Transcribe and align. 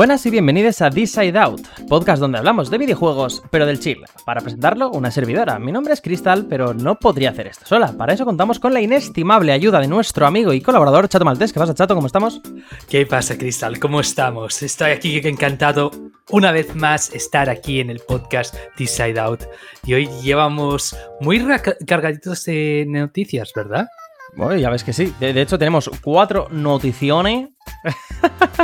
Buenas 0.00 0.24
y 0.24 0.30
bienvenidos 0.30 0.80
a 0.80 0.88
This 0.88 1.12
Side 1.12 1.38
Out, 1.38 1.60
podcast 1.86 2.20
donde 2.20 2.38
hablamos 2.38 2.70
de 2.70 2.78
videojuegos, 2.78 3.42
pero 3.50 3.66
del 3.66 3.80
chill. 3.80 4.02
Para 4.24 4.40
presentarlo, 4.40 4.90
una 4.92 5.10
servidora. 5.10 5.58
Mi 5.58 5.72
nombre 5.72 5.92
es 5.92 6.00
Crystal, 6.00 6.46
pero 6.48 6.72
no 6.72 6.98
podría 6.98 7.28
hacer 7.28 7.48
esto 7.48 7.66
sola. 7.66 7.92
Para 7.92 8.14
eso 8.14 8.24
contamos 8.24 8.58
con 8.58 8.72
la 8.72 8.80
inestimable 8.80 9.52
ayuda 9.52 9.78
de 9.78 9.88
nuestro 9.88 10.26
amigo 10.26 10.54
y 10.54 10.62
colaborador 10.62 11.06
Chato 11.06 11.26
Maltés. 11.26 11.52
¿Qué 11.52 11.60
pasa, 11.60 11.74
Chato? 11.74 11.94
¿Cómo 11.94 12.06
estamos? 12.06 12.40
¿Qué 12.88 13.04
pasa, 13.04 13.36
Crystal? 13.36 13.78
¿Cómo 13.78 14.00
estamos? 14.00 14.62
Estoy 14.62 14.92
aquí 14.92 15.18
encantado 15.18 15.90
una 16.30 16.50
vez 16.50 16.74
más 16.74 17.12
estar 17.12 17.50
aquí 17.50 17.80
en 17.80 17.90
el 17.90 17.98
podcast 17.98 18.54
This 18.78 18.92
Side 18.92 19.20
Out. 19.20 19.42
Y 19.84 19.92
hoy 19.92 20.08
llevamos 20.22 20.96
muy 21.20 21.46
cargaditos 21.86 22.46
de 22.46 22.86
noticias, 22.88 23.52
¿verdad? 23.54 23.86
Bueno, 24.34 24.56
ya 24.56 24.70
ves 24.70 24.82
que 24.82 24.94
sí. 24.94 25.12
De, 25.20 25.38
hecho, 25.38 25.58
tenemos 25.58 25.90
cuatro 26.02 26.48
noticiones. 26.50 27.50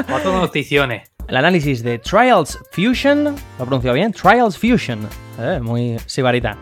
cuatro 0.08 0.32
noticiones. 0.32 1.10
El 1.28 1.36
análisis 1.36 1.82
de 1.82 1.98
Trials 1.98 2.56
Fusion, 2.70 3.24
¿lo 3.24 3.30
he 3.30 3.66
pronunciado 3.66 3.94
bien? 3.94 4.12
Trials 4.12 4.56
Fusion, 4.56 5.08
eh, 5.40 5.58
muy 5.60 5.96
sibarita. 6.06 6.56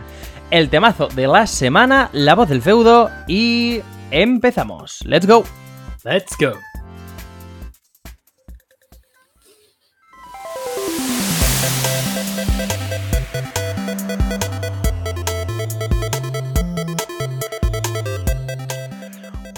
El 0.51 0.71
temazo 0.71 1.09
de 1.09 1.27
la 1.27 1.47
semana, 1.47 2.09
la 2.15 2.35
voz 2.35 2.49
del 2.49 2.63
feudo 2.63 3.11
y 3.29 3.83
empezamos. 4.11 5.01
Let's 5.05 5.27
go. 5.27 5.45
Let's 6.03 6.35
go. 6.41 6.55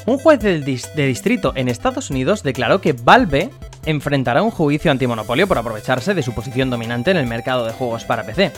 Un 0.04 0.18
juez 0.18 0.40
de 0.40 1.06
distrito 1.06 1.52
en 1.54 1.68
Estados 1.68 2.10
Unidos 2.10 2.42
declaró 2.42 2.80
que 2.80 2.92
Valve 2.92 3.50
enfrentará 3.86 4.42
un 4.42 4.50
juicio 4.50 4.90
antimonopolio 4.90 5.46
por 5.46 5.58
aprovecharse 5.58 6.14
de 6.14 6.22
su 6.22 6.34
posición 6.34 6.68
dominante 6.68 7.10
en 7.10 7.16
el 7.16 7.26
mercado 7.26 7.64
de 7.64 7.72
juegos 7.72 8.04
para 8.04 8.24
PC. 8.24 8.52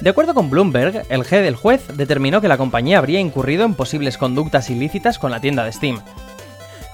De 0.00 0.10
acuerdo 0.10 0.34
con 0.34 0.50
Bloomberg, 0.50 1.04
el 1.08 1.22
G 1.22 1.42
del 1.42 1.56
juez 1.56 1.86
determinó 1.96 2.40
que 2.40 2.48
la 2.48 2.58
compañía 2.58 2.98
habría 2.98 3.20
incurrido 3.20 3.64
en 3.64 3.74
posibles 3.74 4.18
conductas 4.18 4.70
ilícitas 4.70 5.18
con 5.18 5.30
la 5.30 5.40
tienda 5.40 5.64
de 5.64 5.72
Steam. 5.72 6.00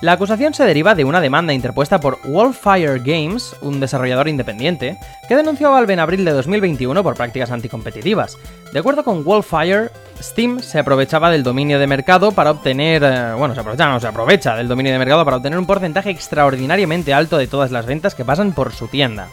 La 0.00 0.12
acusación 0.12 0.54
se 0.54 0.64
deriva 0.64 0.94
de 0.94 1.04
una 1.04 1.20
demanda 1.20 1.52
interpuesta 1.52 2.00
por 2.00 2.20
Wildfire 2.24 3.00
Games, 3.00 3.54
un 3.60 3.80
desarrollador 3.80 4.28
independiente, 4.28 4.96
que 5.28 5.36
denunció 5.36 5.68
a 5.68 5.72
Valve 5.72 5.92
en 5.92 6.00
abril 6.00 6.24
de 6.24 6.30
2021 6.30 7.02
por 7.02 7.16
prácticas 7.16 7.50
anticompetitivas. 7.50 8.38
De 8.72 8.78
acuerdo 8.78 9.04
con 9.04 9.20
Wildfire, 9.22 9.90
Steam 10.22 10.60
se 10.60 10.78
aprovechaba 10.78 11.30
del 11.30 11.42
dominio 11.42 11.78
de 11.78 11.86
mercado 11.86 12.32
para 12.32 12.50
obtener, 12.50 13.02
eh, 13.04 13.34
bueno, 13.34 13.52
se 13.52 13.60
aprovecha, 13.60 13.90
no, 13.90 14.00
se 14.00 14.06
aprovecha 14.06 14.56
del 14.56 14.68
dominio 14.68 14.90
de 14.90 14.98
mercado 14.98 15.22
para 15.22 15.36
obtener 15.36 15.58
un 15.58 15.66
porcentaje 15.66 16.08
extraordinariamente 16.08 17.12
alto 17.12 17.36
de 17.36 17.46
todas 17.46 17.70
las 17.70 17.84
ventas 17.84 18.14
que 18.14 18.24
pasan 18.24 18.52
por 18.52 18.72
su 18.72 18.88
tienda. 18.88 19.28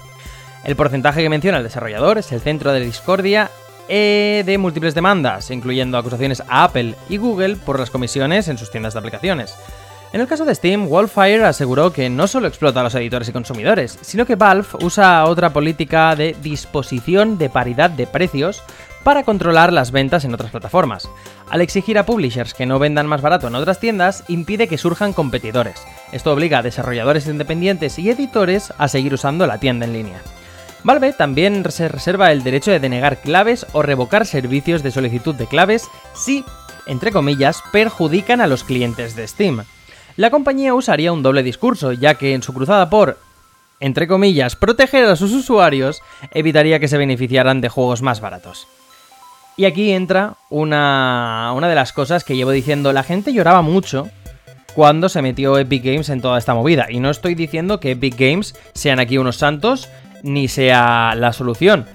El 0.66 0.76
porcentaje 0.76 1.24
que 1.24 1.30
menciona 1.30 1.60
el 1.60 1.64
desarrollador 1.64 2.18
es 2.18 2.34
el 2.34 2.42
centro 2.42 2.74
de 2.74 2.82
discordia 2.82 3.52
eh, 3.88 4.44
de 4.46 4.58
múltiples 4.58 4.94
demandas, 4.94 5.50
incluyendo 5.50 5.98
acusaciones 5.98 6.44
a 6.50 6.66
Apple 6.66 6.96
y 7.08 7.16
Google 7.16 7.56
por 7.56 7.80
las 7.80 7.90
comisiones 7.90 8.50
en 8.50 8.58
sus 8.58 8.70
tiendas 8.70 8.96
de 8.96 9.00
aplicaciones. 9.00 9.56
En 10.14 10.22
el 10.22 10.28
caso 10.28 10.46
de 10.46 10.56
Steam, 10.56 10.88
Wildfire 10.90 11.44
aseguró 11.44 11.92
que 11.92 12.10
no 12.10 12.28
solo 12.28 12.48
explota 12.48 12.80
a 12.80 12.84
los 12.84 12.96
editores 12.96 13.28
y 13.28 13.34
consumidores, 13.34 14.00
sino 14.02 14.26
que 14.26 14.36
Valve 14.36 14.68
usa 14.82 15.26
otra 15.26 15.52
política 15.52 16.16
de 16.16 16.36
disposición 16.42 17.38
de 17.38 17.50
paridad 17.50 17.90
de 17.90 18.08
precios 18.08 18.64
para 19.04 19.24
controlar 19.24 19.74
las 19.74 19.92
ventas 19.92 20.24
en 20.24 20.34
otras 20.34 20.52
plataformas. 20.52 21.10
Al 21.50 21.60
exigir 21.60 21.98
a 21.98 22.06
publishers 22.06 22.54
que 22.54 22.66
no 22.66 22.80
vendan 22.80 23.06
más 23.06 23.22
barato 23.22 23.48
en 23.48 23.56
otras 23.56 23.80
tiendas, 23.80 24.24
impide 24.30 24.70
que 24.70 24.78
surjan 24.78 25.12
competidores. 25.12 25.84
Esto 26.14 26.32
obliga 26.32 26.60
a 26.60 26.64
desarrolladores 26.64 27.28
independientes 27.28 28.00
y 28.00 28.10
editores 28.10 28.74
a 28.78 28.88
seguir 28.88 29.14
usando 29.14 29.46
la 29.46 29.60
tienda 29.60 29.86
en 29.86 29.94
línea. 29.94 30.22
Valve 30.84 31.12
también 31.14 31.70
se 31.70 31.90
reserva 31.90 32.32
el 32.32 32.44
derecho 32.44 32.72
de 32.72 32.80
denegar 32.80 33.18
claves 33.20 33.66
o 33.74 33.82
revocar 33.82 34.26
servicios 34.26 34.84
de 34.84 34.92
solicitud 34.92 35.36
de 35.36 35.48
claves 35.48 35.90
si, 36.14 36.46
entre 36.86 37.12
comillas, 37.12 37.62
perjudican 37.74 38.40
a 38.40 38.48
los 38.48 38.64
clientes 38.64 39.16
de 39.16 39.28
Steam 39.28 39.64
la 40.18 40.32
compañía 40.32 40.74
usaría 40.74 41.14
un 41.14 41.24
doble 41.24 41.44
discurso, 41.44 41.94
ya 41.94 42.16
que 42.16 42.34
en 42.34 42.44
su 42.44 42.54
cruzada 42.54 42.90
por, 42.90 43.20
entre 43.80 44.08
comillas, 44.08 44.56
proteger 44.56 45.06
a 45.06 45.16
sus 45.16 45.32
usuarios, 45.32 46.02
evitaría 46.32 46.80
que 46.80 46.88
se 46.88 46.98
beneficiaran 46.98 47.62
de 47.62 47.70
juegos 47.70 48.02
más 48.02 48.20
baratos. 48.20 48.68
Y 49.56 49.66
aquí 49.66 49.92
entra 49.92 50.36
una, 50.50 51.54
una 51.56 51.70
de 51.70 51.76
las 51.76 51.94
cosas 51.94 52.24
que 52.24 52.36
llevo 52.36 52.52
diciendo, 52.52 52.94
la 52.94 53.04
gente 53.04 53.32
lloraba 53.32 53.62
mucho 53.62 54.10
cuando 54.74 55.10
se 55.10 55.22
metió 55.22 55.58
Epic 55.58 55.84
Games 55.84 56.10
en 56.10 56.22
toda 56.22 56.38
esta 56.38 56.54
movida. 56.54 56.88
Y 56.90 57.00
no 57.00 57.10
estoy 57.10 57.34
diciendo 57.34 57.80
que 57.80 57.92
Epic 57.92 58.16
Games 58.18 58.56
sean 58.74 59.00
aquí 59.00 59.18
unos 59.18 59.38
santos, 59.38 59.90
ni 60.24 60.48
sea 60.48 61.14
la 61.16 61.34
solución. 61.34 61.86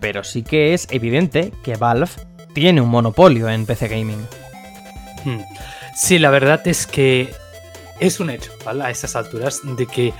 Pero 0.00 0.24
sí 0.24 0.42
que 0.42 0.72
es 0.72 0.86
evidente 0.90 1.52
que 1.62 1.76
Valve 1.76 2.10
tiene 2.54 2.80
un 2.80 2.88
monopolio 2.88 3.48
en 3.48 3.66
PC 3.66 3.88
Gaming. 3.88 4.26
Hmm. 5.24 5.40
Sí, 5.94 6.18
la 6.18 6.30
verdad 6.30 6.66
es 6.66 6.86
que 6.86 7.30
es 8.00 8.18
un 8.18 8.30
hecho, 8.30 8.52
¿vale? 8.64 8.84
A 8.84 8.90
estas 8.90 9.14
alturas, 9.14 9.60
de 9.62 9.86
que 9.86 10.12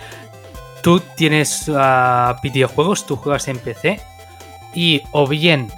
tú 0.82 1.00
tienes 1.16 1.68
uh, 1.68 2.34
videojuegos, 2.42 3.06
tú 3.06 3.16
juegas 3.16 3.48
en 3.48 3.58
PC 3.58 4.00
y 4.74 5.02
o 5.10 5.26
bien 5.26 5.68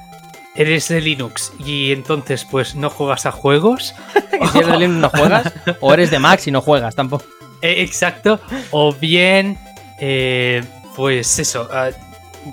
eres 0.54 0.88
de 0.88 1.00
Linux 1.00 1.52
y 1.58 1.92
entonces 1.92 2.44
pues 2.44 2.74
no 2.74 2.90
juegas 2.90 3.26
a 3.26 3.32
juegos. 3.32 3.94
si 4.52 4.58
eres 4.58 4.70
de 4.70 4.78
Linux 4.78 5.00
no 5.00 5.10
juegas, 5.10 5.52
o 5.80 5.94
eres 5.94 6.10
de 6.10 6.18
Mac 6.18 6.40
y 6.46 6.50
no 6.50 6.60
juegas 6.60 6.94
tampoco. 6.94 7.24
Eh, 7.64 7.80
exacto, 7.80 8.40
o 8.72 8.92
bien 8.92 9.56
eh, 10.00 10.64
pues 10.96 11.38
eso, 11.38 11.68
uh, 11.70 11.94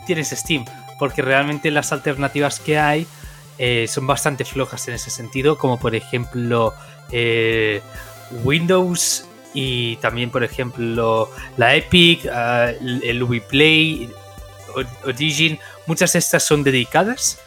tienes 0.05 0.29
Steam, 0.29 0.65
porque 0.99 1.23
realmente 1.23 1.71
las 1.71 1.91
alternativas 1.91 2.59
que 2.59 2.77
hay 2.77 3.07
eh, 3.57 3.87
son 3.89 4.05
bastante 4.05 4.45
flojas 4.45 4.87
en 4.87 4.93
ese 4.93 5.09
sentido, 5.09 5.57
como 5.57 5.79
por 5.79 5.95
ejemplo 5.95 6.75
Windows 8.43 9.25
y 9.53 9.95
también, 9.97 10.29
por 10.29 10.43
ejemplo, 10.43 11.29
la 11.57 11.75
Epic, 11.75 12.25
uh, 12.25 13.01
el 13.03 13.23
Ubiplay, 13.23 14.09
Origin, 15.05 15.59
muchas 15.87 16.13
de 16.13 16.19
estas 16.19 16.43
son 16.43 16.63
dedicadas 16.63 17.39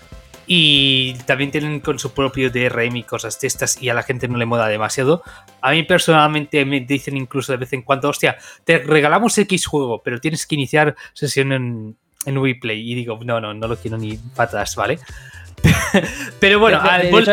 y 0.46 1.14
también 1.26 1.50
tienen 1.50 1.80
con 1.80 1.98
su 1.98 2.12
propio 2.12 2.50
DRM 2.50 2.96
y 2.96 3.02
cosas 3.04 3.40
de 3.40 3.46
estas 3.46 3.80
y 3.80 3.88
a 3.88 3.94
la 3.94 4.02
gente 4.02 4.28
no 4.28 4.38
le 4.38 4.46
moda 4.46 4.68
demasiado. 4.68 5.22
A 5.60 5.70
mí 5.70 5.82
personalmente 5.84 6.64
me 6.64 6.80
dicen 6.80 7.16
incluso 7.16 7.52
de 7.52 7.58
vez 7.58 7.72
en 7.72 7.82
cuando, 7.82 8.08
hostia, 8.08 8.36
te 8.64 8.78
regalamos 8.78 9.38
X 9.38 9.66
juego, 9.66 10.02
pero 10.02 10.20
tienes 10.20 10.46
que 10.46 10.56
iniciar 10.56 10.96
sesión 11.12 11.52
en, 11.52 11.96
en 12.26 12.38
Ubiplay 12.38 12.90
y 12.90 12.94
digo, 12.94 13.19
no, 13.24 13.40
no, 13.40 13.54
no 13.54 13.69
lo 13.69 13.76
quiero 13.76 13.98
ni 13.98 14.16
patas, 14.16 14.74
¿vale? 14.74 14.98
pero 16.40 16.58
bueno, 16.58 16.80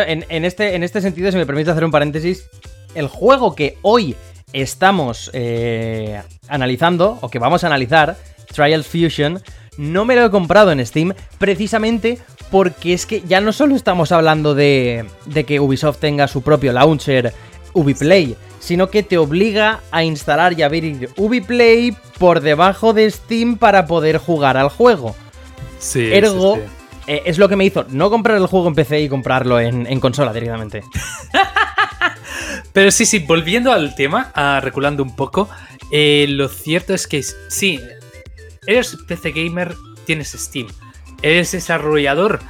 en, 0.06 0.24
en, 0.28 0.44
este, 0.44 0.76
en 0.76 0.84
este 0.84 1.00
sentido, 1.00 1.32
si 1.32 1.36
me 1.36 1.46
permite 1.46 1.72
hacer 1.72 1.84
un 1.84 1.90
paréntesis, 1.90 2.48
el 2.94 3.08
juego 3.08 3.54
que 3.54 3.76
hoy 3.82 4.14
estamos 4.52 5.30
eh, 5.32 6.22
analizando, 6.48 7.18
o 7.20 7.28
que 7.28 7.38
vamos 7.38 7.64
a 7.64 7.68
analizar, 7.68 8.16
Trials 8.52 8.86
Fusion, 8.86 9.40
no 9.76 10.04
me 10.04 10.16
lo 10.16 10.24
he 10.24 10.30
comprado 10.30 10.72
en 10.72 10.84
Steam 10.84 11.14
precisamente 11.38 12.18
porque 12.50 12.92
es 12.92 13.06
que 13.06 13.22
ya 13.22 13.40
no 13.40 13.52
solo 13.52 13.76
estamos 13.76 14.12
hablando 14.12 14.54
de, 14.54 15.06
de 15.26 15.44
que 15.44 15.60
Ubisoft 15.60 15.98
tenga 15.98 16.26
su 16.28 16.42
propio 16.42 16.72
launcher 16.72 17.32
Ubiplay, 17.72 18.36
sino 18.58 18.90
que 18.90 19.02
te 19.02 19.18
obliga 19.18 19.80
a 19.90 20.04
instalar 20.04 20.58
y 20.58 20.62
abrir 20.62 21.10
Ubiplay 21.16 21.96
por 22.18 22.40
debajo 22.40 22.92
de 22.92 23.10
Steam 23.10 23.56
para 23.56 23.86
poder 23.86 24.18
jugar 24.18 24.56
al 24.56 24.68
juego. 24.68 25.14
Sí, 25.78 26.12
Ergo, 26.12 26.58
eh, 27.06 27.22
es 27.24 27.38
lo 27.38 27.48
que 27.48 27.56
me 27.56 27.64
hizo 27.64 27.86
no 27.88 28.10
comprar 28.10 28.36
el 28.36 28.46
juego 28.46 28.68
en 28.68 28.74
PC 28.74 29.00
y 29.00 29.08
comprarlo 29.08 29.58
en, 29.60 29.86
en 29.86 30.00
consola 30.00 30.32
directamente. 30.32 30.82
Pero 32.72 32.90
sí, 32.90 33.04
sí, 33.06 33.18
volviendo 33.20 33.72
al 33.72 33.94
tema, 33.94 34.32
reculando 34.62 35.02
un 35.02 35.16
poco, 35.16 35.48
eh, 35.90 36.26
lo 36.28 36.48
cierto 36.48 36.94
es 36.94 37.06
que 37.06 37.22
sí, 37.22 37.80
eres 38.66 38.96
PC 39.08 39.32
gamer, 39.32 39.74
tienes 40.06 40.32
Steam. 40.32 40.68
Eres 41.22 41.52
desarrollador 41.52 42.40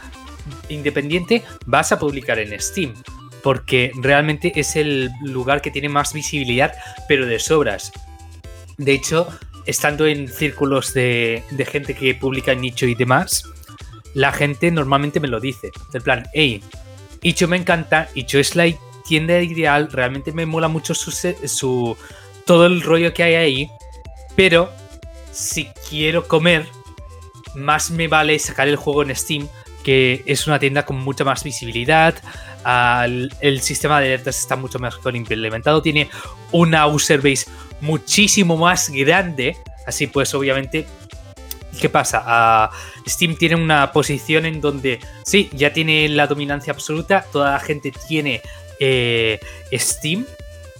independiente, 0.69 1.43
vas 1.67 1.93
a 1.93 1.99
publicar 1.99 2.39
en 2.39 2.59
Steam. 2.61 2.95
Porque 3.43 3.91
realmente 3.97 4.53
es 4.55 4.77
el 4.77 5.11
lugar 5.23 5.63
que 5.63 5.71
tiene 5.71 5.89
más 5.89 6.13
visibilidad, 6.13 6.75
pero 7.09 7.25
de 7.25 7.39
sobras. 7.39 7.91
De 8.77 8.93
hecho, 8.93 9.29
estando 9.65 10.07
en 10.07 10.29
círculos 10.29 10.93
de, 10.93 11.43
de 11.51 11.65
gente 11.65 11.95
que 11.95 12.15
publica 12.15 12.53
en 12.53 12.61
nicho 12.61 12.85
y 12.85 12.95
demás, 12.95 13.45
la 14.15 14.33
gente 14.33 14.71
normalmente 14.71 15.21
me 15.21 15.29
lo 15.29 15.41
dice. 15.41 15.71
En 15.95 16.03
plan, 16.03 16.29
hey, 16.35 16.63
Icho 17.23 17.49
me 17.49 17.57
encanta, 17.57 18.09
Icho 18.15 18.39
es 18.39 18.57
tienda 19.07 19.41
ideal, 19.41 19.91
realmente 19.91 20.33
me 20.33 20.47
mola 20.47 20.69
mucho 20.69 20.95
su, 20.95 21.97
todo 22.45 22.67
el 22.67 22.83
rollo 22.83 23.13
que 23.13 23.23
hay 23.23 23.35
ahí, 23.35 23.71
pero 24.37 24.71
si 25.33 25.67
quiero 25.89 26.27
comer, 26.27 26.67
más 27.55 27.91
me 27.91 28.09
vale 28.09 28.39
sacar 28.39 28.69
el 28.69 28.77
juego 28.77 29.03
en 29.03 29.15
Steam, 29.15 29.49
que 29.83 30.23
es 30.27 30.47
una 30.47 30.59
tienda 30.59 30.85
con 30.85 30.97
mucha 30.99 31.25
más 31.25 31.43
visibilidad, 31.43 32.15
el 33.41 33.61
sistema 33.63 34.01
de 34.01 34.07
alertas 34.07 34.39
está 34.39 34.57
mucho 34.57 34.79
mejor 34.79 35.17
implementado, 35.17 35.81
tiene 35.83 36.11
una 36.53 36.87
user 36.87 37.21
base 37.21 37.47
muchísimo 37.81 38.57
más 38.57 38.91
grande, 38.91 39.57
así 39.87 40.07
pues 40.07 40.35
obviamente 40.35 40.87
¿qué 41.81 41.89
pasa? 41.89 42.23
Ah, 42.25 42.71
Steam 43.07 43.37
tiene 43.37 43.57
una 43.57 43.93
posición 43.93 44.47
en 44.47 44.61
donde, 44.61 45.01
sí, 45.25 45.49
ya 45.53 45.73
tiene 45.73 46.09
la 46.09 46.27
dominancia 46.27 46.73
absoluta, 46.73 47.25
toda 47.33 47.53
la 47.53 47.61
gente 47.61 47.93
tiene 48.09 48.43
eh, 48.81 49.39
Steam, 49.73 50.27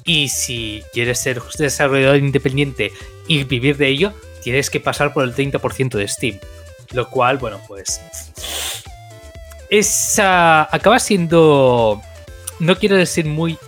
y 0.05 0.29
si 0.29 0.83
quieres 0.93 1.21
ser 1.21 1.41
desarrollador 1.59 2.17
independiente 2.17 2.91
y 3.29 3.45
vivir 3.45 3.77
de 3.77 3.89
ello, 3.89 4.13
tienes 4.43 4.71
que 4.71 4.81
pasar 4.81 5.13
por 5.13 5.25
el 5.25 5.35
30% 5.35 5.91
de 5.91 6.09
Steam. 6.09 6.39
Lo 6.93 7.09
cual, 7.09 7.39
bueno, 7.39 7.61
pues... 7.69 8.01
Es, 9.69 10.19
acaba 10.19 10.99
siendo... 10.99 12.03
No 12.59 12.77
quiero 12.77 12.97
decir 12.97 13.27
muy... 13.27 13.59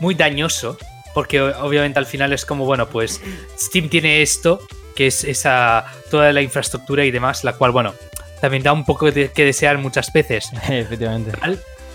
Muy 0.00 0.14
dañoso, 0.14 0.76
porque 1.14 1.40
obviamente 1.40 1.98
al 1.98 2.06
final 2.06 2.32
es 2.32 2.44
como, 2.44 2.64
bueno, 2.64 2.88
pues 2.88 3.20
Steam 3.58 3.88
tiene 3.88 4.22
esto, 4.22 4.60
que 4.96 5.06
es 5.06 5.22
esa 5.24 5.84
toda 6.10 6.32
la 6.32 6.42
infraestructura 6.42 7.04
y 7.04 7.10
demás, 7.10 7.44
la 7.44 7.52
cual, 7.52 7.70
bueno, 7.70 7.94
también 8.40 8.62
da 8.62 8.72
un 8.72 8.84
poco 8.84 9.10
de 9.10 9.30
que 9.30 9.44
desear 9.44 9.78
muchas 9.78 10.12
veces. 10.12 10.50
Efectivamente. 10.68 11.32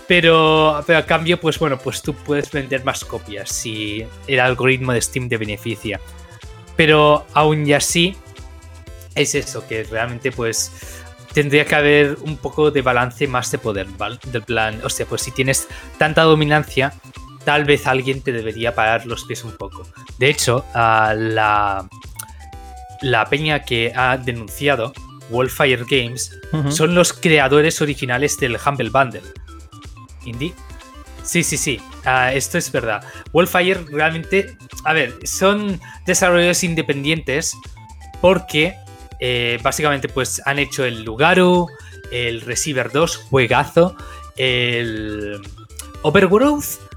Pero, 0.08 0.82
pero 0.86 0.98
a 0.98 1.06
cambio, 1.06 1.38
pues 1.38 1.58
bueno, 1.58 1.78
pues 1.78 2.02
tú 2.02 2.14
puedes 2.14 2.50
vender 2.50 2.82
más 2.82 3.04
copias 3.04 3.50
si 3.50 4.04
el 4.26 4.40
algoritmo 4.40 4.92
de 4.92 5.02
Steam 5.02 5.28
te 5.28 5.36
beneficia. 5.36 6.00
Pero 6.76 7.26
aún 7.34 7.66
y 7.66 7.74
así, 7.74 8.16
es 9.14 9.34
eso, 9.34 9.66
que 9.68 9.84
realmente 9.84 10.32
pues 10.32 10.72
tendría 11.34 11.66
que 11.66 11.74
haber 11.74 12.16
un 12.22 12.38
poco 12.38 12.70
de 12.70 12.82
balance 12.82 13.26
más 13.26 13.50
de 13.50 13.58
poder, 13.58 13.86
¿vale? 13.98 14.18
Del 14.32 14.42
plan, 14.42 14.80
o 14.82 14.88
sea, 14.88 15.04
pues 15.06 15.22
si 15.22 15.30
tienes 15.30 15.68
tanta 15.98 16.22
dominancia, 16.22 16.94
tal 17.44 17.64
vez 17.64 17.86
alguien 17.86 18.22
te 18.22 18.32
debería 18.32 18.74
parar 18.74 19.06
los 19.06 19.24
pies 19.24 19.44
un 19.44 19.56
poco. 19.56 19.86
De 20.18 20.30
hecho, 20.30 20.64
la, 20.74 21.86
la 23.02 23.26
peña 23.26 23.62
que 23.62 23.92
ha 23.94 24.16
denunciado, 24.16 24.92
Wildfire 25.30 25.84
Games, 25.88 26.38
son 26.70 26.94
los 26.94 27.12
creadores 27.12 27.80
originales 27.82 28.38
del 28.38 28.56
Humble 28.64 28.90
Bundle. 28.90 29.22
¿Indie? 30.28 30.54
Sí, 31.22 31.42
sí, 31.42 31.56
sí, 31.56 31.80
ah, 32.04 32.32
esto 32.32 32.56
es 32.58 32.72
verdad. 32.72 33.02
Wildfire 33.32 33.84
realmente, 33.90 34.56
a 34.84 34.92
ver, 34.92 35.18
son 35.24 35.80
desarrolladores 36.06 36.64
independientes 36.64 37.54
porque 38.20 38.74
eh, 39.20 39.58
básicamente 39.62 40.08
pues 40.08 40.40
han 40.46 40.58
hecho 40.58 40.84
el 40.84 41.02
Lugaru, 41.02 41.68
el 42.10 42.40
Receiver 42.40 42.90
2, 42.90 43.16
juegazo, 43.16 43.94
el 44.36 45.40
Overgrowth 46.02 46.88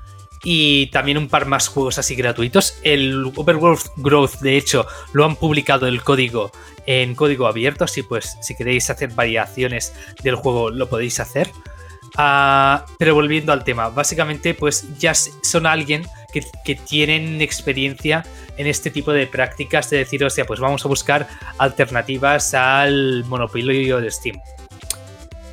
y 0.43 0.87
también 0.87 1.17
un 1.17 1.27
par 1.27 1.45
más 1.45 1.67
juegos 1.67 1.99
así 1.99 2.15
gratuitos. 2.15 2.77
El 2.83 3.31
Overworld 3.35 3.81
Growth, 3.97 4.39
de 4.39 4.57
hecho, 4.57 4.87
lo 5.13 5.25
han 5.25 5.35
publicado 5.35 5.87
el 5.87 6.03
código 6.03 6.51
en 6.87 7.13
código 7.13 7.47
abierto, 7.47 7.83
así 7.83 8.01
pues 8.01 8.37
si 8.41 8.55
queréis 8.55 8.89
hacer 8.89 9.11
variaciones 9.11 9.93
del 10.23 10.35
juego 10.35 10.69
lo 10.69 10.89
podéis 10.89 11.19
hacer. 11.19 11.49
Ah, 12.17 12.85
pero 12.97 13.15
volviendo 13.15 13.53
al 13.53 13.63
tema, 13.63 13.89
básicamente 13.89 14.53
pues 14.53 14.85
ya 14.99 15.13
son 15.13 15.65
alguien 15.65 16.05
que, 16.33 16.43
que, 16.65 16.75
tienen 16.75 17.41
experiencia 17.41 18.25
en 18.57 18.67
este 18.67 18.89
tipo 18.89 19.13
de 19.13 19.27
prácticas 19.27 19.89
de 19.89 19.97
decir, 19.97 20.23
o 20.23 20.29
sea, 20.29 20.45
pues 20.45 20.59
vamos 20.59 20.83
a 20.83 20.87
buscar 20.89 21.27
alternativas 21.57 22.53
al 22.53 23.23
monopolio 23.25 24.01
de 24.01 24.11
Steam. 24.11 24.39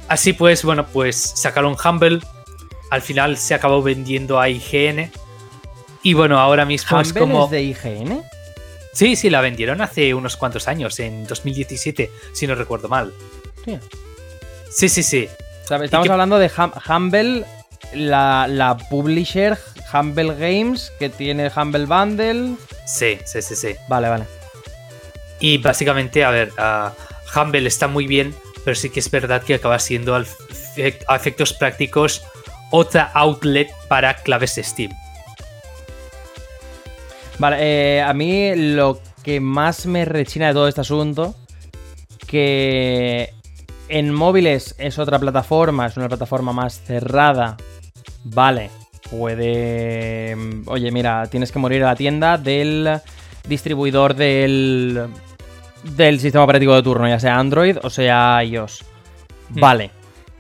Así 0.09 0.33
pues, 0.33 0.65
bueno, 0.65 0.87
pues 0.87 1.17
sacaron 1.17 1.77
Humble, 1.83 2.21
al 2.91 3.03
final 3.03 3.37
se 3.37 3.55
acabó 3.55 3.83
vendiendo 3.83 4.41
a 4.41 4.49
IGN. 4.49 5.11
Y 6.03 6.15
bueno, 6.15 6.39
ahora 6.39 6.65
mismo 6.65 7.01
es 7.01 7.13
como. 7.13 7.45
Es 7.45 7.51
de 7.51 7.63
IGN? 7.63 8.23
Sí, 8.93 9.17
sí, 9.17 9.31
la 9.31 9.41
vendieron 9.41 9.81
hace 9.81 10.15
unos 10.15 10.37
cuantos 10.37 10.67
años, 10.67 10.99
en 10.99 11.27
2017, 11.27 12.11
si 12.33 12.47
no 12.47 12.55
recuerdo 12.55 12.89
mal. 12.89 13.13
Sí, 13.65 13.79
sí, 14.71 14.89
sí. 14.89 15.03
sí. 15.03 15.29
Estamos 15.71 16.09
hablando 16.09 16.39
de 16.39 16.51
Humble, 16.89 17.45
la, 17.93 18.47
la, 18.49 18.77
publisher 18.77 19.59
Humble 19.93 20.35
Games, 20.35 20.93
que 20.99 21.09
tiene 21.09 21.51
Humble 21.55 21.87
Bundle. 21.87 22.57
Sí, 22.87 23.19
sí, 23.25 23.43
sí, 23.43 23.55
sí. 23.55 23.75
Vale, 23.89 24.09
vale. 24.09 24.25
Y 25.41 25.59
básicamente, 25.59 26.25
a 26.25 26.31
ver, 26.31 26.53
uh, 26.59 27.39
Humble 27.39 27.69
está 27.69 27.87
muy 27.87 28.07
bien, 28.07 28.35
pero 28.65 28.75
sí 28.75 28.91
que 28.91 29.01
es 29.01 29.11
verdad 29.11 29.43
que 29.43 29.55
acaba 29.55 29.79
siendo 29.79 30.15
a 30.17 30.25
efectos 31.17 31.53
prácticos 31.53 32.23
otra 32.71 33.11
outlet 33.15 33.69
para 33.89 34.15
claves 34.15 34.61
Steam. 34.63 34.91
Vale, 37.39 37.57
eh, 37.61 38.03
a 38.03 38.13
mí 38.15 38.55
lo 38.57 39.01
que 39.23 39.41
más 39.41 39.87
me 39.87 40.05
rechina 40.05 40.49
de 40.49 40.55
todo 40.55 40.67
este 40.67 40.81
asunto, 40.81 41.35
que 42.27 43.33
en 43.89 44.13
móviles 44.13 44.75
es 44.79 44.99
otra 44.99 45.19
plataforma, 45.19 45.87
es 45.87 45.97
una 45.97 46.09
plataforma 46.09 46.53
más 46.53 46.81
cerrada, 46.81 47.57
vale, 48.25 48.71
puede... 49.11 50.37
Oye, 50.67 50.91
mira, 50.91 51.27
tienes 51.27 51.53
que 51.53 51.59
morir 51.59 51.83
a 51.85 51.89
la 51.89 51.97
tienda 51.97 52.39
del 52.39 53.01
distribuidor 53.47 54.15
del, 54.15 55.09
del 55.97 56.21
sistema 56.21 56.45
operativo 56.45 56.75
de 56.75 56.83
turno, 56.83 57.09
ya 57.09 57.19
sea 57.19 57.39
Android 57.39 57.79
o 57.83 57.91
sea 57.91 58.43
iOS. 58.45 58.85
Hmm. 59.51 59.61
Vale, 59.61 59.91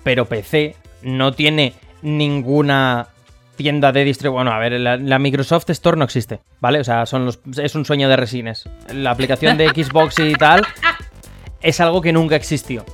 pero 0.03 0.27
PC 0.27 0.77
no 1.03 1.33
tiene 1.33 1.75
ninguna 2.03 3.09
tienda 3.57 3.93
de 3.93 4.05
distribución. 4.05 4.45
Bueno, 4.45 4.53
a 4.53 4.59
ver, 4.59 4.73
la, 4.81 5.19
Microsoft 5.19 5.71
Store 5.71 5.97
no 5.97 6.05
existe, 6.05 6.41
¿vale? 6.61 6.81
O 6.81 6.85
sea, 6.85 7.07
son 7.07 7.27
los, 7.27 7.41
es 7.57 7.75
un 7.75 7.85
sueño 7.85 8.09
de 8.09 8.17
resines. 8.17 8.69
La 8.95 9.11
aplicación 9.11 9.59
de 9.59 9.69
Xbox 9.85 10.19
y 10.21 10.33
tal 10.35 10.65
es 11.61 11.81
algo 11.81 12.01
que 12.01 12.13
nunca 12.13 12.37
existió. 12.37 12.85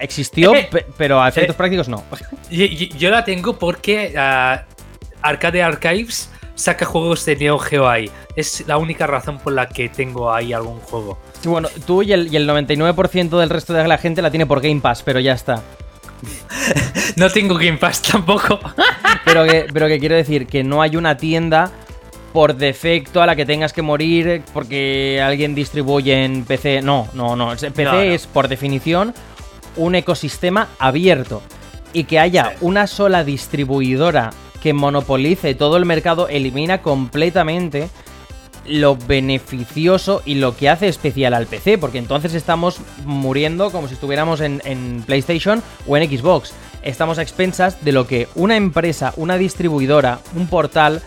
Existió, 0.00 0.54
eh, 0.54 0.68
pero 0.96 1.22
a 1.22 1.28
efectos 1.28 1.54
eh, 1.54 1.56
prácticos 1.56 1.88
no. 1.88 2.04
Yo, 2.50 3.10
la 3.10 3.24
tengo 3.24 3.58
porque 3.58 4.14
uh, 4.16 4.60
Arcade 5.22 5.62
Archives 5.62 6.30
saca 6.54 6.84
juegos 6.84 7.24
de 7.24 7.36
Neo 7.36 7.58
Geo 7.58 7.88
ahí. 7.88 8.10
Es 8.36 8.64
la 8.66 8.76
única 8.76 9.06
razón 9.06 9.38
por 9.38 9.52
la 9.52 9.68
que 9.68 9.88
tengo 9.88 10.32
ahí 10.32 10.52
algún 10.52 10.78
juego. 10.80 11.18
bueno, 11.44 11.68
tú 11.86 12.02
y 12.02 12.12
el, 12.12 12.32
y 12.32 12.36
el 12.36 12.48
99% 12.48 13.38
del 13.38 13.50
resto 13.50 13.72
de 13.72 13.86
la 13.86 13.98
gente 13.98 14.22
la 14.22 14.30
tiene 14.30 14.46
por 14.46 14.60
Game 14.60 14.80
Pass, 14.80 15.02
pero 15.02 15.20
ya 15.20 15.32
está. 15.32 15.62
no 17.16 17.30
tengo 17.30 17.54
Game 17.56 17.78
Pass 17.78 18.02
tampoco. 18.02 18.60
pero, 19.24 19.44
que, 19.46 19.66
pero 19.72 19.88
que 19.88 19.98
quiero 19.98 20.16
decir 20.16 20.46
que 20.46 20.62
no 20.62 20.82
hay 20.82 20.96
una 20.96 21.16
tienda 21.16 21.70
por 22.32 22.54
defecto 22.54 23.22
a 23.22 23.26
la 23.26 23.34
que 23.34 23.44
tengas 23.44 23.72
que 23.72 23.82
morir 23.82 24.42
porque 24.52 25.20
alguien 25.22 25.54
distribuye 25.54 26.24
en 26.24 26.44
PC. 26.44 26.82
No, 26.82 27.08
no, 27.14 27.34
no. 27.34 27.50
PC 27.56 28.14
es 28.14 28.26
por 28.26 28.48
definición 28.48 29.14
un 29.80 29.94
ecosistema 29.94 30.68
abierto. 30.78 31.42
Y 31.92 32.04
que 32.04 32.20
haya 32.20 32.54
una 32.60 32.86
sola 32.86 33.24
distribuidora 33.24 34.30
que 34.62 34.72
monopolice 34.72 35.54
todo 35.54 35.76
el 35.76 35.86
mercado 35.86 36.28
elimina 36.28 36.82
completamente 36.82 37.88
lo 38.66 38.96
beneficioso 38.96 40.22
y 40.24 40.34
lo 40.34 40.56
que 40.56 40.68
hace 40.68 40.86
especial 40.86 41.34
al 41.34 41.46
PC, 41.46 41.78
porque 41.78 41.98
entonces 41.98 42.34
estamos 42.34 42.78
muriendo 43.04 43.72
como 43.72 43.88
si 43.88 43.94
estuviéramos 43.94 44.40
en, 44.40 45.02
PlayStation 45.06 45.62
o 45.88 45.96
en 45.96 46.08
Xbox. 46.08 46.52
Estamos 46.82 47.18
a 47.18 47.22
expensas 47.22 47.82
de 47.84 47.92
lo 47.92 48.06
que 48.06 48.28
una 48.34 48.56
empresa, 48.56 49.12
una 49.16 49.38
distribuidora, 49.38 50.20
un 50.34 50.46
portal 50.46 51.02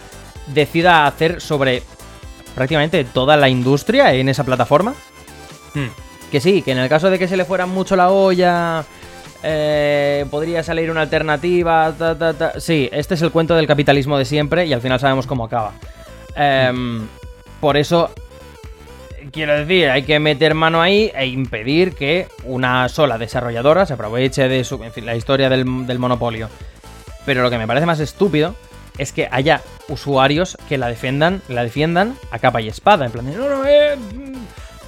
decida 0.48 1.06
hacer 1.06 1.39
sobre 1.39 1.84
prácticamente 2.56 3.03
toda 3.06 3.38
la 3.38 3.50
industria 3.50 4.13
en 4.13 4.30
esa 4.30 4.44
plataforma. 4.44 4.94
Hmm. 5.74 6.02
Que 6.34 6.42
sí, 6.42 6.63
que 6.63 6.72
en 6.72 6.80
el 6.80 6.90
caso 6.90 7.12
de 7.12 7.20
que 7.20 7.28
se 7.28 7.38
le 7.38 7.46
fuera 7.46 7.68
mucho 7.68 7.96
la 7.96 8.10
olla, 8.10 8.84
eh, 9.44 10.25
podría 10.32 10.63
salir 10.63 10.90
una 10.90 11.02
alternativa. 11.02 11.94
Sí, 12.58 12.90
este 12.92 13.13
es 13.13 13.22
el 13.22 13.30
cuento 13.30 13.56
del 13.56 13.68
capitalismo 13.68 14.18
de 14.18 14.25
siempre 14.25 14.66
y 14.66 14.74
al 14.74 14.82
final 14.82 15.00
sabemos 15.00 15.28
cómo 15.28 15.46
acaba. 15.46 15.74
Eh, 16.36 16.72
por 17.62 17.78
eso, 17.78 18.10
quiero 19.32 19.60
decir, 19.60 19.92
hay 19.92 20.02
que 20.02 20.20
meter 20.20 20.56
mano 20.56 20.82
ahí 20.82 21.12
e 21.13 21.28
impedir 21.28 21.94
que 21.94 22.28
una 22.46 22.90
sola 22.90 23.20
desarrolladora 23.20 23.86
se 23.86 23.94
aproveche 23.94 24.48
de 24.48 24.63
su, 24.63 24.84
en 24.84 24.92
fin, 24.92 25.06
la 25.06 25.16
historia 25.16 25.50
del, 25.50 25.66
monopolio. 25.66 26.50
Pero 27.28 27.44
lo 27.44 27.52
que 27.52 27.60
me 27.60 27.68
parece 27.68 27.86
más 27.86 28.00
estúpido 28.00 28.56
es 28.98 29.12
que 29.12 29.30
haya 29.30 29.62
usuarios 29.88 30.58
que 30.68 30.80
la 30.80 30.88
defiendan, 30.88 31.44
la 31.48 31.62
defiendan 31.62 32.16
a 32.32 32.40
capa 32.40 32.60
y 32.60 32.70
espada. 32.70 33.06
En 33.06 33.12
plan, 33.12 33.32
no, 33.32 33.50
no, 33.50 33.66
eh, 33.68 33.96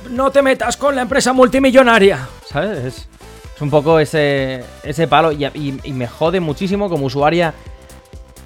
no 0.09 0.31
te 0.31 0.41
metas 0.41 0.77
con 0.77 0.95
la 0.95 1.01
empresa 1.01 1.33
multimillonaria. 1.33 2.27
¿Sabes? 2.49 2.83
Es, 2.83 3.07
un 3.61 3.69
poco 3.69 3.99
ese, 3.99 4.63
ese 4.83 5.07
palo 5.07 5.31
y, 5.31 5.45
y, 5.45 5.93
me 5.93 6.07
jode 6.07 6.39
muchísimo 6.39 6.89
como 6.89 7.05
usuaria 7.05 7.53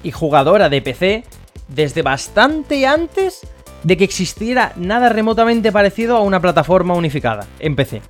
y 0.02 0.12
jugadora 0.12 0.68
de 0.68 0.80
PC 0.82 1.24
desde 1.66 2.02
bastante 2.02 2.86
antes 2.86 3.40
de 3.82 3.96
que 3.96 4.04
existiera 4.04 4.72
nada 4.76 5.08
remotamente 5.08 5.72
parecido 5.72 6.16
a 6.16 6.20
una 6.20 6.40
plataforma 6.40 6.94
unificada 6.94 7.46
en 7.58 7.74
PC. 7.74 8.02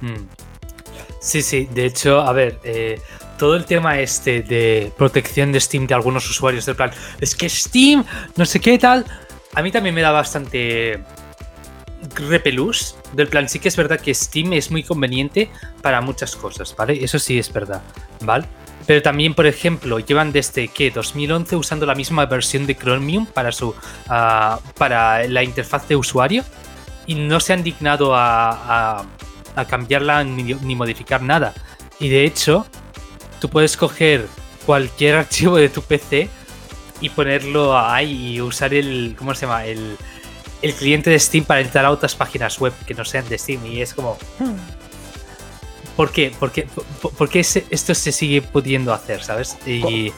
Hmm. 0.00 0.26
Sí, 1.20 1.42
sí, 1.42 1.68
de 1.72 1.86
hecho, 1.86 2.20
a 2.20 2.32
ver, 2.32 2.58
eh, 2.64 3.00
todo 3.38 3.56
el 3.56 3.64
tema 3.64 3.98
este 4.00 4.42
de 4.42 4.92
protección 4.96 5.52
de 5.52 5.60
Steam 5.60 5.86
de 5.86 5.94
algunos 5.94 6.28
usuarios 6.28 6.66
del 6.66 6.76
plan, 6.76 6.90
es 7.20 7.34
que 7.34 7.48
Steam, 7.48 8.04
no 8.36 8.44
sé 8.44 8.60
qué 8.60 8.78
tal, 8.78 9.04
a 9.54 9.62
mí 9.62 9.70
también 9.70 9.94
me 9.94 10.00
da 10.00 10.10
bastante 10.10 11.02
repelús, 12.14 12.96
Del 13.12 13.28
plan, 13.28 13.48
sí 13.48 13.58
que 13.58 13.68
es 13.68 13.76
verdad 13.76 14.00
que 14.00 14.14
Steam 14.14 14.52
es 14.52 14.70
muy 14.70 14.82
conveniente 14.82 15.50
para 15.82 16.00
muchas 16.00 16.36
cosas, 16.36 16.74
¿vale? 16.76 17.02
Eso 17.02 17.18
sí 17.18 17.38
es 17.38 17.52
verdad, 17.52 17.82
¿vale? 18.20 18.46
Pero 18.86 19.02
también, 19.02 19.34
por 19.34 19.46
ejemplo, 19.46 19.98
llevan 20.00 20.32
desde 20.32 20.68
que 20.68 20.90
2011 20.90 21.56
usando 21.56 21.86
la 21.86 21.94
misma 21.94 22.26
versión 22.26 22.66
de 22.66 22.76
Chromium 22.76 23.26
para 23.26 23.52
su 23.52 23.74
ah, 24.08 24.58
para 24.76 25.26
la 25.28 25.42
interfaz 25.42 25.86
de 25.88 25.96
usuario 25.96 26.44
y 27.06 27.14
no 27.14 27.40
se 27.40 27.52
han 27.52 27.62
dignado 27.62 28.14
a, 28.14 29.04
cambiarla 29.68 30.24
ni, 30.24 30.54
ni, 30.54 30.74
modificar 30.74 31.22
nada. 31.22 31.52
Y 31.98 32.08
de 32.08 32.24
hecho, 32.24 32.66
tú 33.40 33.50
puedes 33.50 33.76
coger 33.76 34.26
cualquier 34.64 35.16
archivo 35.22 35.56
de 35.56 35.68
tu 35.68 35.82
PC 35.82 36.30
y 37.00 37.08
ponerlo 37.10 37.78
ahí 37.78 38.34
y 38.34 38.40
usar 38.40 38.74
el 38.74 39.14
¿cómo 39.18 39.34
se 39.34 39.46
llama? 39.46 39.66
el 39.66 39.96
el 40.62 40.74
cliente 40.74 41.10
de 41.10 41.18
Steam 41.18 41.44
para 41.44 41.60
entrar 41.60 41.84
a 41.84 41.90
otras 41.90 42.14
páginas 42.14 42.58
web 42.58 42.72
que 42.86 42.94
no 42.94 43.04
sean 43.04 43.28
de 43.28 43.38
Steam. 43.38 43.64
Y 43.66 43.80
es 43.80 43.94
como. 43.94 44.16
¿Por 45.96 46.12
qué? 46.12 46.32
¿Por 46.38 46.50
qué, 46.50 46.66
por, 47.16 47.28
qué 47.28 47.40
esto 47.40 47.94
se 47.94 48.12
sigue 48.12 48.42
pudiendo 48.42 48.92
hacer, 48.92 49.22
¿sabes? 49.22 49.56
Y. 49.66 50.12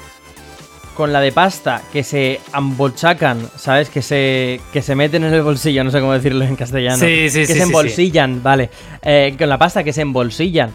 Con 0.95 1.11
la 1.11 1.23
de 1.23 1.33
pasta 1.33 1.83
que 1.91 2.05
se 2.05 2.39
ambolchacan, 2.53 3.49
¿sabes? 3.57 3.89
Que 3.89 4.03
se, 4.03 4.61
que 4.75 4.83
se 4.83 4.95
meten 4.95 5.25
en 5.25 5.33
el 5.33 5.41
bolsillo, 5.41 5.83
no 5.85 5.91
sé 5.91 6.01
cómo 6.01 6.13
decirlo 6.13 6.45
en 6.45 6.55
castellano. 6.55 6.99
Sí, 6.99 7.31
sí, 7.31 7.41
que 7.41 7.47
sí. 7.47 7.55
se 7.55 7.63
embolsillan, 7.63 8.43
vale. 8.43 8.69
Eh, 9.03 9.35
con 9.39 9.49
la 9.49 9.57
pasta 9.57 9.83
que 9.83 9.95
se 9.95 10.03
embolsillan. 10.03 10.71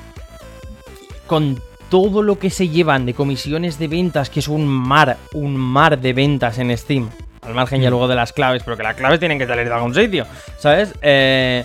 Con 1.28 1.62
todo 1.90 2.24
lo 2.24 2.40
que 2.40 2.50
se 2.50 2.68
llevan 2.68 3.06
de 3.06 3.14
comisiones 3.14 3.78
de 3.78 3.88
ventas, 3.88 4.32
que 4.32 4.40
es 4.40 4.48
un 4.48 4.68
mar, 4.68 5.18
un 5.34 5.56
mar 5.56 6.00
de 6.02 6.14
ventas 6.14 6.58
en 6.58 6.76
Steam 6.76 7.10
al 7.48 7.54
margen 7.54 7.82
ya 7.82 7.90
mm. 7.90 7.92
luego 7.92 8.08
de 8.08 8.16
las 8.16 8.34
claves, 8.34 8.62
pero 8.64 8.78
que 8.78 8.84
las 8.84 8.96
claves 8.96 9.20
tienen 9.20 9.40
que 9.40 9.48
salir 9.48 9.68
de 9.68 9.74
algún 9.74 9.96
sitio, 9.96 10.28
¿sabes? 10.58 10.94
Eh, 11.02 11.64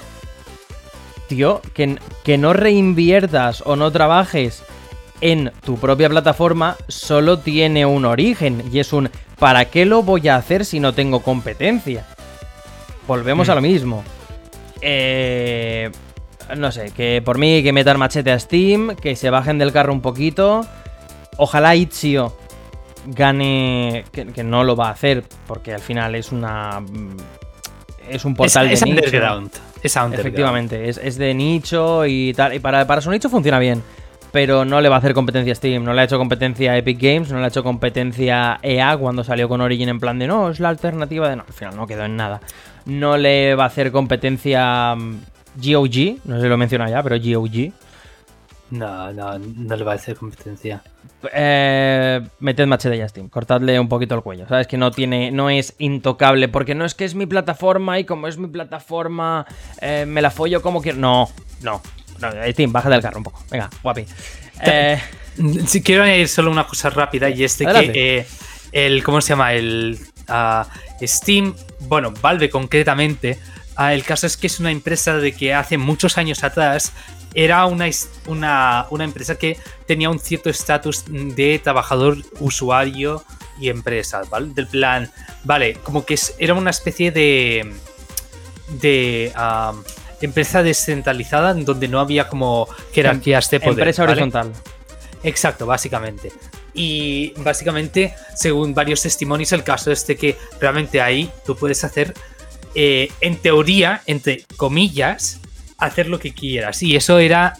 tío, 1.29 1.61
que, 1.75 1.99
que 2.25 2.39
no 2.39 2.53
reinviertas 2.53 3.62
o 3.67 3.75
no 3.77 3.91
trabajes 3.91 4.62
en 5.21 5.53
tu 5.65 5.79
propia 5.79 6.09
plataforma 6.09 6.77
solo 6.89 7.39
tiene 7.39 7.85
un 7.87 8.05
origen 8.05 8.65
y 8.73 8.79
es 8.79 8.93
un 8.93 9.11
¿para 9.39 9.67
qué 9.67 9.85
lo 9.85 10.03
voy 10.03 10.29
a 10.29 10.37
hacer 10.37 10.65
si 10.65 10.79
no 10.79 10.95
tengo 10.95 11.21
competencia? 11.21 12.07
Volvemos 13.07 13.49
a 13.49 13.53
mm. 13.53 13.57
lo 13.57 13.62
mismo. 13.62 14.05
Eh, 14.81 15.91
no 16.57 16.71
sé, 16.71 16.93
que 16.93 17.23
por 17.23 17.39
mí 17.39 17.62
que 17.62 17.73
metan 17.73 17.99
machete 17.99 18.31
a 18.31 18.39
Steam, 18.39 18.95
que 18.97 19.17
se 19.17 19.31
bajen 19.31 19.59
del 19.59 19.73
carro 19.73 19.93
un 19.93 20.01
poquito. 20.01 20.65
Ojalá 21.39 21.75
Itzio 21.75 22.37
gane, 23.07 24.05
que, 24.13 24.45
no 24.45 24.65
lo 24.65 24.77
va 24.77 24.89
a 24.89 24.93
hacer, 24.93 25.25
porque 25.47 25.75
al 25.75 25.81
final 25.81 26.15
es 26.15 26.33
una... 26.33 26.81
Mm, 26.81 27.17
es 28.09 28.25
un 28.25 28.35
portal 28.35 28.69
de 28.69 28.75
nicho. 28.75 28.87
Underground. 28.87 29.51
Es 29.83 29.97
underground. 29.97 30.15
Efectivamente, 30.15 30.89
es, 30.89 31.19
de 31.19 31.35
nicho 31.35 32.05
y 32.07 32.33
tal. 32.35 32.55
Y 32.55 32.59
para, 32.59 32.87
para 32.87 33.01
su 33.01 33.11
nicho 33.11 33.29
funciona 33.29 33.59
bien. 33.59 33.83
Pero 34.33 34.65
no 34.65 34.81
le 34.81 34.89
va 34.89 34.97
a 34.97 34.99
hacer 34.99 35.13
competencia 35.13 35.55
Steam, 35.55 35.85
no 35.85 35.93
le 35.93 36.01
ha 36.01 36.05
hecho 36.05 36.17
competencia 36.17 36.77
Epic 36.77 36.99
Games, 36.99 37.31
no 37.31 37.39
le 37.39 37.45
ha 37.45 37.49
hecho 37.49 37.63
competencia 37.63 38.59
EA 38.63 38.97
cuando 38.97 39.23
salió 39.23 39.47
con 39.47 39.61
Origin 39.61 39.91
en 39.91 40.01
plan 40.01 40.19
de 40.19 40.27
no, 40.27 40.51
es 40.51 40.59
la 40.59 40.71
alternativa 40.71 41.29
de 41.29 41.37
no. 41.37 41.45
Al 41.47 41.53
final 41.53 41.77
no 41.77 41.87
quedó 41.87 42.07
en 42.07 42.17
nada. 42.17 42.41
No 42.87 43.19
le 43.19 43.55
va 43.55 43.65
a 43.65 43.67
hacer 43.67 43.93
competencia 43.93 44.95
GOG, 44.95 45.97
mm, 45.97 46.19
no 46.25 46.37
sé 46.37 46.43
si 46.43 46.49
lo 46.49 46.57
menciona 46.57 46.89
ya, 46.89 47.03
pero 47.03 47.17
GOG. 47.17 47.73
No, 48.73 49.12
no, 49.12 49.38
no 49.38 49.76
le 49.76 49.85
va 49.85 49.93
a 49.93 49.95
hacer 49.97 50.17
competencia. 50.17 50.83
Eh, 51.31 52.26
meted 52.41 52.67
machete 52.67 52.97
ya 52.97 53.07
Steam, 53.07 53.29
cortadle 53.29 53.79
un 53.79 53.87
poquito 53.87 54.14
el 54.14 54.23
cuello. 54.23 54.49
Sabes 54.49 54.67
que 54.67 54.79
no 54.79 54.91
tiene, 54.91 55.31
no 55.31 55.50
es 55.50 55.75
intocable, 55.76 56.49
porque 56.49 56.75
no 56.75 56.87
es 56.87 56.95
que 56.95 57.05
es 57.05 57.14
mi 57.14 57.26
plataforma 57.26 57.99
y 57.99 58.05
como 58.05 58.29
es 58.29 58.38
mi 58.38 58.49
plataforma, 58.49 59.45
eh, 59.83 60.07
me 60.09 60.23
la 60.23 60.31
follo 60.31 60.62
como 60.62 60.81
quiero. 60.81 60.97
No, 60.97 61.29
no, 61.61 61.83
no, 62.19 62.31
Steam, 62.50 62.73
baja 62.73 62.88
del 62.88 63.02
carro 63.02 63.19
un 63.19 63.25
poco. 63.25 63.45
Venga, 63.50 63.69
guapi. 63.83 64.07
Eh, 64.62 64.99
si 65.67 65.83
quiero 65.83 66.05
añadir 66.05 66.29
solo 66.29 66.50
una 66.50 66.67
cosa 66.67 66.88
rápida 66.88 67.29
y 67.29 67.45
es 67.45 67.59
de 67.59 67.67
que 67.93 68.19
eh, 68.21 68.26
el, 68.73 69.05
¿cómo 69.05 69.21
se 69.21 69.35
llama? 69.35 69.52
El 69.52 69.99
uh, 70.31 71.07
Steam, 71.07 71.55
bueno, 71.81 72.14
Valve 72.23 72.49
concretamente. 72.49 73.38
Uh, 73.79 73.88
el 73.91 74.02
caso 74.02 74.26
es 74.26 74.38
que 74.38 74.47
es 74.47 74.61
una 74.61 74.71
empresa 74.71 75.19
de 75.19 75.33
que 75.33 75.52
hace 75.52 75.76
muchos 75.76 76.17
años 76.17 76.43
atrás 76.43 76.95
era 77.35 77.67
una, 77.67 77.89
una, 78.27 79.05
empresa 79.05 79.37
que 79.37 79.57
tenía 79.87 80.11
un 80.11 80.19
cierto 80.19 80.51
estatus 80.51 81.05
de 81.09 81.61
trabajador, 81.62 82.19
usuario 82.41 83.25
y 83.59 83.69
empresa, 83.69 84.23
¿vale? 84.31 84.53
Del 84.55 84.67
plan, 84.67 85.11
vale, 85.45 85.75
como 85.83 86.05
que 86.05 86.19
era 86.39 86.55
una 86.55 86.71
especie 86.71 87.11
de. 87.11 87.73
de. 88.81 89.33
empresa 90.21 90.62
descentralizada 90.62 91.53
en 91.53 91.65
donde 91.65 91.89
no 91.89 92.01
había 92.01 92.29
como 92.29 92.69
jerarquías 92.93 93.51
de 93.51 93.61
poder. 93.61 93.79
Empresa 93.79 94.03
horizontal. 94.05 94.53
Exacto, 95.23 95.67
básicamente. 95.67 96.33
Y 96.75 97.33
básicamente, 97.37 98.15
según 98.35 98.75
varios 98.75 99.03
testimonios, 99.03 99.53
el 99.53 99.62
caso 99.62 99.93
es 99.93 100.07
de 100.07 100.17
que 100.17 100.37
realmente 100.61 101.01
ahí 101.01 101.31
tú 101.45 101.55
puedes 101.55 101.85
hacer, 101.85 102.15
eh, 102.75 103.11
en 103.21 103.37
teoría, 103.37 104.03
entre 104.07 104.45
comillas, 104.57 105.42
hacer 105.85 106.09
lo 106.09 106.19
que 106.19 106.33
quieras. 106.33 106.83
Y 106.83 106.97
eso 106.97 107.19
era 107.19 107.57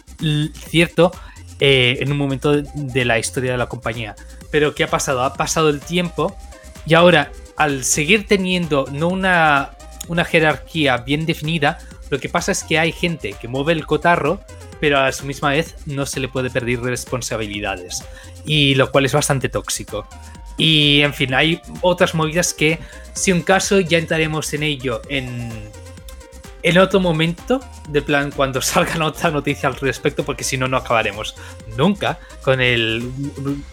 cierto 0.69 1.11
eh, 1.59 1.97
en 1.99 2.11
un 2.11 2.17
momento 2.17 2.61
de 2.61 3.05
la 3.05 3.19
historia 3.19 3.51
de 3.51 3.57
la 3.57 3.67
compañía. 3.67 4.15
Pero 4.51 4.73
¿qué 4.75 4.83
ha 4.83 4.89
pasado? 4.89 5.23
Ha 5.23 5.33
pasado 5.33 5.69
el 5.69 5.79
tiempo 5.79 6.35
y 6.85 6.93
ahora, 6.93 7.31
al 7.57 7.83
seguir 7.83 8.25
teniendo 8.27 8.87
no 8.91 9.07
una, 9.07 9.71
una 10.07 10.25
jerarquía 10.25 10.97
bien 10.97 11.25
definida, 11.25 11.79
lo 12.09 12.19
que 12.19 12.29
pasa 12.29 12.51
es 12.51 12.63
que 12.63 12.79
hay 12.79 12.91
gente 12.91 13.33
que 13.39 13.47
mueve 13.47 13.73
el 13.73 13.85
cotarro, 13.85 14.41
pero 14.79 14.99
a 14.99 15.11
su 15.11 15.25
misma 15.25 15.51
vez 15.51 15.75
no 15.85 16.05
se 16.05 16.19
le 16.19 16.27
puede 16.27 16.49
perder 16.49 16.81
responsabilidades. 16.81 18.03
Y 18.45 18.75
lo 18.75 18.91
cual 18.91 19.05
es 19.05 19.13
bastante 19.13 19.49
tóxico. 19.49 20.07
Y 20.57 21.01
en 21.01 21.13
fin, 21.13 21.33
hay 21.33 21.61
otras 21.81 22.13
movidas 22.13 22.53
que, 22.53 22.79
si 23.13 23.31
un 23.31 23.41
caso, 23.41 23.79
ya 23.79 23.97
entraremos 23.97 24.53
en 24.53 24.63
ello 24.63 25.01
en 25.09 25.51
en 26.63 26.77
otro 26.77 27.01
momento, 27.01 27.59
de 27.89 28.01
plan, 28.01 28.31
cuando 28.31 28.61
salga 28.63 29.05
otra 29.05 29.29
noticia 29.29 29.67
al 29.67 29.75
respecto, 29.75 30.23
porque 30.23 30.45
si 30.45 30.57
no, 30.57 30.67
no 30.67 30.77
acabaremos 30.77 31.35
nunca 31.77 32.19
con 32.41 32.61
el 32.61 33.11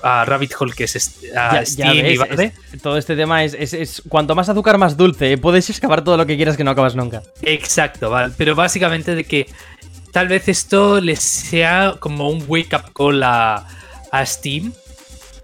Rabbit 0.03 0.53
Hole 0.59 0.73
que 0.75 0.85
es 0.85 0.93
Steam 0.93 2.07
y 2.07 2.17
¿vale? 2.17 2.53
todo 2.83 2.99
este 2.99 3.15
tema 3.15 3.45
es, 3.45 3.55
es, 3.55 4.03
cuanto 4.09 4.35
más 4.35 4.49
azúcar, 4.49 4.77
más 4.77 4.97
dulce. 4.97 5.39
Puedes 5.39 5.71
excavar 5.71 6.03
todo 6.03 6.17
lo 6.17 6.27
que 6.27 6.37
quieras 6.37 6.57
que 6.57 6.65
no 6.65 6.73
acabas 6.73 6.97
nunca. 6.97 7.23
Exacto, 7.43 8.11
vale. 8.11 8.35
Pero 8.37 8.55
básicamente 8.57 9.15
de 9.15 9.25
que 9.25 9.47
tal 10.11 10.27
vez 10.27 10.49
esto 10.49 11.01
les 11.01 11.21
sea 11.21 11.95
como 12.01 12.29
un 12.29 12.45
wake 12.49 12.75
up 12.75 12.93
call 12.93 13.23
a, 13.23 13.69
a 14.11 14.27
Steam 14.27 14.73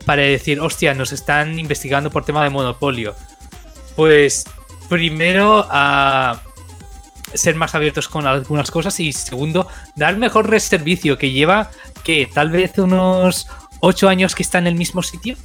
para 0.05 0.23
decir, 0.23 0.61
hostia, 0.61 0.95
nos 0.95 1.13
están 1.13 1.59
investigando 1.59 2.11
por 2.11 2.25
tema 2.25 2.43
de 2.43 2.51
monopolio. 2.51 3.15
Pues 3.95 4.45
primero 4.89 5.67
a 5.71 6.43
ser 7.35 7.55
más 7.55 7.75
abiertos 7.75 8.09
con 8.09 8.27
algunas 8.27 8.71
cosas 8.71 8.99
y 9.01 9.13
segundo, 9.13 9.69
dar 9.97 10.17
mejor 10.17 10.61
servicio 10.61 11.19
que 11.19 11.31
lleva 11.31 11.71
que 12.05 12.29
tal 12.33 12.51
vez 12.51 12.79
unos 12.79 13.49
8 13.81 14.09
años 14.09 14.35
que 14.35 14.43
está 14.43 14.59
en 14.59 14.67
el 14.67 14.75
mismo 14.75 15.03
sitio. 15.03 15.37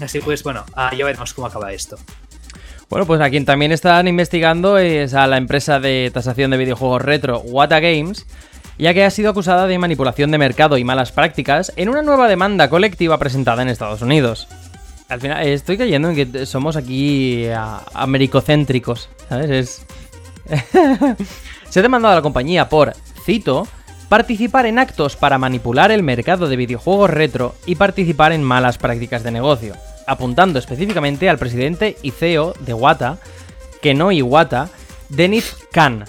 Así 0.00 0.20
pues, 0.20 0.42
bueno, 0.42 0.64
ah, 0.74 0.92
ya 0.94 1.04
veremos 1.04 1.32
cómo 1.34 1.46
acaba 1.46 1.72
esto. 1.72 1.96
Bueno, 2.88 3.06
pues 3.06 3.20
a 3.20 3.30
quien 3.30 3.46
también 3.46 3.72
están 3.72 4.06
investigando 4.06 4.76
es 4.76 5.14
a 5.14 5.26
la 5.26 5.38
empresa 5.38 5.80
de 5.80 6.10
tasación 6.12 6.50
de 6.50 6.58
videojuegos 6.58 7.00
retro 7.00 7.38
Wata 7.40 7.80
Games, 7.80 8.26
ya 8.78 8.92
que 8.92 9.04
ha 9.04 9.10
sido 9.10 9.30
acusada 9.30 9.66
de 9.66 9.78
manipulación 9.78 10.30
de 10.30 10.38
mercado 10.38 10.76
y 10.76 10.84
malas 10.84 11.12
prácticas 11.12 11.72
en 11.76 11.88
una 11.88 12.02
nueva 12.02 12.28
demanda 12.28 12.68
colectiva 12.68 13.16
presentada 13.18 13.62
en 13.62 13.68
Estados 13.68 14.02
Unidos. 14.02 14.48
Al 15.08 15.20
final, 15.20 15.46
estoy 15.46 15.78
cayendo 15.78 16.10
en 16.10 16.16
que 16.16 16.46
somos 16.46 16.76
aquí 16.76 17.46
americocéntricos, 17.94 19.08
¿sabes? 19.28 19.50
Es, 19.50 19.86
Se 21.68 21.80
ha 21.80 21.82
demandado 21.82 22.12
a 22.12 22.16
la 22.16 22.22
compañía 22.22 22.68
por, 22.68 22.92
cito, 23.24 23.66
participar 24.08 24.66
en 24.66 24.78
actos 24.78 25.16
para 25.16 25.38
manipular 25.38 25.90
el 25.90 26.02
mercado 26.02 26.48
de 26.48 26.56
videojuegos 26.56 27.10
retro 27.10 27.54
y 27.66 27.76
participar 27.76 28.32
en 28.32 28.42
malas 28.42 28.78
prácticas 28.78 29.22
de 29.22 29.30
negocio, 29.30 29.74
apuntando 30.06 30.58
específicamente 30.58 31.30
al 31.30 31.38
presidente 31.38 31.96
y 32.02 32.10
CEO 32.10 32.54
de 32.60 32.74
Wata, 32.74 33.18
Kenoi 33.80 34.22
Wata, 34.22 34.68
Denis 35.08 35.56
Khan. 35.72 36.04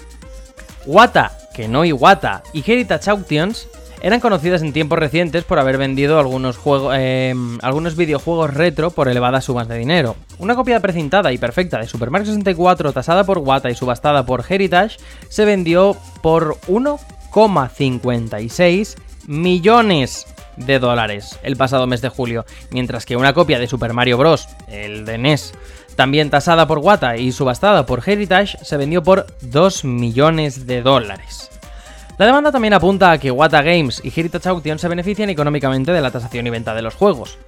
Wata, 0.86 1.32
Kenoi 1.54 1.92
Wata 1.92 2.42
y 2.52 2.70
Heritage 2.70 3.10
Auctions 3.10 3.68
eran 4.04 4.20
conocidas 4.20 4.60
en 4.60 4.74
tiempos 4.74 4.98
recientes 4.98 5.44
por 5.44 5.58
haber 5.58 5.78
vendido 5.78 6.18
algunos, 6.18 6.58
em, 6.94 7.58
algunos 7.62 7.96
videojuegos 7.96 8.52
retro 8.52 8.90
por 8.90 9.08
elevadas 9.08 9.46
sumas 9.46 9.66
de 9.66 9.78
dinero. 9.78 10.16
Una 10.38 10.54
copia 10.54 10.78
precintada 10.80 11.32
y 11.32 11.38
perfecta 11.38 11.78
de 11.78 11.86
Super 11.86 12.10
Mario 12.10 12.26
64 12.26 12.92
tasada 12.92 13.24
por 13.24 13.38
Wata 13.38 13.70
y 13.70 13.74
subastada 13.74 14.26
por 14.26 14.44
Heritage 14.46 14.98
se 15.30 15.46
vendió 15.46 15.96
por 16.20 16.58
1,56 16.68 18.96
millones 19.26 20.26
de 20.58 20.78
dólares 20.78 21.38
el 21.42 21.56
pasado 21.56 21.86
mes 21.86 22.02
de 22.02 22.10
julio, 22.10 22.44
mientras 22.70 23.06
que 23.06 23.16
una 23.16 23.32
copia 23.32 23.58
de 23.58 23.68
Super 23.68 23.94
Mario 23.94 24.18
Bros., 24.18 24.50
el 24.68 25.06
de 25.06 25.16
NES, 25.16 25.54
también 25.96 26.28
tasada 26.28 26.66
por 26.66 26.80
Wata 26.80 27.16
y 27.16 27.32
subastada 27.32 27.86
por 27.86 28.06
Heritage, 28.06 28.58
se 28.62 28.76
vendió 28.76 29.02
por 29.02 29.24
2 29.40 29.86
millones 29.86 30.66
de 30.66 30.82
dólares. 30.82 31.48
La 32.16 32.26
demanda 32.26 32.52
también 32.52 32.74
apunta 32.74 33.10
a 33.10 33.18
que 33.18 33.32
Wata 33.32 33.60
Games 33.60 34.00
y 34.04 34.08
Heritage 34.08 34.48
Auction 34.48 34.78
se 34.78 34.86
benefician 34.86 35.30
económicamente 35.30 35.90
de 35.90 36.00
la 36.00 36.12
tasación 36.12 36.46
y 36.46 36.50
venta 36.50 36.72
de 36.72 36.82
los 36.82 36.94
juegos, 36.94 37.38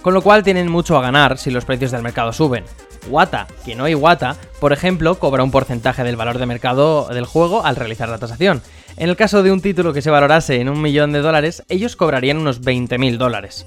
con 0.00 0.14
lo 0.14 0.22
cual 0.22 0.42
tienen 0.42 0.70
mucho 0.70 0.96
a 0.96 1.02
ganar 1.02 1.36
si 1.36 1.50
los 1.50 1.66
precios 1.66 1.90
del 1.90 2.00
mercado 2.00 2.32
suben. 2.32 2.64
Wata, 3.10 3.46
que 3.66 3.74
no 3.74 3.84
hay 3.84 3.94
Wata, 3.94 4.36
por 4.58 4.72
ejemplo, 4.72 5.18
cobra 5.18 5.44
un 5.44 5.50
porcentaje 5.50 6.02
del 6.02 6.16
valor 6.16 6.38
de 6.38 6.46
mercado 6.46 7.08
del 7.08 7.26
juego 7.26 7.66
al 7.66 7.76
realizar 7.76 8.08
la 8.08 8.16
tasación. 8.16 8.62
En 8.96 9.10
el 9.10 9.16
caso 9.16 9.42
de 9.42 9.52
un 9.52 9.60
título 9.60 9.92
que 9.92 10.00
se 10.00 10.10
valorase 10.10 10.62
en 10.62 10.70
un 10.70 10.80
millón 10.80 11.12
de 11.12 11.20
dólares, 11.20 11.62
ellos 11.68 11.94
cobrarían 11.94 12.38
unos 12.38 12.62
20.000 12.62 13.18
dólares. 13.18 13.66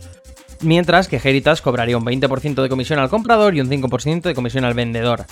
Mientras 0.61 1.07
que 1.07 1.21
Heritage 1.23 1.61
cobraría 1.61 1.97
un 1.97 2.05
20% 2.05 2.63
de 2.63 2.69
comisión 2.69 2.97
al 2.97 3.09
comprador 3.09 3.55
y 3.55 3.61
un 3.61 3.69
5% 3.69 4.23
de 4.23 4.33
comisión 4.33 4.65
al 4.65 4.73
vendedor. 4.73 5.25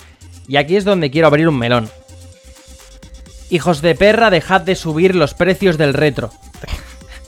Y 0.46 0.56
aquí 0.56 0.76
es 0.76 0.84
donde 0.84 1.10
quiero 1.10 1.26
abrir 1.26 1.48
un 1.48 1.58
melón. 1.58 1.90
Hijos 3.50 3.80
de 3.80 3.94
perra, 3.94 4.30
dejad 4.30 4.60
de 4.60 4.74
subir 4.74 5.14
los 5.14 5.34
precios 5.34 5.78
del 5.78 5.94
retro. 5.94 6.30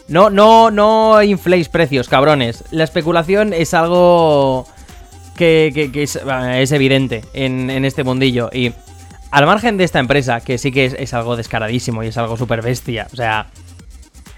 No, 0.09 0.29
no, 0.29 0.71
no 0.71 1.23
infléis 1.23 1.69
precios, 1.69 2.09
cabrones. 2.09 2.65
La 2.73 2.85
especulación 2.85 3.53
es 3.53 3.75
algo 3.75 4.67
que, 5.37 5.91
es, 5.95 6.73
evidente 6.73 7.25
en, 7.33 7.85
este 7.85 8.05
mundillo. 8.05 8.51
Y 8.53 8.73
al 9.31 9.47
margen 9.47 9.77
de 9.77 9.85
esta 9.85 9.99
empresa, 9.99 10.41
que 10.41 10.59
sí 10.59 10.73
que 10.73 10.97
es, 10.99 11.15
algo 11.15 11.37
descaradísimo 11.37 12.03
y 12.03 12.09
es 12.09 12.19
algo 12.19 12.37
súper 12.37 12.61
bestia, 12.61 13.07
o 13.13 13.17
sea, 13.17 13.47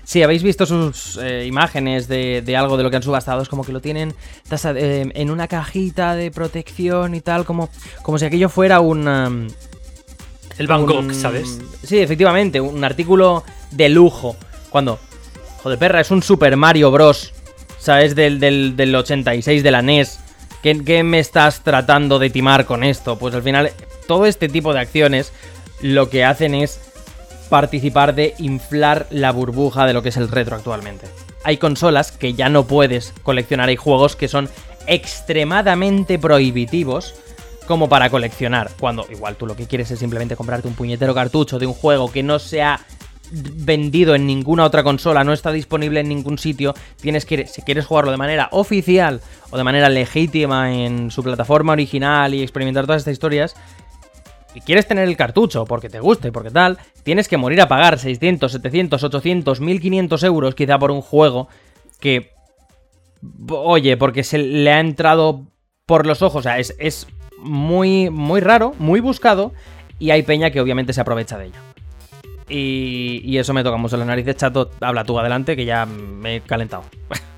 si 0.05 0.23
habéis 0.23 0.43
visto 0.43 0.67
sus 0.67 1.19
eh, 1.23 1.47
imágenes 1.47 2.07
de, 2.07 2.55
algo 2.57 2.77
de 2.77 2.83
lo 2.83 2.91
que 2.91 2.97
han 2.97 3.03
subastado, 3.03 3.41
es 3.41 3.49
como 3.49 3.65
que 3.65 3.73
lo 3.73 3.81
tienen 3.81 4.15
eh, 4.51 5.11
en 5.15 5.31
una 5.31 5.49
cajita 5.49 6.15
de 6.15 6.31
protección 6.31 7.15
y 7.15 7.23
tal, 7.23 7.45
como, 7.45 7.71
como 8.03 8.19
si 8.19 8.27
aquello 8.27 8.49
fuera 8.49 8.81
un... 8.81 9.49
El 10.59 10.67
Bangkok, 10.67 11.13
¿sabes? 11.13 11.59
Sí, 11.83 11.99
efectivamente, 11.99 12.61
un 12.61 12.85
artículo 12.85 13.45
de 13.71 13.89
lujo. 13.89 14.37
Cuando, 14.71 14.99
joder, 15.63 15.79
perra, 15.79 16.01
es 16.01 16.11
un 16.11 16.23
Super 16.23 16.57
Mario 16.57 16.91
Bros. 16.91 17.33
¿Sabes? 17.79 18.15
Del, 18.15 18.39
del, 18.39 18.77
del 18.77 18.95
86 18.95 19.63
de 19.65 19.71
la 19.73 19.83
NES 19.83 20.21
¿Qué, 20.63 21.03
me 21.03 21.19
estás 21.19 21.63
tratando 21.63 22.21
de 22.21 22.31
timar 22.31 22.67
con 22.67 22.85
esto? 22.85 23.19
Pues 23.19 23.35
al 23.35 23.43
final, 23.43 23.73
todo 24.07 24.27
este 24.27 24.49
tipo 24.49 24.73
de 24.73 24.79
acciones 24.79 25.33
lo 25.81 26.09
que 26.09 26.25
hacen 26.25 26.55
es 26.55 26.81
participar 27.49 28.15
de 28.15 28.35
inflar 28.39 29.09
la 29.11 29.33
burbuja 29.33 29.87
de 29.87 29.93
lo 29.93 30.05
que 30.05 30.11
es 30.11 30.17
el 30.17 30.29
retro 30.29 30.55
actualmente. 30.55 31.09
Hay 31.43 31.57
consolas 31.57 32.13
que 32.13 32.35
ya 32.35 32.49
no 32.49 32.69
puedes 32.69 33.13
coleccionar, 33.25 33.69
hay 33.69 33.77
juegos 33.77 34.15
que 34.15 34.29
son 34.29 34.49
extremadamente 34.87 36.21
prohibitivos 36.21 37.17
como 37.67 37.89
para 37.89 38.11
coleccionar, 38.11 38.71
cuando 38.79 39.07
igual 39.11 39.37
tú 39.37 39.47
lo 39.47 39.57
que 39.57 39.67
quieres 39.67 39.91
es 39.91 39.99
simplemente 39.99 40.37
comprarte 40.37 40.69
un 40.69 40.75
puñetero 40.75 41.15
cartucho 41.15 41.59
de 41.59 41.67
un 41.67 41.75
juego 41.75 42.11
que 42.11 42.23
no 42.23 42.39
sea 42.39 42.81
vendido 43.33 44.15
en 44.15 44.27
ninguna 44.27 44.65
otra 44.65 44.83
consola, 44.83 45.25
no 45.25 45.33
está 45.33 45.53
disponible 45.53 46.01
en 46.01 46.09
ningún 46.09 46.39
sitio, 46.39 46.75
tienes 47.01 47.25
que, 47.25 47.47
si 47.47 47.63
quieres 47.63 47.87
jugarlo 47.87 48.11
de 48.11 48.19
manera 48.19 48.49
oficial 48.53 49.21
o 49.51 49.57
de 49.57 49.65
manera 49.65 49.89
legítima 49.89 50.73
en 50.75 51.11
su 51.11 51.23
plataforma 51.23 51.73
original 51.73 52.35
y 52.35 52.43
experimentar 52.43 52.85
todas 52.85 53.01
estas 53.01 53.13
historias, 53.13 53.57
y 54.55 54.61
quieres 54.61 54.87
tener 54.87 55.09
el 55.09 55.17
cartucho 55.17 55.65
porque 55.65 55.89
te 55.89 56.01
guste, 56.01 56.31
porque 56.31 56.51
tal, 56.51 56.79
tienes 57.05 57.27
que 57.27 57.39
morir 57.39 57.61
a 57.63 57.69
pagar 57.69 57.99
600, 57.99 58.53
700, 58.53 59.03
800, 59.03 59.61
1500 59.61 60.23
euros 60.25 60.55
quizá 60.55 60.79
por 60.79 60.91
un 60.91 61.01
juego 61.01 61.49
que, 62.01 62.33
oye, 63.49 63.97
porque 63.97 64.25
se 64.25 64.37
le 64.37 64.71
ha 64.71 64.81
entrado 64.81 65.47
por 65.87 66.07
los 66.07 66.21
ojos, 66.21 66.41
o 66.41 66.43
sea, 66.43 66.59
es, 66.59 66.75
es 66.79 67.07
muy, 67.43 68.11
muy 68.11 68.41
raro, 68.41 68.75
muy 68.79 69.01
buscado, 69.01 69.53
y 69.99 70.11
hay 70.11 70.23
peña 70.23 70.51
que 70.51 70.61
obviamente 70.61 70.93
se 70.93 71.01
aprovecha 71.01 71.39
de 71.39 71.47
ello. 71.47 71.59
Y, 72.49 73.39
eso 73.39 73.55
me 73.55 73.65
toca 73.65 73.77
mucho 73.77 73.97
la 73.97 74.05
nariz. 74.05 74.27
Chato, 74.37 74.71
habla 74.81 75.05
tú 75.05 75.19
adelante, 75.19 75.57
que 75.57 75.65
ya 75.65 75.87
me 75.87 76.37
he 76.37 76.41
calentado. 76.41 76.85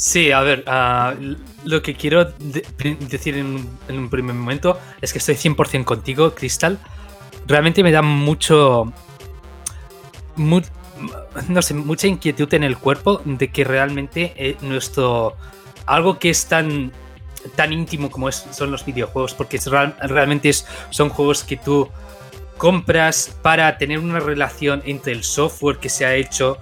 Sí, 0.00 0.30
a 0.30 0.42
ver, 0.42 0.62
ah, 0.68 1.12
lo 1.64 1.82
que 1.82 1.94
quiero 1.96 2.24
decir 2.24 3.36
en, 3.36 3.68
un 3.88 4.08
primer 4.08 4.32
momento 4.32 4.78
es 5.00 5.12
que 5.12 5.18
estoy 5.18 5.34
100% 5.34 5.84
contigo, 5.84 6.36
Crystal. 6.36 6.78
Realmente 7.48 7.82
me 7.82 7.90
da 7.90 8.00
mucho, 8.00 8.92
no 10.36 11.62
sé, 11.62 11.74
mucha 11.74 12.06
inquietud 12.06 12.54
en 12.54 12.62
el 12.62 12.78
cuerpo 12.78 13.20
de 13.24 13.48
que 13.48 13.64
realmente 13.64 14.34
eh, 14.36 14.56
nuestro... 14.60 15.34
Algo 15.84 16.20
que 16.20 16.30
es 16.30 16.46
tan, 16.46 16.92
tan 17.54 17.72
íntimo 17.72 18.10
como 18.10 18.30
son 18.32 18.70
los 18.70 18.84
videojuegos, 18.84 19.34
porque 19.34 19.58
realmente 20.00 20.48
es, 20.48 20.66
son 20.90 21.08
juegos 21.08 21.44
que 21.44 21.56
tú 21.56 21.88
compras 22.56 23.36
para 23.42 23.78
tener 23.78 23.98
una 24.00 24.20
relación 24.20 24.82
entre 24.84 25.12
el 25.12 25.24
software 25.24 25.78
que 25.78 25.88
se 25.88 26.04
ha 26.04 26.14
hecho, 26.14 26.58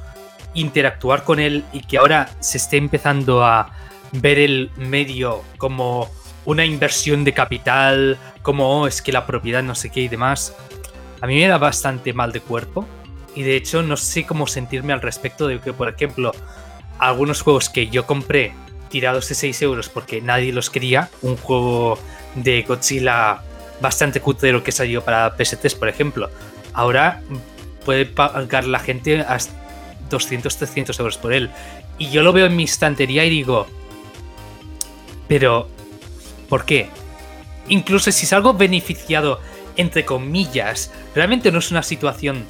interactuar 0.55 1.25
con 1.25 1.41
él 1.41 1.65
y 1.73 1.81
que 1.81 1.99
ahora 1.99 2.31
se 2.41 2.59
esté 2.59 2.77
empezando 2.77 3.45
a 3.45 3.71
ver 4.13 4.39
el 4.39 4.71
medio 4.77 5.43
como 5.59 6.11
una 6.45 6.65
inversión 6.65 7.25
de 7.25 7.33
capital, 7.33 8.19
como 8.43 8.81
oh, 8.81 8.87
es 8.87 9.03
que 9.03 9.13
la 9.13 9.27
propiedad 9.27 9.63
no 9.63 9.75
sé 9.75 9.91
qué 9.91 10.01
y 10.01 10.09
demás, 10.09 10.55
a 11.21 11.27
mí 11.27 11.37
me 11.37 11.49
da 11.49 11.59
bastante 11.59 12.13
mal 12.13 12.33
de 12.33 12.41
cuerpo. 12.41 12.87
Y 13.35 13.43
de 13.43 13.57
hecho 13.57 13.83
no 13.83 13.99
sé 13.99 14.25
cómo 14.25 14.47
sentirme 14.47 14.95
al 14.95 15.03
respecto 15.03 15.47
de 15.47 15.61
que, 15.61 15.75
por 15.75 15.89
ejemplo, 15.91 16.33
algunos 16.99 17.43
juegos 17.43 17.69
que 17.69 17.89
yo 17.89 18.07
compré 18.07 18.55
tirados 18.89 19.29
de 19.29 19.35
6 19.35 19.63
euros 19.63 19.89
porque 19.89 20.21
nadie 20.21 20.53
los 20.53 20.71
quería, 20.71 21.11
un 21.23 21.37
juego 21.37 21.99
de 22.35 22.63
Godzilla 22.63 23.43
bastante 23.81 24.21
cutrero 24.21 24.63
que 24.63 24.73
salió 24.73 25.03
para 25.03 25.37
PS3, 25.37 25.77
por 25.79 25.89
ejemplo. 25.89 26.31
Ahora 26.73 27.23
puede 27.85 28.07
pagar 28.07 28.67
la 28.67 28.79
gente 28.79 29.21
hasta 29.21 29.53
200, 30.11 30.57
300 30.57 30.99
euros 30.99 31.19
por 31.19 31.33
él. 31.33 31.51
Y 31.99 32.11
yo 32.11 32.23
lo 32.23 32.33
veo 32.33 32.47
en 32.47 32.57
mi 32.57 32.65
estantería 32.65 33.25
y 33.25 33.31
digo, 33.31 33.67
pero, 35.29 35.69
¿por 36.49 36.65
qué? 36.65 36.89
Incluso 37.69 38.13
si 38.13 38.27
salgo 38.27 38.55
beneficiado, 38.55 39.41
entre 39.77 40.05
comillas, 40.05 40.93
realmente 41.15 41.51
no 41.51 41.59
es 41.59 41.71
una 41.71 41.83
situación 41.83 42.45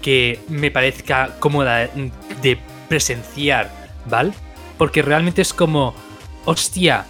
que 0.00 0.40
me 0.48 0.70
parezca 0.70 1.36
cómoda 1.38 1.88
de 2.42 2.58
presenciar, 2.88 3.70
¿vale? 4.06 4.32
Porque 4.82 5.00
realmente 5.00 5.42
es 5.42 5.54
como, 5.54 5.94
hostia, 6.44 7.06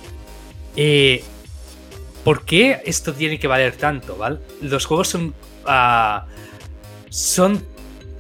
eh, 0.77 1.25
¿por 2.23 2.45
qué 2.45 2.83
esto 2.85 3.15
tiene 3.15 3.39
que 3.39 3.47
valer 3.47 3.77
tanto? 3.77 4.15
¿vale? 4.15 4.41
Los 4.61 4.85
juegos 4.85 5.09
son. 5.09 5.33
Ah, 5.65 6.27
son 7.09 7.65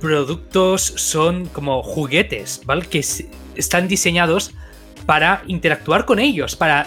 productos, 0.00 0.80
son 0.96 1.44
como 1.48 1.82
juguetes, 1.82 2.62
¿vale? 2.64 2.86
Que 2.86 3.04
están 3.54 3.88
diseñados 3.88 4.52
para 5.04 5.42
interactuar 5.46 6.06
con 6.06 6.18
ellos, 6.18 6.56
para 6.56 6.86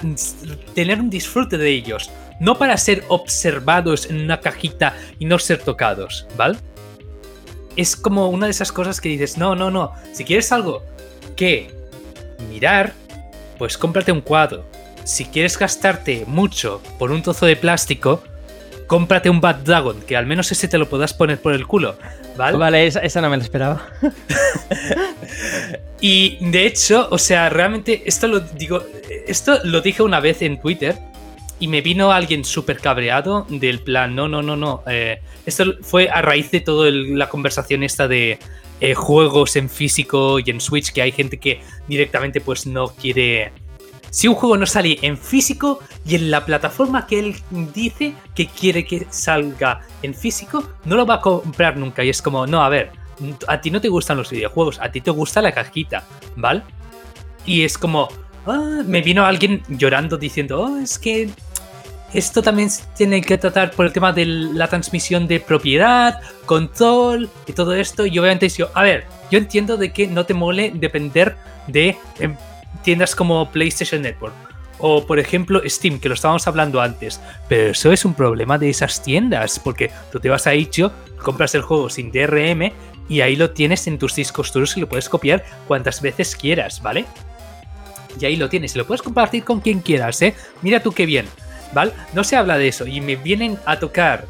tener 0.73 0.99
un 0.99 1.12
disfrute 1.12 1.60
de 1.60 1.69
ellos, 1.69 2.10
no 2.39 2.58
para 2.58 2.78
ser 2.78 3.04
observados 3.10 4.10
en 4.10 4.21
una 4.21 4.39
cajita 4.39 4.97
y 5.19 5.25
no 5.25 5.38
ser 5.38 5.60
tocados, 5.60 6.25
¿vale? 6.36 6.58
Es 7.75 7.95
como 7.95 8.28
una 8.30 8.47
de 8.47 8.51
esas 8.54 8.71
cosas 8.71 8.99
que 8.99 9.10
dices, 9.10 9.38
no, 9.38 9.56
no, 9.56 9.69
no, 9.69 9.91
si 10.13 10.23
quieres 10.23 10.51
algo 10.51 10.82
que 11.36 11.74
mirar, 12.50 12.93
pues 13.58 13.78
cómprate 13.78 14.12
un 14.12 14.21
cuadro, 14.21 14.65
si 15.06 15.26
quieres 15.26 15.58
gastarte 15.58 16.26
mucho 16.28 16.82
por 16.98 17.12
un 17.12 17.21
trozo 17.21 17.45
de 17.45 17.56
plástico, 17.56 18.24
cómprate 18.88 19.30
un 19.30 19.39
Bad 19.39 19.58
Dragon, 19.58 20.02
que 20.02 20.17
al 20.17 20.26
menos 20.26 20.52
ese 20.52 20.67
te 20.67 20.78
lo 20.78 20.89
puedas 20.89 21.13
poner 21.13 21.39
por 21.39 21.54
el 21.54 21.67
culo, 21.67 21.95
¿vale? 22.36 22.58
Vale, 22.58 22.88
esa, 22.88 23.21
no 23.21 23.30
me 23.30 23.38
la 23.38 23.43
esperaba. 23.43 23.88
y 26.02 26.38
de 26.41 26.65
hecho, 26.65 27.08
o 27.12 27.17
sea, 27.17 27.50
realmente 27.50 28.04
esto 28.06 28.28
lo 28.28 28.39
digo, 28.39 28.84
esto 29.28 29.60
lo 29.63 29.82
dije 29.82 30.02
una 30.02 30.19
vez 30.19 30.41
en 30.41 30.60
Twitter 30.60 30.95
y 31.60 31.67
me 31.67 31.82
vino 31.82 32.12
alguien 32.12 32.43
súper 32.43 32.80
cabreado 32.80 33.45
del 33.50 33.80
plan, 33.80 34.15
no, 34.15 34.28
no, 34.28 34.41
no, 34.41 34.56
no. 34.56 34.84
Eh, 34.88 35.21
esto 35.45 35.76
fue 35.82 36.10
a 36.10 36.21
raíz 36.21 36.52
de 36.52 36.62
toda 36.62 36.89
la 36.91 37.30
conversación 37.30 37.84
esta 37.84 38.08
de 38.08 38.39
eh, 38.79 38.93
juegos 38.93 39.55
en 39.55 39.69
físico 39.69 40.39
y 40.39 40.49
en 40.49 40.59
Switch, 40.59 40.91
que 40.91 41.01
hay 41.01 41.11
gente 41.11 41.38
que 41.38 41.61
directamente 41.88 42.41
pues 42.41 42.65
no 42.65 42.88
quiere 42.88 43.51
si 44.15 44.29
un 44.29 44.35
juego 44.35 44.55
no 44.55 44.65
sale 44.65 44.97
en 45.01 45.17
físico 45.17 45.79
y 46.05 46.15
en 46.15 46.31
la 46.31 46.45
plataforma 46.45 47.05
que 47.05 47.19
él 47.19 47.35
dice 47.73 48.15
que 48.33 48.47
quiere 48.47 48.85
que 48.85 49.05
salga 49.09 49.81
en 50.03 50.13
físico, 50.13 50.63
no 50.85 50.95
lo 50.95 51.05
va 51.05 51.15
a 51.15 51.21
comprar 51.21 51.75
nunca. 51.75 52.01
Y 52.01 52.07
es 52.07 52.21
como, 52.21 52.47
no, 52.47 52.63
a 52.63 52.69
ver, 52.69 52.91
a 53.45 53.59
ti 53.59 53.71
no 53.71 53.81
te 53.81 53.89
gustan 53.89 54.15
los 54.15 54.29
videojuegos, 54.29 54.79
a 54.79 54.89
ti 54.89 55.01
te 55.01 55.11
gusta 55.11 55.41
la 55.41 55.51
cajita, 55.51 56.05
¿vale? 56.38 56.61
Y 57.45 57.63
es 57.65 57.77
como, 57.77 58.07
ah, 58.45 58.83
me 58.85 59.01
vino 59.01 59.25
alguien 59.25 59.61
llorando 59.67 60.17
diciendo, 60.17 60.61
oh, 60.61 60.77
es 60.77 60.97
que 60.97 61.29
esto 62.13 62.41
también 62.41 62.70
tiene 62.96 63.22
que 63.22 63.38
tratar 63.38 63.72
por 63.72 63.86
el 63.86 63.94
tema 63.94 64.13
de 64.13 64.26
la 64.26 64.68
transmisión 64.68 65.28
de 65.28 65.39
propiedad, 65.39 66.22
control 66.46 67.30
y 67.46 67.54
todo 67.54 67.74
esto. 67.74 68.06
Y 68.06 68.18
obviamente 68.20 68.48
yo, 68.50 68.70
a 68.74 68.84
ver, 68.84 69.06
yo 69.32 69.38
entiendo 69.38 69.78
de 69.78 69.91
que 69.91 70.08
no 70.08 70.26
te 70.26 70.34
mole 70.34 70.72
depender 70.74 71.36
de 71.68 71.98
em, 72.20 72.36
tiendas 72.84 73.15
como 73.15 73.52
PlayStation 73.52 74.02
Network 74.02 74.34
o 74.78 75.06
por 75.06 75.20
ejemplo 75.20 75.62
Steam, 75.65 76.00
que 76.00 76.10
lo 76.10 76.15
estábamos 76.15 76.48
hablando 76.48 76.82
antes. 76.82 77.20
Pero 77.48 77.72
eso 77.72 77.91
es 77.91 78.06
un 78.06 78.13
problema 78.13 78.58
de 78.58 78.70
esas 78.70 79.02
tiendas, 79.02 79.60
porque 79.60 79.91
tú 80.12 80.20
te 80.20 80.30
vas 80.30 80.48
a 80.48 80.56
Itch.io, 80.56 80.91
compras 81.22 81.56
el 81.56 81.62
juego 81.62 81.89
sin 81.89 82.12
DRM 82.12 82.72
y 83.08 83.22
ahí 83.22 83.36
lo 83.36 83.52
tienes 83.52 83.88
en 83.88 83.98
tus 83.98 84.15
discos 84.15 84.52
duros 84.52 84.76
y 84.78 84.82
lo 84.82 84.89
puedes 84.89 85.10
copiar 85.10 85.44
cuantas 85.68 86.02
veces 86.02 86.36
quieras, 86.36 86.82
¿vale? 86.82 87.06
Y 88.20 88.26
ahí 88.26 88.36
lo 88.36 88.48
tienes, 88.48 88.74
y 88.76 88.78
lo 88.78 88.88
puedes 88.88 89.02
compartir 89.02 89.44
con 89.44 89.60
quien 89.60 89.80
quieras, 89.82 90.22
¿eh? 90.22 90.34
Mira 90.62 90.82
tú 90.82 90.91
qué 90.91 91.06
bien, 91.06 91.28
¿vale? 91.73 91.91
No 92.13 92.23
se 92.23 92.36
habla 92.36 92.58
de 92.58 92.67
eso 92.67 92.86
y 92.88 93.01
me 93.01 93.15
vienen 93.15 93.58
a 93.65 93.80
tocar 93.80 94.25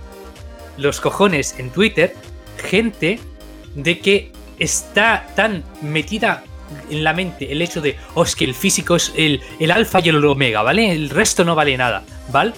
los 0.77 0.99
cojones 0.99 1.57
en 1.59 1.69
Twitter 1.69 2.15
gente 2.57 3.19
de 3.75 3.99
que 3.99 4.31
está 4.59 5.27
tan 5.35 5.63
metida 5.81 6.43
en 6.89 7.03
la 7.03 7.13
mente 7.13 7.51
el 7.51 7.61
hecho 7.61 7.81
de, 7.81 7.97
oh, 8.15 8.23
es 8.23 8.35
que 8.35 8.45
el 8.45 8.55
físico 8.55 8.95
es 8.95 9.13
el, 9.15 9.41
el 9.59 9.71
alfa 9.71 9.99
y 9.99 10.09
el 10.09 10.23
omega, 10.25 10.61
¿vale? 10.61 10.91
El 10.91 11.09
resto 11.09 11.43
no 11.43 11.55
vale 11.55 11.77
nada, 11.77 12.03
¿vale? 12.31 12.53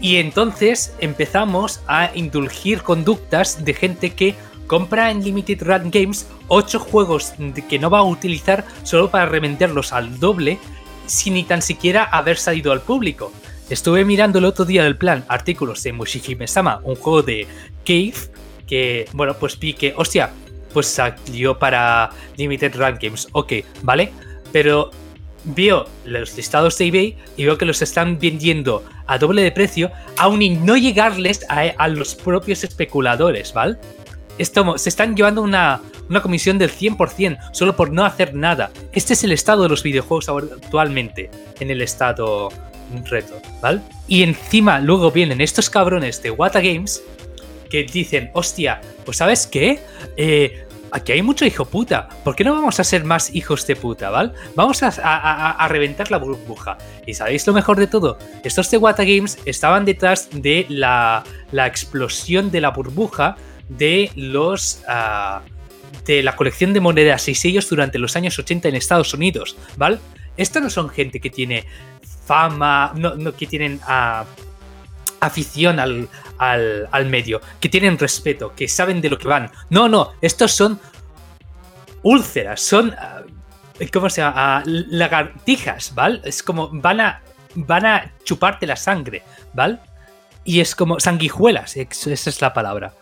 Y 0.00 0.16
entonces 0.16 0.94
empezamos 1.00 1.80
a 1.86 2.10
indulgir 2.14 2.82
conductas 2.82 3.64
de 3.64 3.74
gente 3.74 4.10
que 4.10 4.34
compra 4.66 5.10
en 5.10 5.24
Limited 5.24 5.62
Run 5.62 5.90
Games 5.90 6.28
8 6.48 6.78
juegos 6.78 7.32
que 7.68 7.78
no 7.78 7.90
va 7.90 8.00
a 8.00 8.04
utilizar 8.04 8.64
solo 8.84 9.10
para 9.10 9.26
revenderlos 9.26 9.92
al 9.92 10.20
doble 10.20 10.58
sin 11.06 11.34
ni 11.34 11.42
tan 11.42 11.62
siquiera 11.62 12.04
haber 12.04 12.36
salido 12.36 12.70
al 12.70 12.82
público. 12.82 13.32
Estuve 13.70 14.04
mirando 14.04 14.38
el 14.38 14.46
otro 14.46 14.64
día 14.64 14.82
del 14.82 14.96
plan 14.96 15.24
artículos 15.28 15.82
de 15.82 15.92
Mushihime-sama, 15.92 16.80
un 16.84 16.94
juego 16.96 17.22
de 17.22 17.46
Cave, 17.84 18.14
que, 18.66 19.06
bueno, 19.12 19.34
pues 19.34 19.58
vi 19.58 19.74
que, 19.74 19.92
hostia, 19.94 20.30
pues 20.72 20.86
salió 20.86 21.58
para 21.58 22.10
Limited 22.36 22.74
Run 22.76 22.98
Games. 23.00 23.28
Ok, 23.32 23.52
¿vale? 23.82 24.10
Pero 24.52 24.90
veo 25.44 25.86
los 26.04 26.34
listados 26.36 26.78
de 26.78 26.86
eBay 26.86 27.16
y 27.36 27.44
veo 27.44 27.58
que 27.58 27.66
los 27.66 27.82
están 27.82 28.18
vendiendo 28.18 28.84
a 29.06 29.18
doble 29.18 29.42
de 29.42 29.52
precio, 29.52 29.90
aún 30.16 30.64
no 30.64 30.76
llegarles 30.76 31.44
a, 31.48 31.88
los 31.88 32.14
propios 32.14 32.64
especuladores, 32.64 33.52
¿vale? 33.52 33.76
Esto, 34.38 34.78
se 34.78 34.88
están 34.88 35.16
llevando 35.16 35.42
una, 35.42 35.80
una 36.08 36.22
comisión 36.22 36.58
del 36.58 36.70
100% 36.70 37.50
solo 37.52 37.76
por 37.76 37.92
no 37.92 38.04
hacer 38.04 38.34
nada. 38.34 38.70
Este 38.92 39.14
es 39.14 39.24
el 39.24 39.32
estado 39.32 39.64
de 39.64 39.68
los 39.68 39.82
videojuegos 39.82 40.28
actualmente, 40.28 41.30
en 41.60 41.70
el 41.70 41.82
estado 41.82 42.50
reto, 43.04 43.40
¿vale? 43.60 43.80
Y 44.06 44.22
encima 44.22 44.80
luego 44.80 45.10
vienen 45.10 45.40
estos 45.40 45.70
cabrones 45.70 46.22
de 46.22 46.30
Wata 46.30 46.60
Games 46.60 47.02
que 47.68 47.84
dicen, 47.84 48.30
hostia, 48.32 48.80
pues 49.04 49.18
¿sabes 49.18 49.46
qué? 49.46 49.80
Eh, 50.16 50.66
aquí 50.90 51.12
hay 51.12 51.22
mucho 51.22 51.44
hijo 51.44 51.64
puta. 51.64 52.08
¿Por 52.24 52.34
qué 52.34 52.44
no 52.44 52.54
vamos 52.54 52.80
a 52.80 52.84
ser 52.84 53.04
más 53.04 53.34
hijos 53.34 53.66
de 53.66 53.76
puta, 53.76 54.10
¿vale? 54.10 54.32
Vamos 54.54 54.82
a, 54.82 55.66
reventar 55.68 56.10
la 56.10 56.18
burbuja. 56.18 56.78
¿Y 57.06 57.14
sabéis 57.14 57.46
lo 57.46 57.52
mejor 57.52 57.78
de 57.78 57.86
todo? 57.86 58.18
Estos 58.42 58.70
de 58.70 58.78
Wata 58.78 59.04
Games 59.04 59.38
estaban 59.44 59.84
detrás 59.84 60.28
de 60.32 60.66
la, 60.68 61.24
explosión 61.52 62.50
de 62.50 62.60
la 62.60 62.70
burbuja 62.70 63.36
de 63.68 64.10
los... 64.14 64.82
Ah, 64.88 65.42
de 66.04 66.22
la 66.22 66.36
colección 66.36 66.72
de 66.72 66.80
monedas 66.80 67.28
y 67.28 67.34
sellos 67.34 67.68
durante 67.68 67.98
los 67.98 68.16
años 68.16 68.38
80 68.38 68.68
en 68.68 68.74
Estados 68.74 69.12
Unidos, 69.12 69.56
¿vale? 69.76 69.98
Estos 70.38 70.62
no 70.62 70.70
son 70.70 70.88
gente 70.88 71.20
que 71.20 71.28
tiene 71.28 71.66
fama, 72.28 72.92
no, 72.94 73.14
no 73.16 73.34
que 73.34 73.46
tienen 73.46 73.80
ah, 73.86 74.26
afición 75.20 75.80
al, 75.80 76.08
al, 76.38 77.06
medio, 77.06 77.40
que 77.58 77.70
tienen 77.70 77.98
respeto, 77.98 78.52
que 78.54 78.68
saben 78.68 79.00
de 79.00 79.08
lo 79.08 79.18
que 79.18 79.26
van. 79.26 79.50
No, 79.70 79.88
no, 79.88 80.12
estos 80.20 80.52
son 80.52 80.78
úlceras, 82.02 82.60
son... 82.60 82.94
Ah, 82.98 83.22
¿Cómo 83.92 84.10
se 84.10 84.20
llama? 84.20 84.34
Ah, 84.36 84.62
lagartijas, 84.66 85.94
¿vale? 85.94 86.20
Es 86.24 86.42
como 86.42 86.68
van 86.72 87.00
a, 87.00 87.22
van 87.54 87.86
a 87.86 88.12
chuparte 88.24 88.66
la 88.66 88.76
sangre, 88.76 89.22
¿vale? 89.54 89.78
Y 90.44 90.60
es 90.60 90.74
como 90.74 90.98
sanguijuelas, 90.98 91.76
esa 91.76 92.10
es 92.10 92.40
la 92.40 92.52
palabra. 92.52 92.92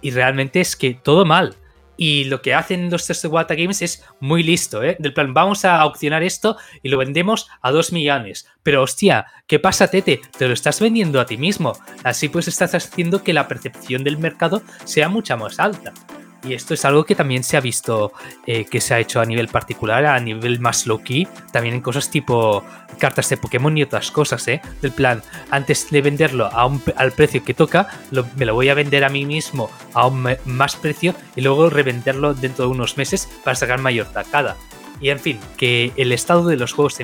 Y 0.00 0.12
realmente 0.12 0.60
es 0.60 0.76
que 0.76 0.94
todo 0.94 1.24
mal. 1.24 1.56
Y 2.02 2.24
lo 2.24 2.40
que 2.40 2.54
hacen 2.54 2.88
los 2.88 3.06
de 3.06 3.28
Wata 3.28 3.54
Games 3.54 3.82
es 3.82 4.02
muy 4.20 4.42
listo, 4.42 4.82
¿eh? 4.82 4.96
Del 4.98 5.12
plan, 5.12 5.34
vamos 5.34 5.66
a 5.66 5.78
auccionar 5.82 6.22
esto 6.22 6.56
y 6.82 6.88
lo 6.88 6.96
vendemos 6.96 7.50
a 7.60 7.70
2 7.72 7.92
millones. 7.92 8.48
Pero 8.62 8.82
hostia, 8.82 9.26
¿qué 9.46 9.58
pasa, 9.58 9.88
Tete? 9.88 10.18
Te 10.38 10.48
lo 10.48 10.54
estás 10.54 10.80
vendiendo 10.80 11.20
a 11.20 11.26
ti 11.26 11.36
mismo. 11.36 11.74
Así 12.02 12.30
pues 12.30 12.48
estás 12.48 12.74
haciendo 12.74 13.22
que 13.22 13.34
la 13.34 13.48
percepción 13.48 14.02
del 14.02 14.16
mercado 14.16 14.62
sea 14.84 15.10
mucha 15.10 15.36
más 15.36 15.60
alta. 15.60 15.92
Y 16.42 16.54
esto 16.54 16.74
es 16.74 16.84
algo 16.84 17.04
que 17.04 17.14
también 17.14 17.44
se 17.44 17.56
ha 17.56 17.60
visto 17.60 18.12
eh, 18.46 18.64
que 18.64 18.80
se 18.80 18.94
ha 18.94 18.98
hecho 18.98 19.20
a 19.20 19.26
nivel 19.26 19.48
particular, 19.48 20.06
a 20.06 20.18
nivel 20.18 20.58
más 20.58 20.86
low-key, 20.86 21.28
también 21.52 21.74
en 21.74 21.80
cosas 21.82 22.10
tipo 22.10 22.64
cartas 22.98 23.28
de 23.28 23.36
Pokémon 23.36 23.76
y 23.76 23.82
otras 23.82 24.10
cosas, 24.10 24.46
¿eh? 24.48 24.60
Del 24.80 24.92
plan, 24.92 25.22
antes 25.50 25.90
de 25.90 26.00
venderlo 26.02 26.46
a 26.46 26.66
un, 26.66 26.82
al 26.96 27.12
precio 27.12 27.44
que 27.44 27.54
toca, 27.54 27.88
me 28.36 28.46
lo 28.46 28.54
voy 28.54 28.68
a 28.68 28.74
vender 28.74 29.04
a 29.04 29.08
mí 29.08 29.26
mismo 29.26 29.70
a 29.92 30.06
un 30.06 30.36
más 30.44 30.76
precio 30.76 31.14
y 31.36 31.40
luego 31.42 31.68
revenderlo 31.68 32.34
dentro 32.34 32.66
de 32.66 32.70
unos 32.70 32.96
meses 32.96 33.28
para 33.44 33.54
sacar 33.54 33.80
mayor 33.80 34.06
tacada. 34.06 34.56
Y 35.00 35.10
en 35.10 35.18
fin, 35.18 35.38
que 35.56 35.92
el 35.96 36.12
estado 36.12 36.46
de 36.46 36.56
los 36.56 36.72
juegos 36.72 36.98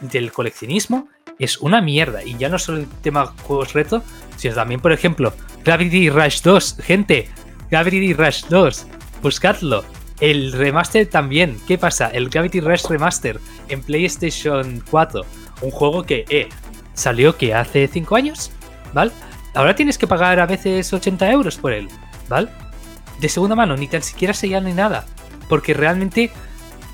del 0.00 0.32
coleccionismo 0.32 1.08
es 1.38 1.58
una 1.58 1.80
mierda. 1.80 2.22
Y 2.22 2.36
ya 2.36 2.48
no 2.48 2.58
solo 2.58 2.78
el 2.78 2.88
tema 2.88 3.26
juegos 3.42 3.72
reto, 3.72 4.02
sino 4.36 4.54
también, 4.54 4.80
por 4.80 4.92
ejemplo, 4.92 5.32
Gravity 5.64 6.10
Rush 6.10 6.42
2. 6.42 6.76
Gente, 6.82 7.28
Gravity 7.70 8.12
Rush 8.12 8.44
2, 8.48 8.86
buscadlo. 9.22 9.84
El 10.20 10.52
remaster 10.52 11.08
también. 11.08 11.58
¿Qué 11.66 11.76
pasa? 11.76 12.08
El 12.08 12.28
Gravity 12.28 12.60
Rush 12.60 12.86
Remaster 12.88 13.40
en 13.68 13.82
PlayStation 13.82 14.82
4. 14.90 15.22
Un 15.62 15.70
juego 15.70 16.04
que, 16.04 16.24
eh, 16.28 16.48
salió 16.94 17.36
que 17.36 17.54
hace 17.54 17.88
5 17.88 18.14
años, 18.16 18.50
¿vale? 18.92 19.10
Ahora 19.54 19.74
tienes 19.74 19.98
que 19.98 20.06
pagar 20.06 20.40
a 20.40 20.46
veces 20.46 20.92
80 20.92 21.30
euros 21.30 21.56
por 21.56 21.72
él, 21.72 21.88
¿vale? 22.28 22.48
De 23.20 23.28
segunda 23.28 23.54
mano, 23.54 23.76
ni 23.76 23.88
tan 23.88 24.02
siquiera 24.02 24.34
se 24.34 24.48
ni 24.60 24.72
nada. 24.72 25.04
Porque 25.48 25.74
realmente 25.74 26.30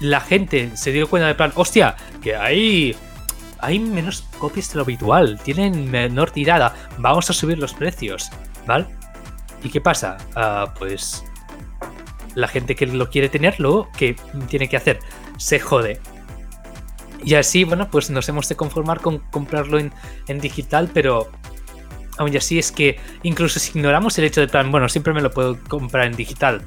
la 0.00 0.20
gente 0.20 0.70
se 0.74 0.92
dio 0.92 1.09
cuenta 1.09 1.28
de 1.28 1.35
plan, 1.35 1.52
hostia, 1.54 1.96
que 2.22 2.37
hay, 2.37 2.96
hay 3.59 3.78
menos 3.78 4.22
copias 4.38 4.70
de 4.70 4.76
lo 4.76 4.83
habitual, 4.83 5.38
tienen 5.42 5.90
menor 5.90 6.30
tirada, 6.30 6.74
vamos 6.98 7.28
a 7.30 7.33
subir 7.33 7.59
los 7.59 7.74
precios, 7.74 8.30
¿vale? 8.66 8.87
¿Y 9.62 9.70
qué 9.70 9.81
pasa? 9.81 10.16
Ah, 10.35 10.75
pues 10.79 11.25
la 12.35 12.49
gente 12.49 12.75
que 12.75 12.87
lo 12.87 13.11
quiere 13.11 13.29
tenerlo, 13.29 13.88
¿qué 13.96 14.16
tiene 14.49 14.68
que 14.68 14.77
hacer? 14.77 15.01
Se 15.37 15.59
jode. 15.59 16.01
Y 17.25 17.35
así, 17.35 17.64
bueno, 17.64 17.90
pues 17.90 18.11
nos 18.11 18.29
hemos 18.29 18.49
de 18.49 18.57
conformar 18.57 19.01
con 19.01 19.18
comprarlo 19.18 19.79
en, 19.79 19.92
digital, 20.40 20.90
pero 20.92 21.31
aún 22.18 22.35
así 22.37 22.59
es 22.59 22.73
que 22.73 22.99
incluso 23.23 23.59
si 23.59 23.79
ignoramos 23.79 24.18
el 24.18 24.25
hecho 24.25 24.40
de 24.40 24.49
plan, 24.49 24.70
bueno, 24.70 24.88
siempre 24.88 25.12
me 25.12 25.20
lo 25.20 25.31
puedo 25.31 25.59
comprar 25.68 26.07
en 26.07 26.16
digital. 26.16 26.62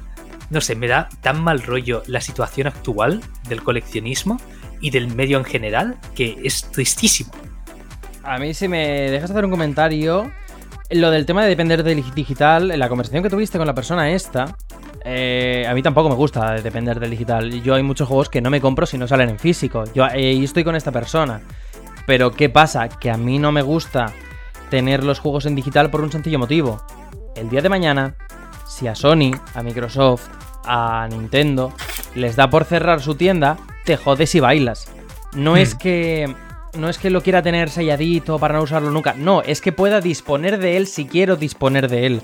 No 0.50 0.60
sé, 0.60 0.76
me 0.76 0.86
da 0.86 1.08
tan 1.22 1.42
mal 1.42 1.62
rollo 1.62 2.02
la 2.06 2.20
situación 2.20 2.66
actual 2.66 3.20
del 3.48 3.62
coleccionismo 3.62 4.38
y 4.80 4.90
del 4.90 5.08
medio 5.14 5.38
en 5.38 5.44
general 5.44 5.98
que 6.14 6.36
es 6.44 6.70
tristísimo. 6.70 7.32
A 8.22 8.38
mí 8.38 8.54
si 8.54 8.68
me 8.68 9.10
dejas 9.10 9.30
hacer 9.30 9.44
un 9.44 9.50
comentario, 9.50 10.30
lo 10.90 11.10
del 11.10 11.26
tema 11.26 11.42
de 11.42 11.48
depender 11.48 11.82
del 11.82 12.02
digital, 12.14 12.70
en 12.70 12.78
la 12.78 12.88
conversación 12.88 13.22
que 13.22 13.30
tuviste 13.30 13.58
con 13.58 13.66
la 13.66 13.74
persona 13.74 14.10
esta, 14.10 14.56
eh, 15.04 15.66
a 15.68 15.74
mí 15.74 15.82
tampoco 15.82 16.08
me 16.08 16.14
gusta 16.14 16.54
depender 16.54 16.98
del 17.00 17.10
digital. 17.10 17.62
Yo 17.62 17.74
hay 17.74 17.82
muchos 17.82 18.08
juegos 18.08 18.28
que 18.28 18.40
no 18.40 18.50
me 18.50 18.60
compro 18.60 18.86
si 18.86 18.98
no 18.98 19.06
salen 19.06 19.30
en 19.30 19.38
físico. 19.38 19.84
Yo 19.94 20.06
eh, 20.06 20.42
estoy 20.42 20.64
con 20.64 20.76
esta 20.76 20.92
persona. 20.92 21.42
Pero 22.06 22.32
¿qué 22.32 22.48
pasa? 22.48 22.88
Que 22.88 23.10
a 23.10 23.16
mí 23.16 23.38
no 23.38 23.52
me 23.52 23.62
gusta 23.62 24.12
tener 24.70 25.04
los 25.04 25.18
juegos 25.18 25.46
en 25.46 25.54
digital 25.54 25.90
por 25.90 26.02
un 26.02 26.12
sencillo 26.12 26.38
motivo. 26.38 26.82
El 27.34 27.48
día 27.48 27.62
de 27.62 27.68
mañana, 27.68 28.14
si 28.66 28.86
a 28.86 28.94
Sony, 28.94 29.32
a 29.54 29.62
Microsoft, 29.62 30.28
a 30.64 31.06
Nintendo 31.10 31.72
les 32.14 32.36
da 32.36 32.48
por 32.48 32.64
cerrar 32.64 33.00
su 33.00 33.14
tienda, 33.14 33.56
te 33.84 33.96
jodes 33.96 34.34
y 34.34 34.40
bailas. 34.40 34.88
No 35.34 35.56
es 35.56 35.74
hmm. 35.74 35.78
que 35.78 36.34
no 36.76 36.88
es 36.88 36.98
que 36.98 37.10
lo 37.10 37.22
quiera 37.22 37.42
tener 37.42 37.70
selladito 37.70 38.38
para 38.38 38.54
no 38.54 38.62
usarlo 38.62 38.90
nunca. 38.90 39.14
No, 39.16 39.42
es 39.42 39.60
que 39.60 39.72
pueda 39.72 40.00
disponer 40.00 40.58
de 40.58 40.76
él 40.76 40.86
si 40.86 41.06
quiero 41.06 41.36
disponer 41.36 41.88
de 41.88 42.06
él. 42.06 42.22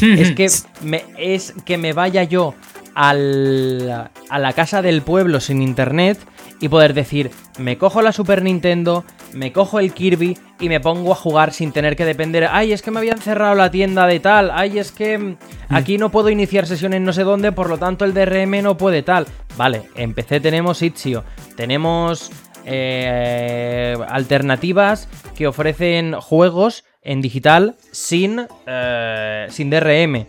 es 0.00 0.32
que 0.32 0.48
me, 0.82 1.04
es 1.18 1.54
que 1.64 1.78
me 1.78 1.92
vaya 1.92 2.22
yo 2.24 2.54
al, 2.94 4.10
a 4.28 4.38
la 4.38 4.52
casa 4.52 4.82
del 4.82 5.02
pueblo 5.02 5.40
sin 5.40 5.62
internet 5.62 6.18
y 6.60 6.68
poder 6.68 6.94
decir, 6.94 7.30
me 7.58 7.76
cojo 7.76 8.02
la 8.02 8.12
Super 8.12 8.42
Nintendo, 8.42 9.04
me 9.32 9.52
cojo 9.52 9.78
el 9.78 9.92
Kirby 9.92 10.38
y 10.58 10.68
me 10.68 10.80
pongo 10.80 11.12
a 11.12 11.16
jugar 11.16 11.52
sin 11.52 11.72
tener 11.72 11.96
que 11.96 12.04
depender, 12.04 12.48
ay, 12.50 12.72
es 12.72 12.82
que 12.82 12.90
me 12.90 12.98
habían 12.98 13.18
cerrado 13.18 13.54
la 13.54 13.70
tienda 13.70 14.06
de 14.06 14.20
tal, 14.20 14.50
ay, 14.52 14.78
es 14.78 14.92
que 14.92 15.18
mm, 15.18 15.36
aquí 15.68 15.98
no 15.98 16.10
puedo 16.10 16.30
iniciar 16.30 16.66
sesiones 16.66 17.02
no 17.02 17.12
sé 17.12 17.24
dónde, 17.24 17.52
por 17.52 17.68
lo 17.68 17.78
tanto 17.78 18.04
el 18.04 18.14
DRM 18.14 18.62
no 18.62 18.76
puede 18.76 19.02
tal. 19.02 19.26
Vale, 19.56 19.82
en 19.94 20.14
PC 20.14 20.40
tenemos 20.40 20.82
Itch.io, 20.82 21.24
tenemos 21.56 22.30
eh, 22.66 23.96
alternativas 24.08 25.08
que 25.36 25.46
ofrecen 25.46 26.14
juegos 26.14 26.84
en 27.02 27.22
digital 27.22 27.76
sin, 27.92 28.46
eh, 28.66 29.46
sin 29.50 29.70
DRM. 29.70 30.26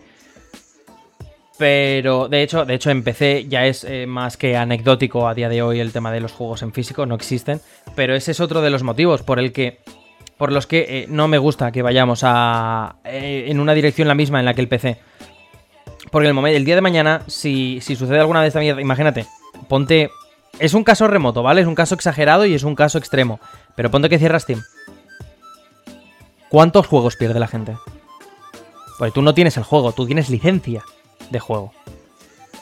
Pero 1.58 2.28
de 2.28 2.44
hecho, 2.44 2.66
de 2.66 2.76
hecho 2.76 2.92
en 2.92 3.04
PC 3.04 3.48
ya 3.50 3.66
es 3.66 3.84
eh, 3.84 4.06
más 4.06 4.38
que 4.38 4.56
anecdótico 4.56 5.28
a 5.28 5.34
día 5.34 5.50
de 5.50 5.64
hoy 5.64 5.80
el 5.80 5.92
tema 5.92 6.12
de 6.12 6.20
los 6.20 6.32
juegos 6.32 6.62
en 6.62 6.72
físico, 6.72 7.08
no 7.08 7.16
existen. 7.16 7.60
Pero 7.96 8.14
ese 8.14 8.32
es 8.32 8.40
otro 8.40 8.62
de 8.62 8.70
los 8.70 8.84
motivos 8.84 9.24
por 9.24 9.40
el 9.40 9.52
que. 9.52 9.80
Por 10.38 10.52
los 10.52 10.68
que 10.68 11.08
no 11.10 11.28
me 11.28 11.40
gusta 11.40 11.72
que 11.72 11.82
vayamos 11.82 12.22
a. 12.24 12.98
en 13.04 13.60
una 13.60 13.74
dirección 13.74 14.08
la 14.08 14.14
misma 14.14 14.38
en 14.38 14.46
la 14.46 14.54
que 14.54 14.62
el 14.62 14.68
PC. 14.68 15.00
Porque 16.12 16.28
el, 16.28 16.36
momento, 16.36 16.56
el 16.56 16.64
día 16.64 16.76
de 16.76 16.82
mañana, 16.82 17.24
si, 17.26 17.80
si 17.82 17.96
sucede 17.96 18.20
alguna 18.20 18.44
de 18.44 18.50
esta 18.50 18.60
mierda, 18.60 18.80
imagínate, 18.80 19.26
ponte. 19.68 20.12
Es 20.60 20.74
un 20.74 20.84
caso 20.84 21.08
remoto, 21.08 21.44
¿vale? 21.44 21.62
Es 21.62 21.68
un 21.68 21.76
caso 21.76 21.96
exagerado 21.96 22.46
y 22.46 22.54
es 22.54 22.64
un 22.64 22.76
caso 22.76 22.98
extremo. 22.98 23.40
Pero 23.76 23.92
ponte 23.92 24.10
que 24.10 24.18
cierras 24.20 24.44
Steam. 24.44 24.64
¿Cuántos 26.50 26.88
juegos 26.88 27.16
pierde 27.16 27.40
la 27.40 27.48
gente? 27.48 27.78
Porque 28.98 29.12
tú 29.12 29.22
no 29.22 29.34
tienes 29.34 29.58
el 29.58 29.64
juego, 29.64 29.92
tú 29.92 30.06
tienes 30.06 30.30
licencia 30.30 30.84
de 31.30 31.40
juego. 31.40 31.74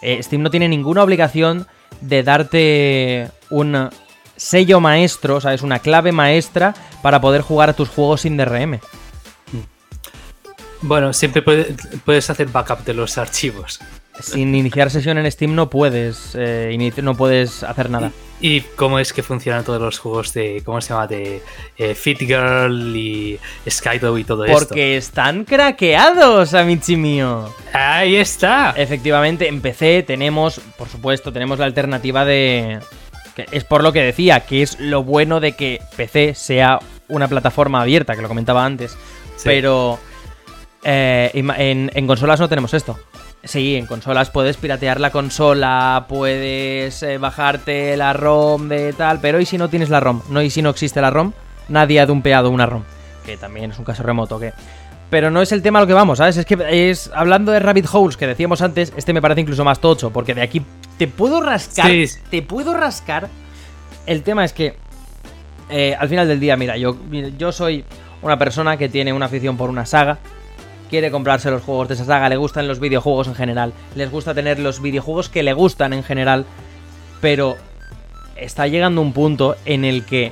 Eh, 0.01 0.21
Steam 0.21 0.41
no 0.41 0.49
tiene 0.49 0.67
ninguna 0.67 1.03
obligación 1.03 1.67
de 2.01 2.23
darte 2.23 3.29
un 3.49 3.89
sello 4.35 4.79
maestro, 4.81 5.39
¿sabes? 5.39 5.61
Una 5.61 5.79
clave 5.79 6.11
maestra 6.11 6.73
para 7.01 7.21
poder 7.21 7.41
jugar 7.41 7.69
a 7.69 7.73
tus 7.73 7.87
juegos 7.89 8.21
sin 8.21 8.35
DRM. 8.37 8.79
Bueno, 10.81 11.13
siempre 11.13 11.41
puede- 11.41 11.75
puedes 12.03 12.29
hacer 12.29 12.47
backup 12.47 12.83
de 12.83 12.93
los 12.93 13.17
archivos. 13.17 13.79
Sin 14.19 14.55
iniciar 14.55 14.89
sesión 14.89 15.17
en 15.17 15.29
Steam 15.31 15.55
no 15.55 15.69
puedes, 15.69 16.31
eh, 16.35 16.91
no 17.01 17.15
puedes 17.15 17.63
hacer 17.63 17.89
nada. 17.89 18.11
¿Y 18.41 18.61
cómo 18.61 18.99
es 18.99 19.13
que 19.13 19.23
funcionan 19.23 19.63
todos 19.63 19.81
los 19.81 19.97
juegos 19.97 20.33
de, 20.33 20.61
¿cómo 20.65 20.81
se 20.81 20.89
llama? 20.89 21.07
De 21.07 21.41
eh, 21.77 21.95
Fit 21.95 22.19
Girl 22.19 22.95
y 22.95 23.39
Skydo 23.69 24.17
y 24.17 24.23
todo 24.23 24.45
esto? 24.45 24.67
Porque 24.67 24.97
están 24.97 25.45
craqueados, 25.45 26.53
amici 26.53 26.97
mío. 26.97 27.53
Ahí 27.73 28.15
está. 28.15 28.73
Efectivamente, 28.77 29.47
en 29.47 29.61
PC 29.61 30.03
tenemos, 30.03 30.59
por 30.77 30.89
supuesto, 30.89 31.31
tenemos 31.31 31.59
la 31.59 31.65
alternativa 31.65 32.25
de... 32.25 32.79
que 33.35 33.45
es 33.51 33.63
por 33.63 33.83
lo 33.83 33.93
que 33.93 34.03
decía, 34.03 34.41
que 34.41 34.61
es 34.61 34.79
lo 34.79 35.03
bueno 35.03 35.39
de 35.39 35.53
que 35.53 35.81
PC 35.95 36.35
sea 36.35 36.79
una 37.07 37.27
plataforma 37.27 37.81
abierta, 37.81 38.15
que 38.15 38.21
lo 38.21 38.27
comentaba 38.27 38.65
antes. 38.65 38.97
Sí. 39.37 39.43
Pero 39.45 39.97
eh, 40.83 41.31
en, 41.33 41.91
en 41.93 42.07
consolas 42.07 42.39
no 42.39 42.49
tenemos 42.49 42.73
esto. 42.73 42.99
Sí, 43.45 43.75
en 43.75 43.85
consolas 43.85 44.31
puedes 44.31 44.57
piratear 44.57 44.99
la 44.99 45.11
consola, 45.11 46.05
puedes 46.09 47.01
eh, 47.03 47.17
bajarte 47.19 47.95
la 47.95 48.11
ROM 48.11 48.67
de 48.67 48.91
tal, 48.93 49.19
pero 49.21 49.39
¿y 49.39 49.45
si 49.45 49.57
no 49.59 49.69
tienes 49.69 49.89
la 49.89 49.99
ROM? 49.99 50.21
No, 50.29 50.41
¿y 50.41 50.49
si 50.49 50.63
no 50.63 50.71
existe 50.71 50.99
la 50.99 51.11
ROM? 51.11 51.31
Nadie 51.69 51.99
ha 51.99 52.07
dumpeado 52.07 52.49
una 52.49 52.65
ROM, 52.65 52.81
que 53.23 53.37
también 53.37 53.71
es 53.71 53.77
un 53.79 53.85
caso 53.85 54.01
remoto, 54.03 54.39
que... 54.39 54.51
Pero 55.11 55.29
no 55.29 55.43
es 55.43 55.51
el 55.51 55.61
tema 55.61 55.77
a 55.77 55.83
lo 55.83 55.87
que 55.87 55.93
vamos, 55.93 56.17
¿sabes? 56.17 56.35
Es 56.37 56.45
que 56.47 56.57
es 56.89 57.11
hablando 57.13 57.51
de 57.51 57.59
rabbit 57.59 57.85
holes 57.93 58.17
que 58.17 58.25
decíamos 58.25 58.63
antes, 58.63 58.91
este 58.97 59.13
me 59.13 59.21
parece 59.21 59.41
incluso 59.41 59.63
más 59.63 59.79
tocho, 59.79 60.09
porque 60.09 60.33
de 60.33 60.41
aquí 60.41 60.63
te 60.97 61.07
puedo 61.07 61.39
rascar, 61.39 61.85
Sí. 61.91 62.07
te 62.31 62.41
puedo 62.41 62.73
rascar. 62.73 63.29
El 64.07 64.23
tema 64.23 64.43
es 64.43 64.53
que 64.53 64.75
eh, 65.69 65.95
al 65.97 66.09
final 66.09 66.27
del 66.27 66.39
día, 66.39 66.57
mira, 66.57 66.75
yo, 66.77 66.97
yo 67.37 67.51
soy 67.51 67.85
una 68.23 68.39
persona 68.39 68.77
que 68.77 68.89
tiene 68.89 69.13
una 69.13 69.27
afición 69.27 69.55
por 69.57 69.69
una 69.69 69.85
saga, 69.85 70.17
quiere 70.89 71.11
comprarse 71.11 71.51
los 71.51 71.63
juegos 71.63 71.87
de 71.87 71.95
esa 71.95 72.05
saga, 72.05 72.29
le 72.29 72.37
gustan 72.37 72.67
los 72.67 72.79
videojuegos 72.79 73.27
en 73.27 73.35
general, 73.35 73.73
les 73.95 74.11
gusta 74.11 74.33
tener 74.33 74.59
los 74.59 74.81
videojuegos 74.81 75.29
que 75.29 75.43
le 75.43 75.53
gustan 75.53 75.93
en 75.93 76.03
general, 76.03 76.45
pero 77.21 77.57
está 78.35 78.67
llegando 78.67 79.01
un 79.01 79.13
punto 79.13 79.55
en 79.65 79.85
el 79.85 80.05
que 80.05 80.31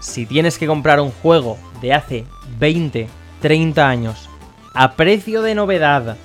si 0.00 0.26
tienes 0.26 0.58
que 0.58 0.66
comprar 0.66 1.00
un 1.00 1.10
juego 1.10 1.58
de 1.80 1.92
hace 1.92 2.24
20, 2.58 3.08
30 3.40 3.88
años 3.88 4.28
a 4.74 4.92
precio 4.92 5.42
de 5.42 5.54
novedad 5.54 6.16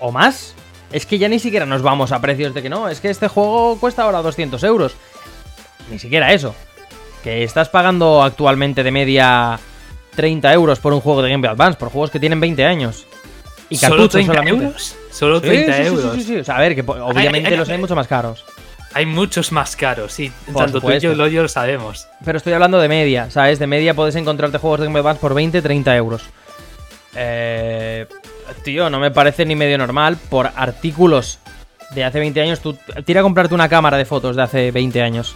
o 0.00 0.12
más, 0.12 0.54
es 0.92 1.06
que 1.06 1.18
ya 1.18 1.28
ni 1.28 1.38
siquiera 1.38 1.66
nos 1.66 1.82
vamos 1.82 2.12
a 2.12 2.20
precios 2.20 2.54
de 2.54 2.62
que 2.62 2.68
no, 2.68 2.88
es 2.88 3.00
que 3.00 3.10
este 3.10 3.28
juego 3.28 3.78
cuesta 3.80 4.02
ahora 4.02 4.22
200 4.22 4.62
euros. 4.64 4.94
Ni 5.90 5.98
siquiera 5.98 6.32
eso. 6.32 6.54
Que 7.22 7.42
estás 7.42 7.68
pagando 7.68 8.22
actualmente 8.22 8.82
de 8.82 8.90
media 8.90 9.58
30 10.14 10.52
euros 10.52 10.78
por 10.80 10.92
un 10.92 11.00
juego 11.00 11.22
de 11.22 11.30
Game 11.30 11.40
Boy 11.46 11.50
Advance, 11.54 11.78
por 11.78 11.90
juegos 11.90 12.10
que 12.10 12.20
tienen 12.20 12.40
20 12.40 12.64
años. 12.64 13.06
Y 13.70 13.76
¿Solo 13.76 13.90
cartuchos 13.96 14.12
30 14.12 14.32
solamente. 14.32 14.64
euros? 14.64 14.96
Solo 15.10 15.40
Sí, 15.40 15.46
30 15.46 15.72
sí, 15.76 15.82
sí, 15.82 15.86
euros. 15.88 16.14
Sí, 16.14 16.20
sí, 16.20 16.26
sí. 16.26 16.36
O 16.38 16.44
sea, 16.44 16.56
a 16.56 16.60
ver, 16.60 16.74
que 16.74 16.82
obviamente 16.82 17.48
ay, 17.50 17.56
los 17.56 17.68
hay 17.68 17.74
ay. 17.76 17.80
mucho 17.80 17.94
más 17.96 18.06
caros. 18.06 18.44
Hay 18.92 19.06
muchos 19.06 19.50
más 19.50 19.74
caros, 19.74 20.12
sí. 20.12 20.30
Por 20.46 20.54
Tanto 20.64 20.72
tú 20.72 20.78
y 20.78 20.80
supuesto. 20.80 21.08
yo 21.08 21.14
lo, 21.16 21.26
yo 21.26 21.42
lo 21.42 21.48
sabemos. 21.48 22.06
Pero 22.24 22.38
estoy 22.38 22.52
hablando 22.52 22.78
de 22.78 22.88
media, 22.88 23.30
¿sabes? 23.30 23.58
De 23.58 23.66
media 23.66 23.94
puedes 23.94 24.14
encontrarte 24.14 24.58
juegos 24.58 24.80
de 24.80 24.86
Game 24.86 24.92
Boy 24.92 25.00
Advance 25.00 25.20
por 25.20 25.34
20, 25.34 25.60
30 25.62 25.96
euros. 25.96 26.22
Eh, 27.16 28.06
tío, 28.62 28.90
no 28.90 28.98
me 29.00 29.10
parece 29.10 29.44
ni 29.46 29.56
medio 29.56 29.78
normal 29.78 30.16
por 30.28 30.50
artículos 30.54 31.38
de 31.94 32.04
hace 32.04 32.18
20 32.20 32.40
años. 32.40 32.60
Tú 32.60 32.76
tira 33.04 33.20
a 33.20 33.22
comprarte 33.22 33.54
una 33.54 33.68
cámara 33.68 33.96
de 33.96 34.04
fotos 34.04 34.36
de 34.36 34.42
hace 34.42 34.70
20 34.70 35.02
años. 35.02 35.34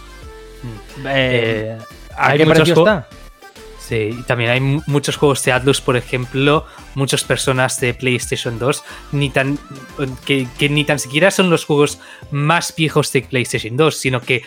Eh, 1.05 1.75
Eh, 1.75 1.77
¿A 2.15 2.29
hay 2.29 2.37
qué 2.37 2.45
precio 2.45 2.73
está? 2.75 3.07
Sí, 3.89 4.11
también 4.27 4.51
hay 4.51 4.59
mu- 4.59 4.83
muchos 4.85 5.17
juegos 5.17 5.43
de 5.43 5.51
Atlus, 5.51 5.81
por 5.81 5.97
ejemplo, 5.97 6.63
muchas 6.93 7.23
personas 7.23 7.79
de 7.79 7.95
PlayStation 7.95 8.59
2, 8.59 8.83
ni 9.13 9.31
tan, 9.31 9.57
que, 10.27 10.47
ni 10.69 10.83
tan 10.85 10.99
siquiera 10.99 11.31
son 11.31 11.49
los 11.49 11.65
juegos 11.65 11.99
más 12.29 12.75
viejos 12.75 13.11
de 13.11 13.23
PlayStation 13.23 13.75
2, 13.75 13.97
sino 13.97 14.21
que 14.21 14.43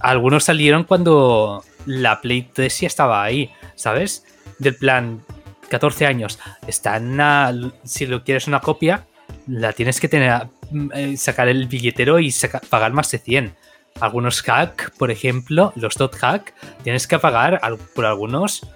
algunos 0.00 0.44
salieron 0.44 0.84
cuando 0.84 1.62
la 1.84 2.22
Play 2.22 2.48
3 2.54 2.80
ya 2.80 2.86
estaba 2.86 3.22
ahí, 3.22 3.50
¿sabes? 3.74 4.24
Del 4.58 4.76
plan, 4.76 5.22
14 5.68 6.06
años, 6.06 6.38
están 6.66 7.20
a- 7.20 7.52
si 7.84 8.06
lo 8.06 8.24
quieres 8.24 8.46
una 8.46 8.60
copia, 8.60 9.04
la 9.46 9.74
tienes 9.74 10.00
que 10.00 10.08
tener, 10.08 10.46
mm, 10.70 10.90
eh, 10.94 11.16
sacar 11.18 11.48
el 11.48 11.66
billetero 11.66 12.18
y 12.18 12.32
pagar 12.70 12.94
más 12.94 13.10
de 13.10 13.18
100. 13.18 13.54
Algunos 14.00 14.40
hack, 14.42 14.92
por 14.96 15.10
ejemplo, 15.10 15.72
los 15.76 15.96
dot 15.96 16.14
hack, 16.16 16.54
tienes 16.82 17.06
que 17.06 17.18
pagar 17.18 17.60
por 17.94 18.04
algunos 18.06 18.66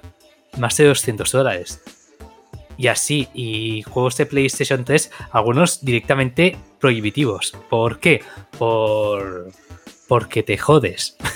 más 0.58 0.76
de 0.76 0.84
200 0.86 1.30
dólares. 1.32 1.80
Y 2.76 2.86
así, 2.86 3.28
y 3.34 3.82
juegos 3.82 4.16
de 4.16 4.26
PlayStation 4.26 4.84
3, 4.84 5.10
algunos 5.32 5.84
directamente 5.84 6.56
prohibitivos. 6.80 7.52
¿Por 7.68 7.98
qué? 8.00 8.22
Por... 8.58 9.50
Porque 10.08 10.42
te 10.42 10.56
jodes. 10.58 11.16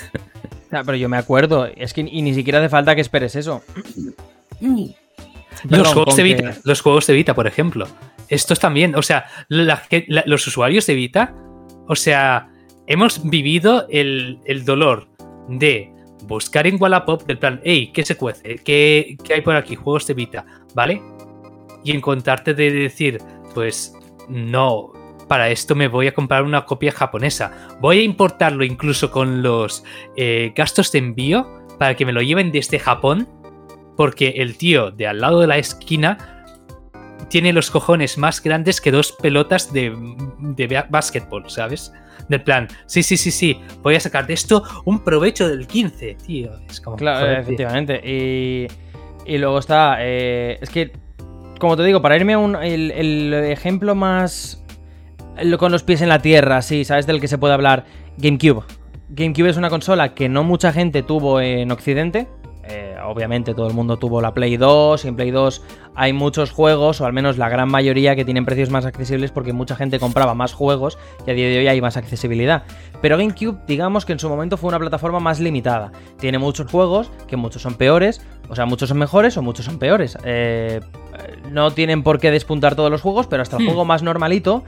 Ah, 0.71 0.81
pero 0.83 0.97
yo 0.97 1.07
me 1.07 1.15
acuerdo, 1.15 1.67
es 1.67 1.93
que 1.93 2.01
y 2.01 2.21
ni 2.21 2.33
siquiera 2.33 2.59
hace 2.59 2.67
falta 2.67 2.95
que 2.95 3.01
esperes 3.01 3.35
eso. 3.37 3.63
los, 5.69 5.93
juegos 5.93 6.15
de 6.17 6.23
que- 6.23 6.33
Vita, 6.35 6.57
los 6.63 6.81
juegos 6.81 7.07
de 7.07 7.13
Vita, 7.13 7.33
por 7.33 7.47
ejemplo. 7.47 7.87
Estos 8.27 8.59
también, 8.59 8.95
o 8.95 9.01
sea, 9.01 9.27
la 9.47 9.77
ge- 9.77 10.05
la- 10.09 10.23
los 10.25 10.45
usuarios 10.47 10.85
de 10.87 10.95
Vita, 10.95 11.33
o 11.87 11.95
sea, 11.95 12.49
hemos 12.87 13.23
vivido 13.29 13.87
el, 13.89 14.39
el 14.45 14.65
dolor 14.65 15.07
de 15.47 15.93
buscar 16.27 16.67
en 16.67 16.81
Wallapop 16.81 17.23
del 17.23 17.37
plan, 17.37 17.61
hey, 17.63 17.91
¿qué 17.93 18.03
se 18.03 18.17
cuece? 18.17 18.57
¿Qué, 18.63 19.17
qué 19.23 19.33
hay 19.35 19.41
por 19.41 19.55
aquí? 19.55 19.75
Juegos 19.75 20.07
de 20.07 20.13
Vita, 20.13 20.45
¿vale? 20.73 21.01
Y 21.83 21.91
encontrarte 21.91 22.53
de 22.53 22.71
decir, 22.71 23.19
pues 23.53 23.95
no, 24.27 24.91
para 25.27 25.49
esto 25.49 25.75
me 25.75 25.87
voy 25.87 26.07
a 26.07 26.13
comprar 26.13 26.43
una 26.43 26.65
copia 26.65 26.91
japonesa. 26.91 27.77
Voy 27.79 27.99
a 27.99 28.03
importarlo 28.03 28.63
incluso 28.63 29.11
con 29.11 29.41
los 29.41 29.83
eh, 30.15 30.53
gastos 30.55 30.91
de 30.91 30.99
envío 30.99 31.47
para 31.77 31.95
que 31.95 32.05
me 32.05 32.13
lo 32.13 32.21
lleven 32.21 32.51
desde 32.51 32.79
Japón 32.79 33.27
porque 33.95 34.35
el 34.37 34.57
tío 34.57 34.91
de 34.91 35.07
al 35.07 35.21
lado 35.21 35.39
de 35.39 35.47
la 35.47 35.57
esquina 35.57 36.34
tiene 37.29 37.53
los 37.53 37.71
cojones 37.71 38.17
más 38.17 38.41
grandes 38.41 38.79
que 38.81 38.91
dos 38.91 39.11
pelotas 39.11 39.71
de, 39.73 39.93
de 40.39 40.83
básquetbol, 40.89 41.49
¿sabes? 41.49 41.91
Del 42.29 42.41
plan, 42.43 42.67
sí, 42.87 43.03
sí, 43.03 43.17
sí, 43.17 43.29
sí, 43.31 43.59
voy 43.83 43.95
a 43.95 43.99
sacar 43.99 44.25
de 44.25 44.33
esto 44.33 44.63
un 44.85 45.03
provecho 45.03 45.47
del 45.47 45.67
15, 45.67 46.17
tío. 46.25 46.51
Es 46.69 46.81
como, 46.81 46.95
Claro, 46.97 47.19
joder, 47.25 47.39
efectivamente. 47.39 48.01
Y, 48.03 48.67
y 49.25 49.37
luego 49.37 49.59
está. 49.59 49.97
eh, 49.99 50.57
es 50.61 50.69
que, 50.69 50.91
como 51.59 51.75
te 51.77 51.83
digo, 51.83 52.01
para 52.01 52.15
irme 52.15 52.33
a 52.33 52.37
un, 52.39 52.55
el, 52.55 52.91
el 52.91 53.33
ejemplo 53.51 53.93
más. 53.95 54.63
lo- 55.43 55.57
con 55.57 55.71
los 55.71 55.83
pies 55.83 56.01
en 56.01 56.09
la 56.09 56.19
tierra, 56.19 56.61
sí, 56.61 56.83
¿sabes? 56.85 57.05
Del 57.05 57.19
que 57.21 57.27
se 57.27 57.37
puede 57.37 57.53
hablar. 57.53 57.85
GameCube. 58.17 58.63
GameCube 59.09 59.49
es 59.49 59.57
una 59.57 59.69
consola 59.69 60.15
que 60.15 60.27
no 60.29 60.43
mucha 60.43 60.71
gente 60.73 61.03
tuvo 61.03 61.41
en 61.41 61.71
Occidente. 61.71 62.27
Eh, 62.67 62.95
obviamente 63.05 63.53
todo 63.53 63.67
el 63.67 63.73
mundo 63.75 63.97
tuvo 63.97 64.21
la 64.21 64.33
Play 64.33 64.57
2 64.57 65.05
y 65.05 65.07
en 65.07 65.15
Play 65.15 65.29
2 65.29 65.61
hay 65.93 66.13
muchos 66.13 66.51
juegos, 66.51 66.99
o 66.99 67.05
al 67.05 67.13
menos 67.13 67.37
la 67.37 67.47
gran 67.47 67.69
mayoría, 67.69 68.15
que 68.15 68.25
tienen 68.25 68.43
precios 68.43 68.71
más 68.71 68.85
accesibles 68.85 69.29
porque 69.31 69.53
mucha 69.53 69.75
gente 69.75 69.99
compraba 69.99 70.33
más 70.33 70.53
juegos 70.53 70.97
y 71.27 71.31
a 71.31 71.33
día 71.35 71.47
de 71.47 71.59
hoy 71.59 71.67
hay 71.67 71.79
más 71.79 71.95
accesibilidad. 71.95 72.63
Pero 73.01 73.17
GameCube, 73.17 73.59
digamos 73.67 74.05
que 74.05 74.13
en 74.13 74.19
su 74.19 74.27
momento 74.29 74.57
fue 74.57 74.69
una 74.69 74.79
plataforma 74.79 75.19
más 75.19 75.39
limitada. 75.39 75.91
Tiene 76.19 76.39
muchos 76.39 76.69
juegos, 76.71 77.11
que 77.27 77.37
muchos 77.37 77.61
son 77.61 77.75
peores, 77.75 78.21
o 78.49 78.55
sea, 78.55 78.65
muchos 78.65 78.89
son 78.89 78.97
mejores 78.97 79.37
o 79.37 79.41
muchos 79.43 79.65
son 79.65 79.77
peores. 79.77 80.17
Eh, 80.25 80.79
no 81.51 81.69
tienen 81.71 82.01
por 82.01 82.19
qué 82.19 82.31
despuntar 82.31 82.75
todos 82.75 82.89
los 82.89 83.01
juegos, 83.01 83.27
pero 83.27 83.43
hasta 83.43 83.57
el 83.57 83.63
Hmm. 83.63 83.67
juego 83.67 83.85
más 83.85 84.01
normalito 84.01 84.63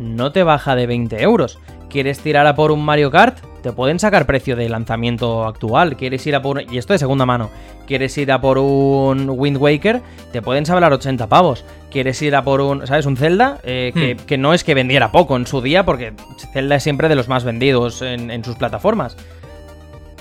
no 0.00 0.32
te 0.32 0.42
baja 0.42 0.74
de 0.74 0.86
20 0.86 1.22
euros. 1.22 1.58
¿Quieres 1.94 2.18
tirar 2.18 2.44
a 2.48 2.56
por 2.56 2.72
un 2.72 2.84
Mario 2.84 3.08
Kart? 3.08 3.38
te 3.62 3.70
pueden 3.72 4.00
sacar 4.00 4.26
precio 4.26 4.56
de 4.56 4.68
lanzamiento 4.68 5.46
actual. 5.46 5.96
¿Quieres 5.96 6.26
ir 6.26 6.34
a 6.34 6.42
por 6.42 6.60
y 6.60 6.76
esto 6.76 6.92
de 6.92 6.98
segunda 6.98 7.24
mano? 7.24 7.50
¿Quieres 7.86 8.18
ir 8.18 8.32
a 8.32 8.40
por 8.40 8.58
un 8.58 9.30
Wind 9.30 9.58
Waker? 9.58 10.02
Te 10.32 10.42
pueden 10.42 10.66
saber 10.66 10.82
80 10.92 11.28
pavos. 11.28 11.64
¿Quieres 11.92 12.20
ir 12.20 12.34
a 12.34 12.42
por 12.42 12.60
un, 12.60 12.84
¿sabes? 12.88 13.06
Un 13.06 13.16
Zelda? 13.16 13.60
Eh, 13.62 13.92
que, 13.94 14.16
Hmm. 14.16 14.26
que 14.26 14.38
no 14.38 14.54
es 14.54 14.64
que 14.64 14.74
vendiera 14.74 15.12
poco 15.12 15.36
en 15.36 15.46
su 15.46 15.62
día, 15.62 15.84
porque 15.84 16.14
Zelda 16.52 16.74
es 16.74 16.82
siempre 16.82 17.08
de 17.08 17.14
los 17.14 17.28
más 17.28 17.44
vendidos 17.44 18.02
en, 18.02 18.32
en 18.32 18.44
sus 18.44 18.56
plataformas. 18.56 19.16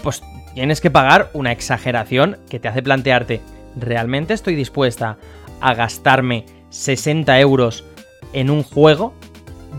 Pues 0.03 0.21
tienes 0.53 0.79
que 0.79 0.91
pagar 0.91 1.31
una 1.33 1.51
exageración 1.51 2.38
que 2.51 2.59
te 2.59 2.67
hace 2.67 2.83
plantearte, 2.83 3.41
¿realmente 3.75 4.36
estoy 4.36 4.53
dispuesta 4.53 5.17
a 5.59 5.73
gastarme 5.73 6.45
60 6.69 7.39
euros 7.39 7.83
en 8.31 8.51
un 8.51 8.62
juego 8.62 9.13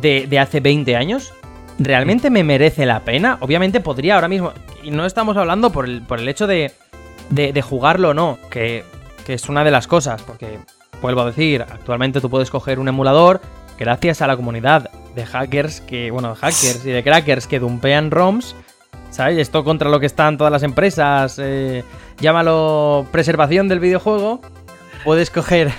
de, 0.03 0.27
de 0.29 0.39
hace 0.41 0.59
20 0.59 0.97
años? 0.97 1.33
¿Realmente 1.79 2.31
me 2.31 2.45
merece 2.45 2.87
la 2.87 3.01
pena? 3.01 3.39
Obviamente 3.41 3.81
podría 3.81 4.15
ahora 4.15 4.29
mismo, 4.29 4.53
y 4.83 4.91
no 4.91 5.07
estamos 5.07 5.37
hablando 5.37 5.71
por 5.71 5.87
el, 5.87 6.03
por 6.03 6.21
el 6.21 6.29
hecho 6.29 6.47
de, 6.47 6.73
de, 7.31 7.53
de 7.53 7.63
jugarlo 7.63 8.11
o 8.11 8.15
no, 8.15 8.39
que, 8.51 8.85
que 9.27 9.35
es 9.35 9.49
una 9.49 9.65
de 9.65 9.73
las 9.73 9.87
cosas, 9.87 10.23
porque 10.23 10.59
vuelvo 11.03 11.23
a 11.23 11.27
decir, 11.27 11.63
actualmente 11.63 12.21
tú 12.21 12.31
puedes 12.31 12.51
coger 12.51 12.79
un 12.79 12.89
emulador 12.89 13.41
gracias 13.79 14.23
a 14.23 14.29
la 14.29 14.37
comunidad 14.37 14.91
de 15.17 15.27
hackers 15.27 15.81
que, 15.81 16.11
bueno, 16.11 16.31
de 16.31 16.37
hackers 16.37 16.87
y 16.87 16.91
de 16.91 17.03
crackers 17.03 17.47
que 17.49 17.59
dumpean 17.59 18.13
ROMs, 18.13 18.55
¿sabes? 19.11 19.39
Esto 19.39 19.65
contra 19.65 19.91
lo 19.91 19.99
que 19.99 20.07
están 20.07 20.39
todas 20.39 20.53
las 20.53 20.63
empresas, 20.63 21.41
eh, 21.43 21.83
llámalo 22.21 23.07
preservación 23.11 23.67
del 23.69 23.81
videojuego, 23.81 24.41
puedes 25.05 25.31
coger... 25.31 25.73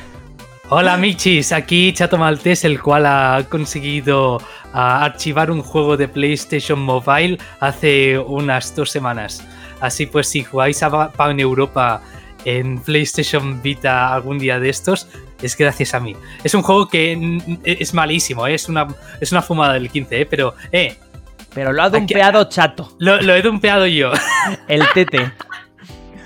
Hola 0.70 0.98
Michis, 0.98 1.52
aquí 1.52 1.94
Chato 1.94 2.18
Maltés, 2.18 2.66
el 2.66 2.82
cual 2.82 3.06
ha 3.06 3.44
conseguido 3.50 4.40
ah, 4.74 5.04
archivar 5.06 5.52
un 5.52 5.62
juego 5.62 5.96
de 5.96 6.08
PlayStation 6.08 6.80
Mobile 6.80 7.38
hace 7.60 8.18
unas 8.18 8.76
dos 8.76 8.90
semanas. 8.90 9.46
Así 9.80 10.08
pues, 10.08 10.28
si 10.28 10.44
jugáis 10.44 10.82
a 10.82 11.12
Pan 11.12 11.40
Europa 11.40 12.02
en 12.46 12.80
PlayStation 12.80 13.62
Vita 13.62 14.14
algún 14.14 14.40
día 14.40 14.60
de 14.60 14.70
estos, 14.70 15.08
es 15.42 15.56
gracias 15.56 15.94
a 15.94 16.00
mí. 16.00 16.16
Es 16.44 16.56
un 16.56 16.64
juego 16.64 16.88
que 16.88 17.40
es 17.64 17.94
malísimo, 17.94 18.48
¿eh? 18.48 18.56
es, 18.56 18.68
una, 18.68 18.88
es 19.22 19.32
una 19.32 19.42
fumada 19.44 19.74
del 19.74 19.90
15, 19.90 20.22
¿eh? 20.22 20.26
pero 20.26 20.56
eh, 20.72 20.96
Pero 21.54 21.74
lo 21.74 21.84
ha 21.84 21.86
Aquí- 21.86 21.98
dumpeado 22.00 22.44
chato. 22.50 22.92
lo, 23.00 23.22
lo 23.22 23.36
he 23.36 23.42
dumpeado 23.44 23.86
yo. 23.86 24.12
el 24.68 24.84
tete. 24.96 25.32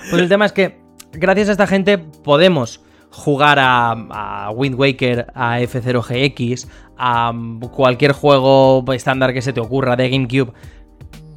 Pues 0.09 0.21
el 0.21 0.29
tema 0.29 0.45
es 0.45 0.53
que 0.53 0.79
gracias 1.11 1.49
a 1.49 1.51
esta 1.51 1.67
gente 1.67 1.97
podemos 1.97 2.81
jugar 3.11 3.59
a, 3.59 3.91
a 3.91 4.51
Wind 4.51 4.75
Waker, 4.75 5.27
a 5.33 5.59
F0GX, 5.59 6.67
a 6.97 7.33
cualquier 7.71 8.11
juego 8.11 8.83
estándar 8.93 9.33
que 9.33 9.41
se 9.41 9.53
te 9.53 9.59
ocurra 9.59 9.95
de 9.95 10.09
GameCube. 10.09 10.53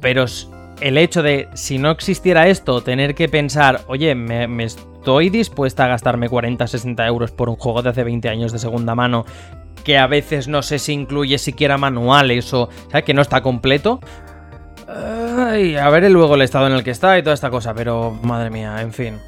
Pero 0.01 0.25
el 0.81 0.97
hecho 0.97 1.23
de, 1.23 1.47
si 1.53 1.77
no 1.77 1.91
existiera 1.91 2.47
esto, 2.47 2.81
tener 2.81 3.15
que 3.15 3.29
pensar, 3.29 3.81
oye, 3.87 4.15
me, 4.15 4.63
estoy 4.63 5.29
dispuesta 5.29 5.85
a 5.85 5.87
gastarme 5.87 6.29
40, 6.29 6.67
60 6.67 7.07
euros 7.07 7.31
por 7.31 7.49
un 7.49 7.55
juego 7.55 7.81
de 7.81 7.89
hace 7.89 8.03
20 8.03 8.27
años 8.27 8.51
de 8.51 8.59
segunda 8.59 8.93
mano, 8.93 9.25
que 9.85 9.97
a 9.97 10.07
veces 10.07 10.47
no 10.47 10.61
sé 10.61 10.79
si 10.79 10.93
incluye 10.93 11.37
siquiera 11.37 11.77
manuales 11.77 12.53
o. 12.53 12.69
Que 13.05 13.13
no 13.13 13.21
está 13.21 13.41
completo. 13.41 13.99
Ay, 14.87 15.75
a 15.75 15.89
ver 15.89 16.09
luego 16.11 16.35
el 16.35 16.41
estado 16.41 16.67
en 16.67 16.73
el 16.73 16.83
que 16.83 16.91
está 16.91 17.17
y 17.17 17.23
toda 17.23 17.33
esta 17.33 17.49
cosa, 17.49 17.73
pero 17.73 18.11
madre 18.21 18.49
mía, 18.49 18.81
en 18.81 18.93
fin. 18.93 19.19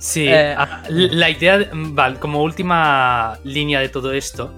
Sí, 0.00 0.26
Eh, 0.28 0.54
ah, 0.56 0.82
la 0.88 1.28
idea, 1.28 1.68
vale, 1.72 2.18
como 2.18 2.42
última 2.42 3.38
línea 3.44 3.80
de 3.80 3.90
todo 3.90 4.12
esto, 4.12 4.52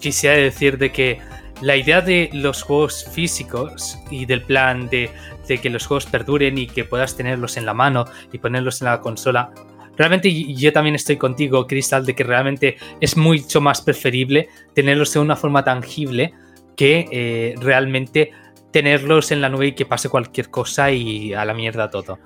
quisiera 0.00 0.34
decir 0.36 0.78
de 0.78 0.90
que 0.90 1.18
la 1.60 1.76
idea 1.76 2.00
de 2.00 2.30
los 2.32 2.62
juegos 2.62 3.06
físicos 3.12 3.98
y 4.10 4.24
del 4.24 4.42
plan 4.42 4.88
de, 4.88 5.10
de 5.46 5.58
que 5.58 5.68
los 5.68 5.86
juegos 5.86 6.06
perduren 6.06 6.56
y 6.56 6.66
que 6.66 6.84
puedas 6.84 7.14
tenerlos 7.16 7.58
en 7.58 7.66
la 7.66 7.74
mano 7.74 8.06
y 8.32 8.38
ponerlos 8.38 8.80
en 8.80 8.86
la 8.86 9.00
consola, 9.00 9.52
realmente 9.98 10.32
yo 10.32 10.72
también 10.72 10.94
estoy 10.94 11.18
contigo, 11.18 11.66
Crystal, 11.66 12.06
de 12.06 12.14
que 12.14 12.24
realmente 12.24 12.78
es 12.98 13.14
mucho 13.16 13.60
más 13.60 13.82
preferible 13.82 14.48
tenerlos 14.74 15.12
de 15.12 15.20
una 15.20 15.36
forma 15.36 15.62
tangible 15.62 16.32
que 16.76 17.06
eh, 17.12 17.54
realmente 17.60 18.32
tenerlos 18.72 19.30
en 19.32 19.42
la 19.42 19.50
nube 19.50 19.66
y 19.66 19.72
que 19.72 19.84
pase 19.84 20.08
cualquier 20.08 20.48
cosa 20.48 20.90
y 20.90 21.34
a 21.34 21.44
la 21.44 21.52
mierda 21.52 21.90
todo. 21.90 22.18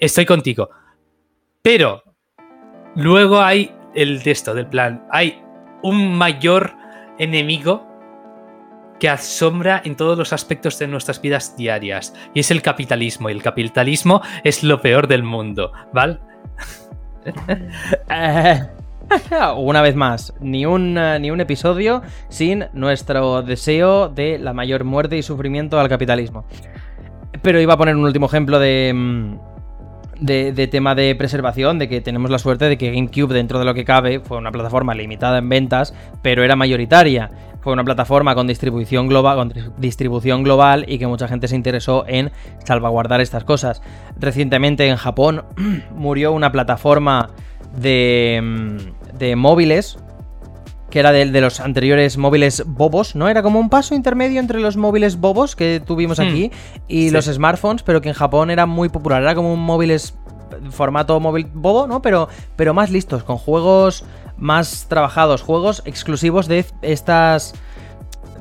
Estoy 0.00 0.26
contigo. 0.26 0.68
Pero 1.62 2.02
luego 2.96 3.40
hay 3.40 3.72
el 3.94 4.22
de 4.22 4.32
esto, 4.32 4.52
del 4.54 4.66
plan. 4.66 5.06
Hay 5.10 5.40
un 5.82 6.16
mayor 6.16 6.74
enemigo 7.18 7.86
que 8.98 9.08
asombra 9.08 9.80
en 9.84 9.96
todos 9.96 10.18
los 10.18 10.32
aspectos 10.32 10.78
de 10.78 10.88
nuestras 10.88 11.20
vidas 11.20 11.56
diarias. 11.56 12.14
Y 12.34 12.40
es 12.40 12.50
el 12.50 12.62
capitalismo. 12.62 13.30
Y 13.30 13.32
el 13.32 13.42
capitalismo 13.42 14.22
es 14.42 14.64
lo 14.64 14.80
peor 14.80 15.06
del 15.06 15.22
mundo, 15.22 15.72
¿vale? 15.92 16.18
Una 19.56 19.82
vez 19.82 19.94
más, 19.94 20.34
ni 20.40 20.66
un, 20.66 20.96
eh, 20.98 21.18
ni 21.20 21.30
un 21.30 21.40
episodio 21.40 22.02
sin 22.28 22.66
nuestro 22.72 23.42
deseo 23.42 24.08
de 24.08 24.38
la 24.38 24.52
mayor 24.52 24.84
muerte 24.84 25.16
y 25.16 25.22
sufrimiento 25.22 25.78
al 25.78 25.88
capitalismo. 25.88 26.44
Pero 27.42 27.60
iba 27.60 27.74
a 27.74 27.76
poner 27.76 27.94
un 27.96 28.04
último 28.04 28.26
ejemplo 28.26 28.58
de, 28.58 28.92
mm, 28.94 29.51
de, 30.22 30.66
tema 30.68 30.94
de 30.94 31.14
preservación, 31.14 31.78
de 31.78 31.88
que 31.88 32.00
tenemos 32.00 32.30
la 32.30 32.38
suerte 32.38 32.66
de 32.66 32.78
que 32.78 32.90
GameCube, 32.92 33.34
dentro 33.34 33.58
de 33.58 33.64
lo 33.64 33.74
que 33.74 33.84
cabe, 33.84 34.20
fue 34.20 34.38
una 34.38 34.52
plataforma 34.52 34.94
limitada 34.94 35.38
en 35.38 35.48
ventas, 35.48 35.94
pero 36.22 36.44
era 36.44 36.56
mayoritaria. 36.56 37.30
Fue 37.60 37.72
una 37.72 37.84
plataforma 37.84 38.34
con 38.34 38.46
distribución 38.48 39.06
global, 39.06 39.36
con 39.36 39.50
tri- 39.52 39.72
distribución 39.78 40.42
global 40.42 40.84
y 40.88 40.98
que 40.98 41.06
mucha 41.06 41.28
gente 41.28 41.46
se 41.46 41.54
interesó 41.56 42.04
en 42.08 42.30
salvaguardar 42.64 43.20
estas 43.20 43.44
cosas. 43.44 43.82
Recientemente 44.18 44.88
en 44.88 44.96
Japón 44.96 45.44
murió 45.94 46.32
una 46.32 46.50
plataforma 46.50 47.30
de, 47.76 48.40
mm, 48.42 49.16
de 49.18 49.36
móviles 49.36 49.96
que 50.92 51.00
era 51.00 51.10
de, 51.10 51.24
de 51.24 51.40
los 51.40 51.58
anteriores 51.58 52.18
móviles 52.18 52.64
bobos, 52.66 53.14
¿no? 53.16 53.26
Era 53.30 53.42
como 53.42 53.58
un 53.58 53.70
paso 53.70 53.94
intermedio 53.94 54.40
entre 54.40 54.60
los 54.60 54.76
móviles 54.76 55.16
bobos 55.16 55.56
que 55.56 55.80
tuvimos 55.84 56.18
Hmm, 56.18 56.22
aquí 56.28 56.50
y 56.86 57.04
sí. 57.06 57.10
los 57.10 57.24
smartphones, 57.24 57.82
pero 57.82 58.02
que 58.02 58.10
en 58.10 58.14
Japón 58.14 58.50
era 58.50 58.66
muy 58.66 58.90
popular. 58.90 59.22
Era 59.22 59.34
como 59.34 59.54
un 59.54 59.60
móviles 59.60 60.14
formato 60.70 61.18
móvil 61.18 61.46
bobo, 61.54 61.86
¿no? 61.86 62.02
Pero, 62.02 62.28
pero 62.56 62.74
más 62.74 62.90
listos, 62.90 63.24
con 63.24 63.38
juegos 63.38 64.04
más 64.36 64.84
trabajados, 64.86 65.40
juegos 65.40 65.82
exclusivos 65.86 66.46
de 66.46 66.66
estas 66.82 67.54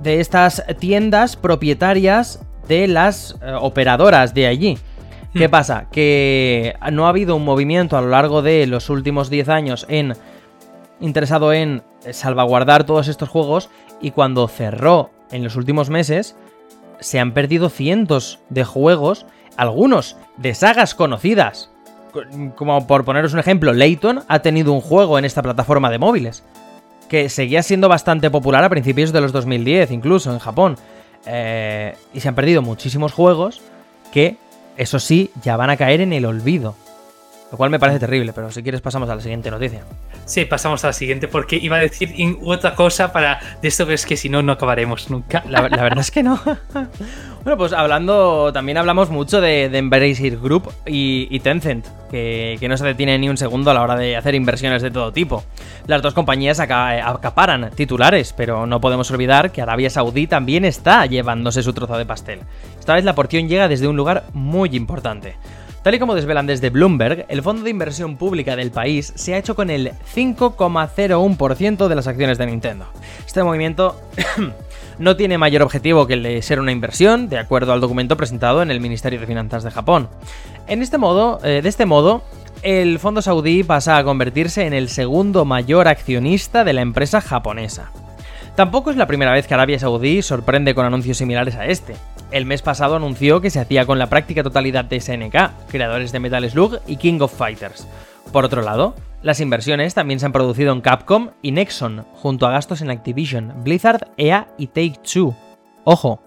de 0.04 0.20
estas 0.20 0.62
tiendas 0.80 1.38
propietarias 1.38 2.42
de 2.68 2.88
las 2.90 3.38
eh, 3.42 3.54
operadoras 3.58 4.34
de 4.34 4.48
allí. 4.48 4.78
¿Qué 5.34 5.48
Hmm. 5.48 5.52
pasa? 5.52 5.86
Que 5.90 6.76
no 6.92 7.06
ha 7.06 7.10
habido 7.10 7.38
un 7.38 7.46
movimiento 7.46 7.98
a 7.98 8.02
lo 8.02 8.10
largo 8.10 8.42
de 8.42 8.68
los 8.68 8.90
últimos 8.90 9.30
10 9.30 9.48
años 9.48 9.86
en 9.88 10.16
interesado 11.00 11.54
en 11.54 11.82
salvaguardar 12.12 12.86
todos 12.86 13.08
estos 13.08 13.30
juegos 13.30 13.70
y 14.02 14.12
cuando 14.12 14.48
cerró 14.48 15.10
en 15.32 15.44
los 15.44 15.56
últimos 15.56 15.90
meses 15.90 16.36
se 17.00 17.20
han 17.20 17.34
perdido 17.34 17.70
cientos 17.70 18.40
de 18.50 18.64
juegos, 18.64 19.26
algunos 19.58 20.18
de 20.38 20.54
sagas 20.54 20.94
conocidas. 20.96 21.72
Co- 22.12 22.22
Como 22.56 22.86
por 22.88 23.06
poneros 23.06 23.34
un 23.34 23.40
ejemplo, 23.40 23.74
Layton 23.74 24.24
ha 24.28 24.40
tenido 24.40 24.74
un 24.74 24.82
juego 24.82 25.18
en 25.18 25.26
esta 25.26 25.42
plataforma 25.42 25.90
de 25.90 25.98
móviles 26.00 26.44
que 27.10 27.28
seguía 27.30 27.62
siendo 27.64 27.90
bastante 27.90 28.30
popular 28.32 28.64
a 28.64 28.70
principios 28.70 29.12
de 29.12 29.20
los 29.22 29.32
2010, 29.32 29.92
incluso 29.92 30.32
en 30.32 30.40
Japón. 30.40 30.78
Eh, 31.26 31.96
y 32.14 32.20
se 32.22 32.28
han 32.30 32.36
perdido 32.36 32.62
muchísimos 32.62 33.12
juegos 33.14 33.62
que, 34.14 34.38
eso 34.78 34.98
sí, 35.00 35.30
ya 35.44 35.58
van 35.58 35.70
a 35.70 35.78
caer 35.78 36.02
en 36.02 36.14
el 36.14 36.26
olvido. 36.26 36.76
Lo 37.52 37.58
cual 37.58 37.70
me 37.70 37.80
parece 37.80 38.00
terrible, 38.00 38.32
pero 38.34 38.50
si 38.52 38.64
quieres 38.64 38.80
pasamos 38.82 39.10
a 39.10 39.16
la 39.16 39.22
siguiente 39.22 39.52
noticia. 39.52 39.82
Sí, 40.32 40.46
pasamos 40.46 40.82
a 40.86 40.88
la 40.88 40.94
siguiente 40.94 41.28
porque 41.28 41.58
iba 41.58 41.76
a 41.76 41.80
decir 41.82 42.14
otra 42.46 42.74
cosa 42.74 43.12
para 43.12 43.42
de 43.62 43.68
esto, 43.68 43.84
pero 43.84 43.96
es 43.96 44.06
que 44.06 44.16
si 44.16 44.30
no, 44.30 44.42
no 44.42 44.54
acabaremos 44.54 45.10
nunca. 45.10 45.44
La, 45.50 45.68
la 45.68 45.84
verdad 45.84 46.00
es 46.00 46.10
que 46.10 46.24
no. 46.24 46.40
bueno, 47.44 47.58
pues 47.58 47.74
hablando, 47.74 48.54
también 48.54 48.78
hablamos 48.78 49.10
mucho 49.10 49.42
de, 49.42 49.68
de 49.68 49.78
Embracer 49.78 50.38
Group 50.38 50.72
y, 50.86 51.28
y 51.30 51.40
Tencent, 51.42 51.86
que, 52.10 52.56
que 52.62 52.70
no 52.70 52.78
se 52.78 52.86
detiene 52.86 53.20
ni 53.20 53.28
un 53.28 53.36
segundo 53.36 53.72
a 53.72 53.74
la 53.74 53.82
hora 53.82 53.98
de 53.98 54.16
hacer 54.16 54.34
inversiones 54.34 54.82
de 54.82 54.90
todo 54.90 55.12
tipo. 55.12 55.44
Las 55.88 56.02
dos 56.02 56.14
compañías 56.14 56.62
aca- 56.62 57.10
acaparan 57.10 57.70
titulares, 57.76 58.32
pero 58.32 58.66
no 58.66 58.80
podemos 58.80 59.12
olvidar 59.12 59.52
que 59.52 59.62
Arabia 59.62 59.90
Saudí 59.90 60.28
también 60.28 60.64
está 60.64 61.06
llevándose 61.08 61.62
su 61.62 61.74
trozo 61.74 61.98
de 61.98 62.06
pastel. 62.06 62.40
Esta 62.80 62.94
vez 62.94 63.04
la 63.04 63.16
porción 63.16 63.50
llega 63.50 63.68
desde 63.68 63.90
un 63.90 63.98
lugar 63.98 64.24
muy 64.32 64.70
importante. 64.78 65.36
Tal 65.84 65.96
y 65.96 66.00
como 66.00 66.14
desvelan 66.14 66.46
desde 66.46 66.70
Bloomberg, 66.70 67.26
el 67.28 67.42
fondo 67.42 67.64
de 67.64 67.72
inversión 67.72 68.16
pública 68.16 68.56
del 68.56 68.70
país 68.70 69.14
se 69.16 69.34
ha 69.34 69.40
hecho 69.40 69.56
con 69.56 69.72
el 69.72 69.94
5,01% 70.14 71.88
de 71.88 71.96
las 71.96 72.06
acciones 72.06 72.38
de 72.38 72.46
Nintendo. 72.46 72.86
Este 73.26 73.42
movimiento 73.44 74.00
no 75.00 75.16
tiene 75.16 75.40
mayor 75.40 75.64
objetivo 75.64 76.06
que 76.06 76.14
el 76.14 76.24
de 76.24 76.42
ser 76.44 76.60
una 76.60 76.72
inversión, 76.72 77.30
de 77.30 77.40
acuerdo 77.40 77.74
al 77.74 77.82
documento 77.82 78.16
presentado 78.16 78.62
en 78.62 78.70
el 78.70 78.80
Ministerio 78.80 79.20
de 79.20 79.26
Finanzas 79.26 79.64
de 79.64 79.72
Japón. 79.72 80.08
En 80.68 80.84
este 80.84 81.00
modo, 81.00 81.40
eh, 81.44 81.62
de 81.64 81.70
este 81.70 81.88
modo, 81.88 82.22
el 82.62 83.00
fondo 83.00 83.24
saudí 83.24 83.64
pasa 83.64 83.98
a 83.98 84.04
convertirse 84.04 84.68
en 84.68 84.74
el 84.74 84.88
segundo 84.88 85.46
mayor 85.46 85.88
accionista 85.88 86.64
de 86.64 86.74
la 86.74 86.82
empresa 86.82 87.22
japonesa. 87.22 87.92
Tampoco 88.56 88.92
es 88.92 88.98
la 88.98 89.08
primera 89.08 89.32
vez 89.32 89.48
que 89.48 89.56
Arabia 89.56 89.80
Saudí 89.80 90.22
sorprende 90.22 90.76
con 90.76 90.86
anuncios 90.86 91.18
similares 91.18 91.56
a 91.56 91.66
este. 91.66 91.96
El 92.32 92.46
mes 92.46 92.62
pasado 92.62 92.96
anunció 92.96 93.42
que 93.42 93.50
se 93.50 93.60
hacía 93.60 93.86
con 93.86 94.00
la 94.00 94.08
práctica 94.08 94.44
totalidad 94.44 94.86
de 94.86 95.00
SNK, 95.00 95.68
creadores 95.70 96.12
de 96.12 96.20
Metal 96.20 96.50
Slug 96.50 96.80
y 96.88 96.98
King 96.98 97.20
of 97.22 97.36
Fighters. 97.36 97.88
Por 98.32 98.46
otro 98.46 98.62
lado, 98.62 98.96
las 99.22 99.40
inversiones 99.40 99.94
también 99.94 100.20
se 100.20 100.26
han 100.26 100.32
producido 100.32 100.72
en 100.74 100.82
Capcom 100.82 101.32
y 101.42 101.52
Nexon, 101.52 102.06
junto 102.14 102.48
a 102.48 102.52
gastos 102.52 102.82
en 102.82 102.90
Activision, 102.90 103.54
Blizzard, 103.64 104.08
EA 104.18 104.48
y 104.58 104.68
Take-Two. 104.68 105.36
Ojo. 105.84 106.22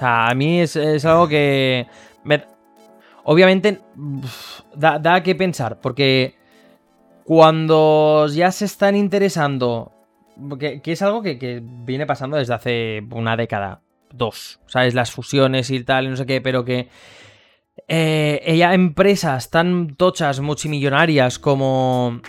A 0.00 0.34
mí 0.34 0.60
es, 0.60 0.76
algo 1.04 1.28
que... 1.28 1.86
Obviamente 3.24 3.82
da, 4.74 4.98
da 4.98 5.22
que 5.22 5.34
pensar, 5.34 5.80
porque 5.80 6.38
cuando 7.24 8.26
ya 8.28 8.50
se 8.50 8.64
están 8.64 8.96
interesando, 8.96 9.92
que, 10.58 10.80
es 10.84 11.02
algo 11.02 11.22
que, 11.22 11.62
viene 11.62 12.06
pasando 12.06 12.36
desde 12.36 12.54
hace 12.54 13.06
una 13.10 13.36
década, 13.36 13.80
dos, 14.12 14.60
¿sabes? 14.66 14.94
Las 14.94 15.10
fusiones 15.10 15.70
y 15.70 15.82
tal, 15.84 16.10
no 16.10 16.16
sé 16.16 16.26
qué, 16.26 16.40
pero 16.40 16.64
que 16.64 16.88
eh, 17.86 18.40
ella, 18.44 18.74
empresas 18.74 19.50
tan 19.50 19.94
tochas, 19.96 20.40
multimillonarias 20.40 21.38
como 21.38 22.20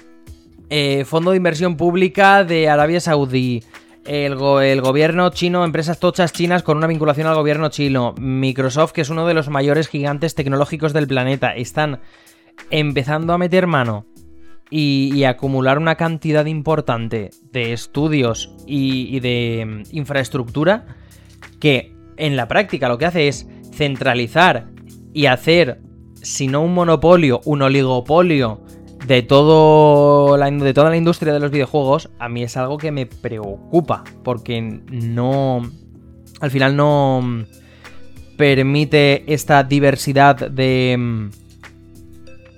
eh, 0.69 1.03
Fondo 1.05 1.31
de 1.31 1.37
Inversión 1.37 1.77
Pública 1.77 2.43
de 2.43 2.69
Arabia 2.69 2.99
Saudí, 2.99 3.63
el, 4.05 4.35
gobierno 4.35 5.29
chino, 5.29 5.63
empresas 5.63 5.99
tochas 5.99 6.33
chinas 6.33 6.63
con 6.63 6.77
una 6.77 6.87
vinculación 6.87 7.27
al 7.27 7.35
gobierno 7.35 7.69
chino, 7.69 8.15
Microsoft, 8.17 8.91
que 8.91 9.01
es 9.01 9.09
uno 9.09 9.27
de 9.27 9.33
los 9.33 9.49
mayores 9.49 9.87
gigantes 9.87 10.35
tecnológicos 10.35 10.93
del 10.93 11.07
planeta, 11.07 11.55
están 11.55 11.99
empezando 12.71 13.33
a 13.33 13.37
meter 13.37 13.67
mano 13.67 14.05
y, 14.69 15.23
acumular 15.23 15.77
una 15.77 15.95
cantidad 15.95 16.45
importante 16.45 17.31
de 17.51 17.73
estudios 17.73 18.53
y, 18.67 19.19
de 19.19 19.65
mm, 19.65 19.95
infraestructura 19.95 20.85
que 21.59 21.95
en 22.17 22.35
la 22.35 22.47
práctica 22.47 22.89
lo 22.89 22.97
que 22.97 23.05
hace 23.05 23.27
es 23.27 23.47
centralizar 23.73 24.67
y 25.13 25.25
hacer, 25.25 25.81
si 26.21 26.47
no 26.47 26.61
un 26.61 26.73
monopolio, 26.73 27.41
un 27.45 27.61
oligopolio 27.61 28.61
de, 29.07 29.23
todo 29.23 30.37
de 30.37 30.73
toda 30.73 30.89
la 30.89 30.97
industria 30.97 31.33
de 31.33 31.39
los 31.39 31.51
videojuegos, 31.51 32.09
a 32.19 32.29
mí 32.29 32.43
es 32.43 32.57
algo 32.57 32.77
que 32.77 32.91
me 32.91 33.05
preocupa, 33.05 34.03
porque 34.23 34.61
no... 34.61 35.61
Al 36.41 36.51
final 36.51 36.75
no 36.75 37.21
mm, 37.21 37.45
permite 38.37 39.33
esta 39.33 39.63
diversidad 39.63 40.35
de... 40.49 40.95
Mm, 40.97 41.29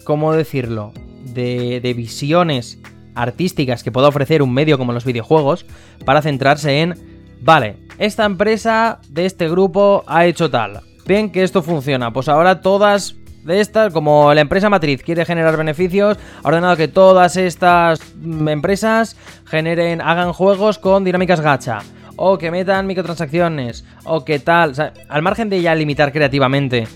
¿Cómo 0.04 0.34
decirlo? 0.34 0.94
De, 1.34 1.94
visiones 1.96 2.80
artísticas 3.16 3.84
que 3.84 3.92
pueda 3.92 4.08
ofrecer 4.08 4.42
un 4.42 4.54
medio 4.54 4.78
como 4.78 4.94
los 4.94 5.06
videojuegos 5.06 5.66
para 6.06 6.22
centrarse 6.22 6.82
en, 6.82 6.96
vale, 7.42 7.78
esta 7.98 8.26
empresa 8.26 9.00
de 9.10 9.26
este 9.26 9.50
grupo 9.50 10.04
ha 10.08 10.26
hecho 10.26 10.50
tal, 10.50 10.82
ven 11.06 11.32
que 11.32 11.44
esto 11.44 11.62
funciona, 11.62 12.14
pues 12.14 12.30
ahora 12.30 12.62
todas 12.62 13.16
de 13.44 13.60
estas, 13.60 13.92
como 13.92 14.34
la 14.34 14.42
empresa 14.42 14.70
matriz 14.70 15.02
quiere 15.04 15.26
generar 15.26 15.58
beneficios, 15.58 16.18
ha 16.44 16.48
ordenado 16.48 16.78
que 16.78 16.88
todas 16.88 17.38
estas 17.38 18.00
empresas 18.24 19.18
generen, 19.46 20.02
hagan 20.02 20.32
juegos 20.34 20.78
con 20.78 21.04
dinámicas 21.04 21.42
gacha, 21.42 21.80
o 22.16 22.38
que 22.38 22.52
metan 22.52 22.88
microtransacciones, 22.88 23.84
o 24.04 24.24
que 24.24 24.40
tal, 24.40 24.74
al 25.10 25.22
margen 25.22 25.50
de 25.50 25.62
ya 25.62 25.74
limitar 25.76 26.12
creativamente 26.12 26.88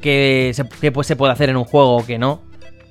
que 0.00 0.50
se, 0.54 0.68
que 0.80 0.90
pues 0.92 1.06
se 1.06 1.16
puede 1.16 1.32
hacer 1.32 1.48
en 1.48 1.56
un 1.56 1.64
juego 1.64 1.96
o 1.98 2.04
que 2.04 2.18
no, 2.18 2.42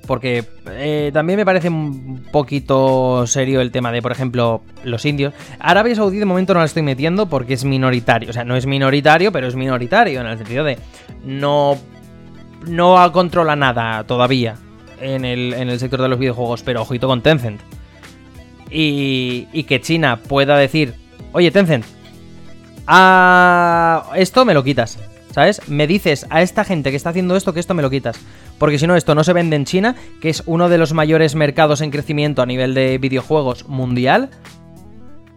porque 0.06 0.44
eh, 0.70 1.10
también 1.12 1.38
me 1.38 1.44
parece 1.44 1.68
un 1.68 2.24
poquito 2.32 3.26
serio 3.26 3.60
el 3.60 3.70
tema 3.70 3.92
de, 3.92 4.02
por 4.02 4.12
ejemplo, 4.12 4.62
los 4.84 5.04
indios. 5.04 5.32
Arabia 5.58 5.94
Saudí 5.94 6.18
de 6.18 6.24
momento 6.24 6.54
no 6.54 6.60
la 6.60 6.66
estoy 6.66 6.82
metiendo 6.82 7.26
porque 7.28 7.54
es 7.54 7.64
minoritario. 7.64 8.30
O 8.30 8.32
sea, 8.32 8.44
no 8.44 8.56
es 8.56 8.66
minoritario, 8.66 9.32
pero 9.32 9.46
es 9.46 9.54
minoritario 9.54 10.20
en 10.20 10.26
el 10.26 10.38
sentido 10.38 10.64
de 10.64 10.78
no, 11.24 11.78
no 12.66 13.12
controla 13.12 13.56
nada 13.56 14.04
todavía 14.04 14.56
en 15.00 15.24
el, 15.24 15.54
en 15.54 15.68
el 15.68 15.78
sector 15.78 16.00
de 16.02 16.08
los 16.08 16.18
videojuegos, 16.18 16.62
pero 16.62 16.82
ojito 16.82 17.06
con 17.06 17.22
Tencent. 17.22 17.60
Y, 18.70 19.48
y 19.52 19.64
que 19.64 19.80
China 19.80 20.16
pueda 20.16 20.56
decir, 20.56 20.94
oye 21.32 21.50
Tencent, 21.50 21.84
a 22.86 24.10
esto 24.14 24.44
me 24.44 24.54
lo 24.54 24.64
quitas. 24.64 24.98
¿Sabes? 25.32 25.66
Me 25.68 25.86
dices 25.86 26.26
a 26.30 26.42
esta 26.42 26.64
gente 26.64 26.90
que 26.90 26.96
está 26.96 27.10
haciendo 27.10 27.36
esto 27.36 27.52
que 27.52 27.60
esto 27.60 27.74
me 27.74 27.82
lo 27.82 27.90
quitas. 27.90 28.18
Porque 28.58 28.78
si 28.78 28.86
no, 28.86 28.96
esto 28.96 29.14
no 29.14 29.24
se 29.24 29.32
vende 29.32 29.56
en 29.56 29.64
China, 29.64 29.96
que 30.20 30.28
es 30.28 30.42
uno 30.46 30.68
de 30.68 30.78
los 30.78 30.92
mayores 30.92 31.34
mercados 31.34 31.80
en 31.80 31.90
crecimiento 31.90 32.42
a 32.42 32.46
nivel 32.46 32.74
de 32.74 32.98
videojuegos 32.98 33.66
mundial. 33.66 34.30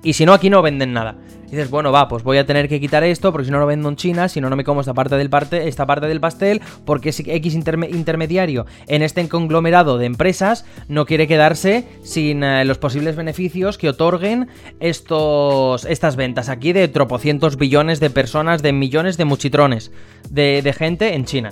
Y 0.04 0.14
si 0.14 0.26
no, 0.26 0.34
aquí 0.34 0.50
no 0.50 0.62
venden 0.62 0.94
nada. 0.94 1.16
Dices, 1.50 1.70
bueno, 1.70 1.92
va, 1.92 2.08
pues 2.08 2.24
voy 2.24 2.38
a 2.38 2.46
tener 2.46 2.68
que 2.68 2.80
quitar 2.80 3.04
esto 3.04 3.32
porque 3.32 3.46
si 3.46 3.52
no 3.52 3.60
lo 3.60 3.66
vendo 3.66 3.90
en 3.90 3.96
China, 3.96 4.28
si 4.28 4.42
no, 4.42 4.50
no 4.50 4.56
me 4.56 4.64
como 4.64 4.82
esta 4.82 4.94
parte 4.94 5.16
del, 5.16 5.30
parte, 5.30 5.68
esta 5.68 5.86
parte 5.86 6.08
del 6.08 6.20
pastel, 6.20 6.62
porque 6.86 7.10
es 7.10 7.20
X 7.20 7.54
intermediario 7.56 8.66
en 8.88 9.02
este 9.02 9.28
conglomerado 9.28 9.98
de 9.98 10.06
empresas 10.06 10.66
no 10.88 11.06
quiere 11.06 11.28
quedarse 11.28 11.88
sin 12.04 12.44
eh, 12.44 12.66
los 12.66 12.78
posibles 12.78 13.16
beneficios 13.16 13.78
que 13.78 13.90
otorguen 13.90 14.50
estos, 14.80 15.86
estas 15.86 16.16
ventas 16.16 16.50
aquí 16.50 16.74
de 16.74 16.88
tropocientos 16.88 17.58
billones 17.58 18.00
de 18.00 18.10
personas, 18.10 18.62
de 18.62 18.74
millones 18.74 19.18
de 19.18 19.26
muchitrones 19.26 19.92
de, 20.30 20.62
de 20.62 20.74
gente 20.74 21.14
en 21.14 21.26
China. 21.26 21.50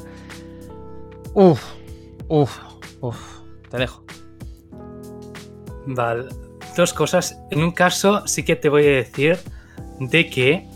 Uf, 1.33 1.63
uf, 2.27 2.57
uf, 3.01 3.17
te 3.69 3.77
dejo. 3.77 4.03
Vale, 5.85 6.25
dos 6.77 6.93
cosas. 6.93 7.37
En 7.51 7.63
un 7.63 7.71
caso 7.71 8.25
sí 8.27 8.43
que 8.43 8.55
te 8.55 8.69
voy 8.69 8.85
a 8.85 8.91
decir 8.91 9.39
de 10.09 10.29
que 10.29 10.67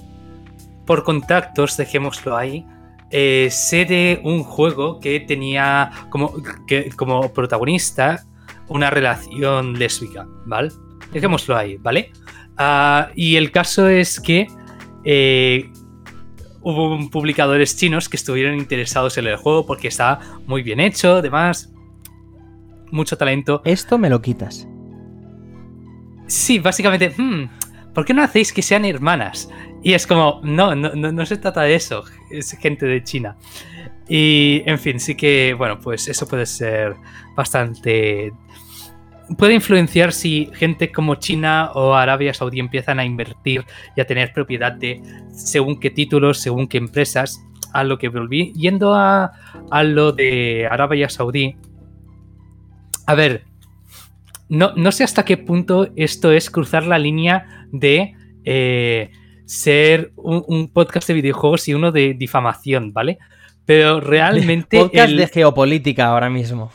por 0.86 1.04
contactos, 1.04 1.78
dejémoslo 1.78 2.36
ahí, 2.36 2.66
eh, 3.12 3.50
sé 3.52 3.86
de 3.86 4.20
un 4.24 4.44
juego 4.44 5.00
que 5.00 5.20
tenía 5.20 5.92
como, 6.10 6.34
que, 6.66 6.90
como 6.90 7.32
protagonista 7.34 8.26
una 8.68 8.90
relación 8.90 9.78
lésbica, 9.78 10.28
¿vale? 10.46 10.72
Dejémoslo 11.12 11.56
ahí, 11.56 11.78
¿vale? 11.78 12.12
Ah, 12.58 13.10
y 13.16 13.36
el 13.36 13.52
caso 13.52 13.88
es 13.88 14.20
que 14.20 14.48
eh, 15.04 15.72
hubo 16.62 17.10
publicadores 17.10 17.78
chinos 17.78 18.10
que 18.10 18.18
estuvieron 18.18 18.58
interesados 18.58 19.18
en 19.18 19.28
el 19.28 19.38
juego 19.38 19.66
porque 19.66 19.88
está 19.88 20.20
muy 20.48 20.64
bien 20.64 20.80
hecho, 20.80 21.18
además, 21.18 21.72
mucho 22.92 23.18
talento. 23.18 23.62
Esto 23.64 23.98
me 23.98 24.10
lo 24.10 24.22
quitas. 24.22 24.68
Sí, 26.28 26.60
básicamente, 26.60 27.14
hmm, 27.16 27.46
¿por 27.98 28.06
qué 28.06 28.14
no 28.14 28.22
hacéis 28.22 28.54
que 28.54 28.62
sean 28.62 28.86
hermanas? 28.86 29.50
Y 29.82 29.94
es 29.94 30.06
como, 30.06 30.40
no, 30.44 30.76
no, 30.76 30.94
no, 30.94 31.26
se 31.26 31.36
trata 31.36 31.64
de 31.64 31.74
eso, 31.74 32.04
es 32.30 32.52
gente 32.52 32.86
de 32.86 33.04
China. 33.04 33.36
Y, 34.08 34.62
en 34.68 34.78
fin, 34.78 35.00
sí 35.00 35.16
que, 35.16 35.56
bueno, 35.58 35.80
pues 35.80 36.08
eso 36.08 36.28
puede 36.28 36.46
ser 36.46 36.96
bastante... 37.36 38.34
Puede 39.36 39.56
influenciar 39.56 40.14
si 40.14 40.52
gente 40.54 40.92
como 40.92 41.16
China 41.16 41.72
o 41.74 41.96
Arabia 41.96 42.36
Saudí 42.36 42.60
empiezan 42.60 43.00
a 43.00 43.04
invertir 43.04 43.66
y 43.96 44.02
a 44.02 44.06
tener 44.06 44.32
propiedad 44.32 44.74
de 44.74 45.02
según 45.34 45.80
qué 45.80 45.90
títulos, 45.90 46.40
según 46.40 46.68
qué 46.68 46.78
empresas. 46.78 47.44
A 47.74 47.84
lo 47.84 47.98
que 47.98 48.10
volví, 48.10 48.54
yendo 48.54 48.94
a, 48.94 49.32
a 49.72 49.84
lo 49.84 50.12
de 50.12 50.68
Arabia 50.70 51.10
Saudí. 51.10 51.58
A 53.08 53.16
ver, 53.16 53.48
no, 54.50 54.92
sé 54.92 55.04
hasta 55.04 55.26
qué 55.26 55.38
punto 55.38 55.90
esto 55.96 56.32
es 56.32 56.50
cruzar 56.50 56.86
la 56.86 57.00
línea 57.00 57.57
de 57.72 58.14
eh, 58.44 59.12
ser 59.46 60.12
un, 60.16 60.70
podcast 60.72 61.08
de 61.08 61.14
videojuegos 61.14 61.68
y 61.68 61.74
uno 61.74 61.92
de 61.92 62.14
difamación, 62.14 62.94
¿vale? 62.94 63.18
Pero 63.66 64.00
realmente. 64.02 64.80
podcast 64.80 65.14
de 65.14 65.28
geopolítica 65.28 66.08
ahora 66.08 66.30
mismo. 66.30 66.72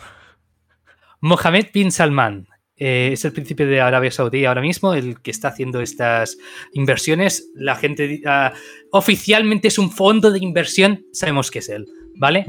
Mohamed 1.21 1.67
bin 1.73 1.93
Salman 1.93 2.49
eh, 2.77 3.11
es 3.13 3.25
el 3.25 3.33
príncipe 3.33 3.65
de 3.65 3.81
Arabia 3.81 4.11
Saudí 4.11 4.45
ahora 4.45 4.61
mismo, 4.61 4.93
el 4.93 5.21
que 5.21 5.31
está 5.31 5.49
haciendo 5.49 5.81
estas 5.81 6.37
inversiones. 6.73 7.51
La 7.55 7.77
gente. 7.77 8.21
Ah, 8.27 8.53
oficialmente 8.91 9.69
es 9.69 9.79
un 9.79 9.91
fondo 9.91 10.31
de 10.33 10.41
inversión, 10.41 11.05
sabemos 11.13 11.51
que 11.51 11.61
es 11.61 11.69
él, 11.69 11.87
¿vale? 12.17 12.45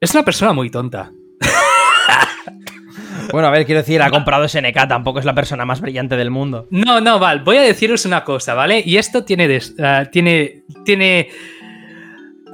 Es 0.00 0.14
una 0.14 0.24
persona 0.24 0.52
muy 0.52 0.70
tonta. 0.70 1.12
Bueno, 3.32 3.48
a 3.48 3.50
ver, 3.50 3.66
quiero 3.66 3.80
decir, 3.80 4.02
ha 4.02 4.10
comprado 4.10 4.48
SNK, 4.48 4.88
tampoco 4.88 5.18
es 5.18 5.24
la 5.24 5.34
persona 5.34 5.64
más 5.64 5.80
brillante 5.80 6.16
del 6.16 6.30
mundo. 6.30 6.66
No, 6.70 7.00
no, 7.00 7.18
Val, 7.18 7.42
voy 7.42 7.56
a 7.56 7.62
deciros 7.62 8.04
una 8.04 8.24
cosa, 8.24 8.54
¿vale? 8.54 8.82
Y 8.84 8.96
esto 8.96 9.24
tiene. 9.24 9.60
Ah, 9.78 10.04
tiene. 10.10 10.64
Tiene. 10.84 11.28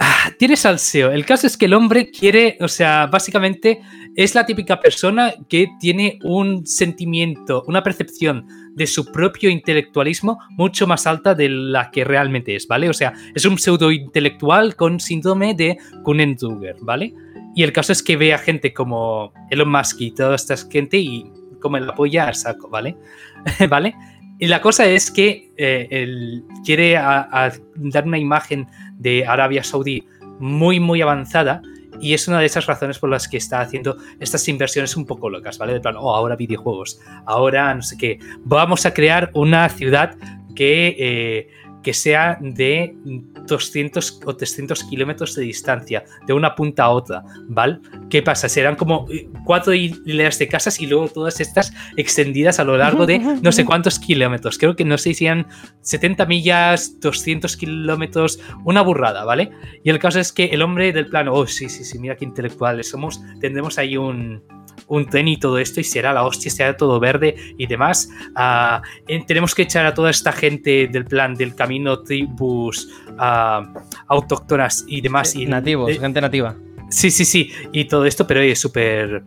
Ah, 0.01 0.31
tiene 0.39 0.57
salseo. 0.57 1.13
El 1.13 1.25
caso 1.25 1.47
es 1.47 1.57
que 1.57 1.67
el 1.67 1.75
hombre 1.75 2.11
quiere, 2.11 2.57
o 2.61 2.69
sea, 2.69 3.07
básicamente 3.07 3.81
es 4.17 4.35
la 4.35 4.45
típica 4.45 4.81
persona 4.81 5.33
que 5.49 5.69
tiene 5.79 6.19
un 6.25 6.67
sentimiento, 6.67 7.63
una 7.67 7.83
percepción 7.83 8.47
de 8.75 8.87
su 8.87 9.11
propio 9.13 9.51
intelectualismo 9.51 10.39
mucho 10.51 10.87
más 10.87 11.07
alta 11.07 11.35
de 11.35 11.49
la 11.49 11.91
que 11.91 12.05
realmente 12.05 12.57
es, 12.57 12.67
¿vale? 12.67 12.89
O 12.89 12.95
sea, 12.95 13.13
es 13.35 13.45
un 13.45 13.59
pseudo 13.59 13.93
intelectual 13.93 14.77
con 14.77 14.99
síndrome 14.99 15.55
de 15.55 15.77
Kunenzuger, 16.03 16.77
¿vale? 16.81 17.13
Y 17.55 17.63
el 17.63 17.73
caso 17.73 17.93
es 17.93 18.03
que 18.03 18.17
ve 18.17 18.33
a 18.33 18.39
gente 18.39 18.73
como 18.73 19.33
Elon 19.51 19.71
Musk 19.71 20.01
y 20.01 20.11
toda 20.13 20.35
esta 20.35 20.57
gente 20.57 20.99
y 20.99 21.31
como 21.61 21.77
el 21.77 21.89
apoya 21.89 22.27
al 22.27 22.35
saco, 22.35 22.69
¿vale? 22.69 22.97
¿Vale? 23.69 23.95
Y 24.39 24.49
la 24.49 24.61
cosa 24.61 24.87
es 24.87 25.11
que 25.11 25.53
eh, 25.57 25.87
él 25.91 26.45
quiere 26.65 26.95
dar 26.95 28.05
una 28.05 28.19
imagen 28.19 28.67
de 28.99 29.25
Arabia 29.25 29.63
Saudí 29.63 30.05
muy, 30.41 30.81
muy 30.81 31.01
avanzada. 31.01 31.63
Y 32.01 32.15
es 32.15 32.27
una 32.27 32.41
de 32.41 32.47
esas 32.47 32.67
razones 32.67 32.99
por 32.99 33.11
las 33.11 33.29
que 33.29 33.37
está 33.37 33.61
haciendo 33.61 33.97
estas 34.19 34.49
inversiones 34.49 34.97
un 34.97 35.07
poco 35.07 35.31
locas, 35.31 35.59
¿vale? 35.59 35.75
De 35.75 35.81
plan, 35.81 35.95
oh, 35.97 36.13
ahora 36.13 36.35
videojuegos, 36.35 36.99
ahora 37.27 37.73
no 37.73 37.83
sé 37.83 37.97
qué. 37.97 38.19
Vamos 38.41 38.85
a 38.85 38.93
crear 38.93 39.31
una 39.35 39.69
ciudad 39.69 40.17
que 40.57 40.97
eh, 40.99 41.49
que 41.83 41.95
sea 41.95 42.39
de 42.41 42.97
200 43.47 44.21
o 44.25 44.37
300 44.37 44.85
kilómetros 44.85 45.35
de 45.35 45.43
distancia, 45.43 46.05
de 46.27 46.33
una 46.33 46.55
punta 46.55 46.85
a 46.85 46.91
otra, 46.91 47.23
¿vale? 47.49 47.79
¿Qué 48.09 48.23
pasa? 48.23 48.49
Serán 48.49 48.77
como 48.77 49.07
eh, 49.11 49.29
cuatro 49.45 49.75
hileras 49.75 50.39
de 50.39 50.49
casas 50.49 50.81
y 50.81 50.87
luego 50.87 51.09
todas 51.09 51.41
estas 51.41 51.73
extendidas 51.97 52.61
a 52.61 52.65
lo 52.65 52.77
largo 52.77 53.07
de 53.07 53.19
no 53.19 53.53
sé 53.53 53.65
cuántos 53.65 53.99
kilómetros. 53.99 54.59
Creo 54.59 54.77
que 54.77 54.85
no 54.85 54.99
sé 54.99 55.15
si 55.15 55.27
eran 55.27 55.47
70 55.81 56.27
millas, 56.27 57.01
200 57.01 57.57
kilómetros, 57.57 58.41
una 58.65 58.83
burrada, 58.83 59.25
¿vale? 59.25 59.51
Y 59.83 59.91
el 59.91 59.99
caso 59.99 60.21
es 60.21 60.33
que 60.33 60.47
el 60.47 60.63
hombre 60.63 60.93
del 60.93 61.07
plano, 61.07 61.35
oh, 61.35 61.47
sí, 61.47 61.69
sí, 61.69 61.85
sí, 61.85 61.99
mira 61.99 62.17
qué 62.17 62.25
intelectuales 62.25 62.89
somos, 62.89 63.21
tendremos 63.41 63.79
ahí 63.79 63.97
un 63.97 64.43
un 64.89 65.07
tren 65.07 65.29
y 65.29 65.37
todo 65.39 65.59
esto 65.59 65.81
y 65.81 65.85
será 65.85 66.13
la 66.13 66.25
hostia, 66.25 66.51
será 66.51 66.77
todo 66.77 67.01
verde 67.01 67.37
y 67.59 67.67
demás. 67.67 68.09
Ah, 68.35 68.83
eh, 69.09 69.23
tenemos 69.27 69.55
que 69.55 69.63
echar 69.63 69.87
a 69.87 69.95
toda 69.95 70.11
esta 70.11 70.33
gente 70.33 70.89
del 70.89 71.05
plan 71.05 71.35
del 71.35 71.55
camino, 71.55 72.01
tribus 72.01 72.89
uh, 73.11 73.67
autóctonas 74.09 74.85
y 74.87 75.01
demás. 75.01 75.35
y, 75.35 75.47
nativos, 75.47 75.91
eh, 75.91 75.99
gente 75.99 76.21
nativa. 76.21 76.57
Sí, 76.91 77.11
sí, 77.11 77.25
sí, 77.25 77.51
y 77.73 77.87
todo 77.87 78.05
esto, 78.05 78.27
pero 78.27 78.41
es 78.41 78.61
súper 78.61 79.23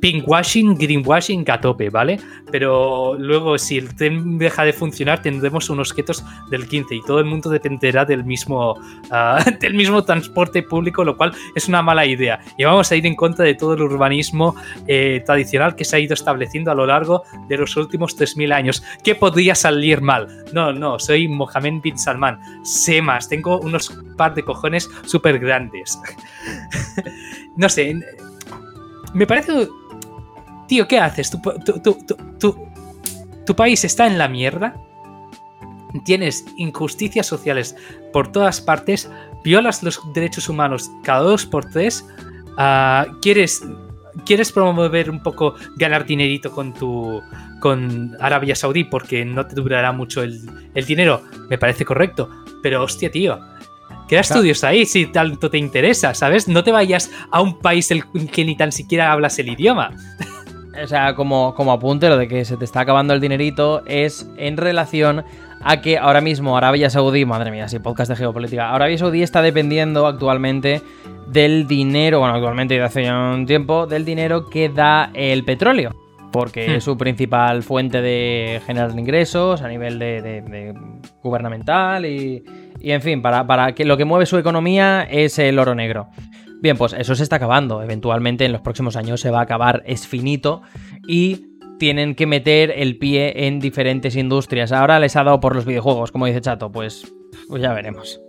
pinkwashing, 0.00 0.76
greenwashing 0.76 1.44
a 1.48 1.58
¿vale? 1.90 2.20
Pero 2.50 3.14
luego, 3.18 3.58
si 3.58 3.78
el 3.78 3.94
tren 3.94 4.38
deja 4.38 4.64
de 4.64 4.72
funcionar, 4.72 5.22
tendremos 5.22 5.68
unos 5.70 5.92
quietos 5.92 6.24
del 6.50 6.66
15 6.66 6.94
y 6.94 7.02
todo 7.02 7.18
el 7.18 7.26
mundo 7.26 7.50
dependerá 7.50 8.04
del 8.04 8.24
mismo, 8.24 8.76
ah, 9.10 9.44
del 9.60 9.74
mismo 9.74 10.04
transporte 10.04 10.62
público, 10.62 11.04
lo 11.04 11.16
cual 11.16 11.32
es 11.54 11.68
una 11.68 11.82
mala 11.82 12.06
idea. 12.06 12.40
Y 12.56 12.64
vamos 12.64 12.90
a 12.90 12.96
ir 12.96 13.06
en 13.06 13.14
contra 13.14 13.44
de 13.44 13.54
todo 13.54 13.74
el 13.74 13.82
urbanismo 13.82 14.54
eh, 14.86 15.22
tradicional 15.24 15.74
que 15.74 15.84
se 15.84 15.96
ha 15.96 15.98
ido 15.98 16.14
estableciendo 16.14 16.70
a 16.70 16.74
lo 16.74 16.86
largo 16.86 17.24
de 17.48 17.58
los 17.58 17.76
últimos 17.76 18.16
3.000 18.16 18.52
años. 18.52 18.82
¿Qué 19.02 19.14
podría 19.14 19.54
salir 19.54 20.00
mal? 20.00 20.44
No, 20.52 20.72
no, 20.72 20.98
soy 20.98 21.28
Mohamed 21.28 21.80
bin 21.82 21.98
Salman. 21.98 22.38
Sé 22.62 23.02
más, 23.02 23.28
tengo 23.28 23.60
unos 23.60 23.90
par 24.16 24.34
de 24.34 24.42
cojones 24.42 24.88
súper 25.04 25.38
grandes. 25.38 25.98
no 27.56 27.68
sé, 27.68 27.96
me 29.14 29.26
parece 29.26 29.68
tío, 30.68 30.86
¿qué 30.86 30.98
haces? 30.98 31.32
Tu, 32.38 33.54
país 33.56 33.84
está 33.84 34.06
en 34.06 34.18
la 34.18 34.28
mierda. 34.28 34.76
Tienes 36.04 36.44
injusticias 36.56 37.26
sociales 37.26 37.74
por 38.12 38.30
todas 38.30 38.60
partes. 38.60 39.10
Violas 39.42 39.82
los 39.82 40.00
derechos 40.12 40.48
humanos 40.48 40.90
cada 41.02 41.20
dos 41.20 41.46
por 41.46 41.64
tres. 41.64 42.06
Ah, 42.58 43.06
quieres, 43.22 43.62
quieres 44.26 44.52
promover 44.52 45.10
un 45.10 45.22
poco 45.22 45.54
ganar 45.76 46.04
dinerito 46.04 46.52
con 46.52 46.74
tu 46.74 47.22
con 47.60 48.16
Arabia 48.20 48.54
Saudí 48.54 48.84
porque 48.84 49.24
no 49.24 49.46
te 49.46 49.56
durará 49.56 49.92
mucho 49.92 50.22
el, 50.22 50.40
dinero. 50.86 51.22
Me 51.48 51.58
parece 51.58 51.84
correcto. 51.84 52.28
Pero 52.62 52.82
hostia, 52.82 53.10
tío. 53.10 53.38
Queda 54.08 54.20
estudios 54.20 54.64
ahí 54.64 54.86
si 54.86 55.06
tanto 55.06 55.50
te 55.50 55.58
interesa, 55.58 56.14
¿sabes? 56.14 56.48
No 56.48 56.64
te 56.64 56.72
vayas 56.72 57.10
a 57.30 57.42
un 57.42 57.58
país 57.58 57.90
el 57.90 58.04
que 58.30 58.44
ni 58.44 58.56
tan 58.56 58.72
siquiera 58.72 59.12
hablas 59.12 59.38
el 59.38 59.48
idioma. 59.48 59.90
O 60.82 60.86
sea, 60.86 61.14
como, 61.14 61.54
como 61.54 61.72
apunte, 61.72 62.08
lo 62.08 62.16
de 62.16 62.28
que 62.28 62.44
se 62.44 62.56
te 62.56 62.64
está 62.64 62.80
acabando 62.80 63.14
el 63.14 63.20
dinerito 63.20 63.82
es 63.86 64.28
en 64.36 64.56
relación 64.56 65.24
a 65.60 65.80
que 65.80 65.98
ahora 65.98 66.20
mismo 66.20 66.56
Arabia 66.56 66.90
Saudí, 66.90 67.24
madre 67.24 67.50
mía, 67.50 67.68
sí, 67.68 67.78
podcast 67.78 68.10
de 68.10 68.16
geopolítica, 68.16 68.72
Arabia 68.72 68.98
Saudí 68.98 69.22
está 69.22 69.42
dependiendo 69.42 70.06
actualmente 70.06 70.82
del 71.26 71.66
dinero, 71.66 72.20
bueno, 72.20 72.34
actualmente 72.34 72.74
y 72.74 72.78
de 72.78 72.84
hace 72.84 73.04
ya 73.04 73.18
un 73.18 73.46
tiempo, 73.46 73.86
del 73.86 74.04
dinero 74.04 74.48
que 74.48 74.68
da 74.68 75.10
el 75.14 75.44
petróleo. 75.44 75.94
Porque 76.30 76.68
hmm. 76.68 76.72
es 76.72 76.84
su 76.84 76.98
principal 76.98 77.62
fuente 77.62 78.02
de 78.02 78.60
generar 78.66 78.90
ingresos 78.98 79.62
a 79.62 79.68
nivel 79.68 79.98
de, 79.98 80.74
gubernamental 81.22 82.04
y, 82.04 82.44
y, 82.80 82.90
en 82.90 83.00
fin, 83.00 83.22
para, 83.22 83.46
para 83.46 83.72
que 83.72 83.86
lo 83.86 83.96
que 83.96 84.04
mueve 84.04 84.26
su 84.26 84.36
economía 84.36 85.06
es 85.10 85.38
el 85.38 85.58
oro 85.58 85.74
negro. 85.74 86.08
Bien, 86.60 86.76
pues 86.76 86.92
eso 86.92 87.14
se 87.14 87.22
está 87.22 87.36
acabando. 87.36 87.82
Eventualmente 87.82 88.44
en 88.44 88.52
los 88.52 88.62
próximos 88.62 88.96
años 88.96 89.20
se 89.20 89.30
va 89.30 89.40
a 89.40 89.42
acabar, 89.42 89.82
es 89.86 90.06
finito 90.06 90.62
y 91.06 91.46
tienen 91.78 92.14
que 92.14 92.26
meter 92.26 92.72
el 92.76 92.98
pie 92.98 93.46
en 93.46 93.60
diferentes 93.60 94.16
industrias. 94.16 94.72
Ahora 94.72 94.98
les 94.98 95.16
ha 95.16 95.24
dado 95.24 95.40
por 95.40 95.54
los 95.54 95.64
videojuegos, 95.64 96.10
como 96.10 96.26
dice 96.26 96.40
Chato, 96.40 96.72
pues, 96.72 97.12
pues 97.48 97.62
ya 97.62 97.72
veremos. 97.72 98.20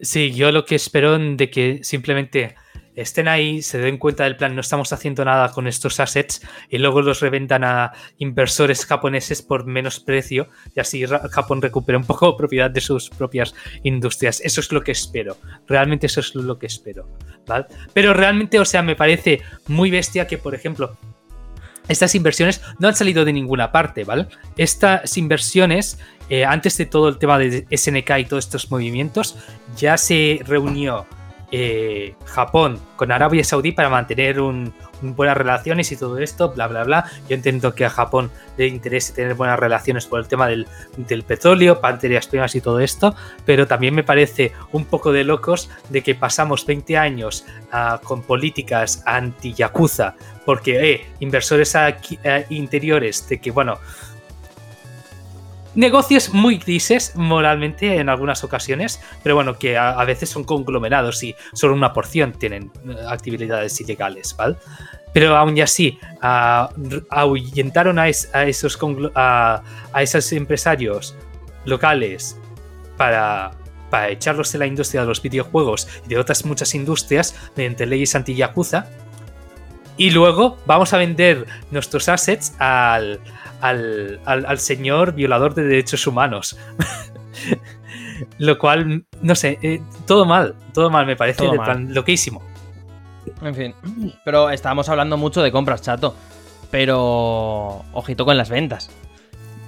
Sí, 0.00 0.32
yo 0.32 0.50
lo 0.50 0.64
que 0.64 0.74
espero 0.74 1.18
de 1.18 1.50
que 1.50 1.84
simplemente 1.84 2.54
estén 2.94 3.28
ahí, 3.28 3.62
se 3.62 3.78
den 3.78 3.98
cuenta 3.98 4.24
del 4.24 4.36
plan, 4.36 4.54
no 4.54 4.60
estamos 4.60 4.92
haciendo 4.92 5.24
nada 5.24 5.50
con 5.50 5.66
estos 5.66 6.00
assets 6.00 6.42
y 6.68 6.78
luego 6.78 7.02
los 7.02 7.20
reventan 7.20 7.64
a 7.64 7.92
inversores 8.18 8.86
japoneses 8.86 9.42
por 9.42 9.66
menos 9.66 10.00
precio 10.00 10.48
y 10.74 10.80
así 10.80 11.04
Japón 11.30 11.62
recupera 11.62 11.98
un 11.98 12.04
poco 12.04 12.36
propiedad 12.36 12.70
de 12.70 12.80
sus 12.80 13.10
propias 13.10 13.54
industrias. 13.82 14.40
Eso 14.40 14.60
es 14.60 14.72
lo 14.72 14.82
que 14.82 14.92
espero. 14.92 15.36
Realmente 15.66 16.06
eso 16.06 16.20
es 16.20 16.34
lo 16.34 16.58
que 16.58 16.66
espero. 16.66 17.08
¿vale? 17.46 17.66
Pero 17.92 18.14
realmente, 18.14 18.58
o 18.58 18.64
sea, 18.64 18.82
me 18.82 18.96
parece 18.96 19.42
muy 19.66 19.90
bestia 19.90 20.26
que, 20.26 20.38
por 20.38 20.54
ejemplo, 20.54 20.96
estas 21.88 22.14
inversiones 22.14 22.62
no 22.78 22.88
han 22.88 22.94
salido 22.94 23.24
de 23.24 23.32
ninguna 23.32 23.72
parte, 23.72 24.04
¿vale? 24.04 24.28
Estas 24.56 25.16
inversiones, 25.16 25.98
eh, 26.28 26.44
antes 26.44 26.76
de 26.78 26.86
todo 26.86 27.08
el 27.08 27.18
tema 27.18 27.38
de 27.38 27.66
SNK 27.70 28.18
y 28.20 28.24
todos 28.24 28.44
estos 28.44 28.70
movimientos, 28.70 29.36
ya 29.76 29.98
se 29.98 30.40
reunió 30.44 31.06
eh, 31.54 32.14
Japón 32.24 32.80
con 32.96 33.12
Arabia 33.12 33.44
Saudí 33.44 33.72
para 33.72 33.90
mantener 33.90 34.40
buenas 35.02 35.36
relaciones 35.36 35.92
y 35.92 35.96
todo 35.98 36.18
esto, 36.18 36.50
bla, 36.50 36.66
bla, 36.66 36.82
bla. 36.84 37.04
Yo 37.28 37.36
entiendo 37.36 37.74
que 37.74 37.84
a 37.84 37.90
Japón 37.90 38.30
le 38.56 38.68
interese 38.68 39.12
tener 39.12 39.34
buenas 39.34 39.58
relaciones 39.58 40.06
por 40.06 40.18
el 40.18 40.28
tema 40.28 40.48
del, 40.48 40.66
petróleo, 41.26 41.78
panterías 41.78 42.26
primas 42.26 42.54
y 42.54 42.62
todo 42.62 42.80
esto, 42.80 43.14
pero 43.44 43.66
también 43.66 43.94
me 43.94 44.02
parece 44.02 44.52
un 44.72 44.86
poco 44.86 45.12
de 45.12 45.24
locos 45.24 45.68
de 45.90 46.02
que 46.02 46.14
pasamos 46.14 46.64
20 46.64 46.96
años 46.96 47.44
ah, 47.70 48.00
con 48.02 48.22
políticas 48.22 49.02
anti-yakuza, 49.04 50.14
porque 50.46 50.92
eh, 50.92 51.06
inversores 51.20 51.74
eh, 51.74 52.46
interiores 52.48 53.28
de 53.28 53.40
que, 53.40 53.50
bueno, 53.50 53.78
negocios 55.74 56.32
muy 56.32 56.58
grises 56.58 57.12
moralmente 57.16 57.96
en 57.96 58.08
algunas 58.08 58.44
ocasiones, 58.44 59.00
pero 59.22 59.34
bueno, 59.34 59.58
que 59.58 59.76
a, 59.76 60.04
veces 60.04 60.28
son 60.28 60.44
conglomerados 60.44 61.22
y 61.22 61.34
solo 61.52 61.74
una 61.74 61.92
porción 61.92 62.32
tienen 62.32 62.70
eh, 62.88 62.96
actividades 63.08 63.80
ilegales, 63.80 64.34
¿vale? 64.36 64.56
Pero 65.12 65.36
aún 65.36 65.60
así, 65.60 65.98
ahuyentaron 67.10 67.98
a, 67.98 68.08
esos, 68.08 68.78
a, 69.14 69.62
esos 70.00 70.32
empresarios 70.32 71.14
locales 71.66 72.38
para, 72.96 73.50
para 73.90 74.08
echarlos 74.08 74.50
de 74.52 74.58
la 74.58 74.66
industria 74.66 75.02
de 75.02 75.08
los 75.08 75.20
videojuegos 75.20 75.86
y 76.06 76.08
de 76.08 76.18
otras 76.18 76.46
muchas 76.46 76.74
industrias 76.74 77.34
mediante 77.56 77.84
leyes 77.84 78.14
anti-yakuza. 78.14 78.86
Y 79.98 80.10
luego 80.12 80.56
vamos 80.64 80.94
a 80.94 80.96
vender 80.96 81.46
nuestros 81.70 82.08
assets 82.08 82.54
al, 82.58 83.20
al, 83.62 84.58
señor 84.58 85.14
violador 85.14 85.54
de 85.54 85.64
derechos 85.64 86.06
humanos. 86.06 86.58
Lo 88.38 88.58
cual, 88.58 89.04
no 89.20 89.34
sé, 89.34 89.58
eh, 89.62 89.80
todo 90.06 90.26
mal, 90.26 90.54
todo 90.74 90.90
mal 90.90 91.06
me 91.06 91.16
parece, 91.16 91.44
loquísimo. 91.88 92.42
En 93.40 93.54
fin, 93.54 93.74
pero 94.24 94.50
estábamos 94.50 94.88
hablando 94.88 95.16
mucho 95.16 95.42
de 95.42 95.50
compras, 95.50 95.82
chato. 95.82 96.14
Pero 96.70 97.84
ojito 97.92 98.24
con 98.24 98.36
las 98.36 98.48
ventas. 98.48 98.90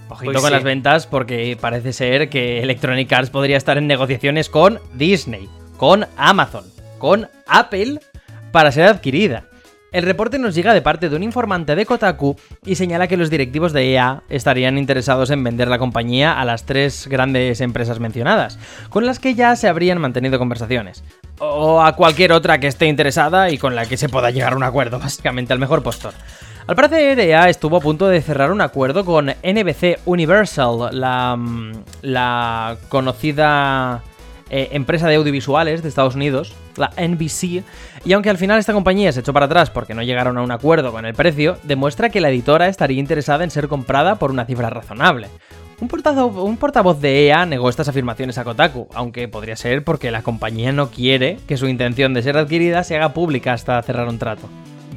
Ojito 0.09 0.33
pues 0.33 0.43
con 0.43 0.53
las 0.53 0.63
ventas 0.63 1.07
porque 1.07 1.57
parece 1.61 1.93
ser 1.93 2.29
que 2.29 2.63
Electronic 2.63 3.13
Arts 3.13 3.31
podría 3.31 3.57
estar 3.57 3.79
en 3.79 3.87
negociaciones 3.87 4.49
con 4.49 4.81
Disney, 4.95 5.49
con 5.77 6.07
Amazon, 6.17 6.65
con 6.99 7.29
Apple 7.47 8.01
para 8.53 8.73
ser 8.73 8.87
adquirida. 8.87 9.45
El 9.95 10.03
reporte 10.03 10.41
nos 10.41 10.57
llega 10.57 10.75
de 10.75 10.83
parte 10.83 11.09
de 11.09 11.15
un 11.15 11.23
informante 11.23 11.77
de 11.77 11.87
Kotaku 11.87 12.35
y 12.67 12.75
señala 12.75 13.07
que 13.07 13.17
los 13.17 13.31
directivos 13.31 13.73
de 13.73 13.93
EA 13.93 14.25
estarían 14.29 14.77
interesados 14.77 15.31
en 15.31 15.45
vender 15.45 15.69
la 15.69 15.79
compañía 15.79 16.33
a 16.33 16.45
las 16.45 16.67
tres 16.67 17.07
grandes 17.07 17.61
empresas 17.61 18.01
mencionadas, 18.01 18.59
con 18.89 19.07
las 19.07 19.21
que 19.21 19.37
ya 19.37 19.55
se 19.55 19.69
habrían 19.69 20.01
mantenido 20.01 20.41
conversaciones. 20.41 21.05
O 21.39 21.81
a 21.81 21.95
cualquier 21.95 22.33
otra 22.33 22.59
que 22.59 22.67
esté 22.67 22.87
interesada 22.87 23.51
y 23.51 23.57
con 23.57 23.77
la 23.77 23.87
que 23.87 23.97
se 23.97 24.09
pueda 24.09 24.33
llegar 24.33 24.55
a 24.55 24.57
un 24.57 24.65
acuerdo, 24.65 24.99
básicamente 24.99 25.53
al 25.53 25.61
mejor 25.61 25.85
postor. 25.85 26.13
Al 26.67 26.75
parecer, 26.75 27.21
EA 27.21 27.49
estuvo 27.49 27.77
a 27.77 27.81
punto 27.81 28.09
de 28.09 28.21
cerrar 28.21 28.51
un 28.51 28.63
acuerdo 28.63 29.05
con 29.05 29.27
NBC 29.27 30.01
Universal, 30.07 30.89
la, 30.91 31.37
mm, 31.37 31.73
la 32.03 32.79
conocida 32.89 34.03
eh, 34.57 34.69
empresa 34.71 35.09
de 35.09 35.17
audiovisuales 35.17 35.83
de 35.83 35.89
Estados 35.89 36.15
Unidos, 36.15 36.55
la 36.77 36.93
NBC, 36.97 37.65
y 38.05 38.13
aunque 38.13 38.31
al 38.31 38.39
final 38.39 38.61
esta 38.61 38.73
compañía 38.73 39.11
se 39.11 39.19
echó 39.19 39.33
para 39.33 39.47
atrás 39.47 39.69
porque 39.69 39.95
no 39.95 40.03
llegaron 40.05 40.39
a 40.39 40.43
un 40.43 40.53
acuerdo 40.53 40.93
con 40.93 41.05
el 41.05 41.13
precio, 41.13 41.59
demuestra 41.65 42.09
que 42.09 42.21
la 42.21 42.31
editora 42.31 42.69
estaría 42.69 43.01
interesada 43.01 43.43
en 43.43 43.51
ser 43.51 43.67
comprada 43.67 44.15
por 44.15 44.31
una 44.31 44.45
cifra 44.45 44.71
razonable. 44.71 45.27
Un 45.81 45.91
un 46.37 46.57
portavoz 46.57 47.01
de 47.01 47.27
EA 47.27 47.47
negó 47.47 47.69
estas 47.69 47.89
afirmaciones 47.89 48.39
a 48.39 48.45
Kotaku, 48.45 48.87
aunque 48.95 49.27
podría 49.27 49.57
ser 49.57 49.83
porque 49.83 50.13
la 50.13 50.23
compañía 50.23 50.71
no 50.71 50.89
quiere 50.89 51.39
que 51.49 51.57
su 51.57 51.67
intención 51.67 52.15
de 52.15 52.23
ser 52.23 52.39
adquirida 52.39 52.85
se 52.85 52.95
haga 52.95 53.13
pública 53.13 53.55
hasta 53.55 53.83
cerrar 53.83 54.07
un 54.07 54.21
trato. 54.21 54.49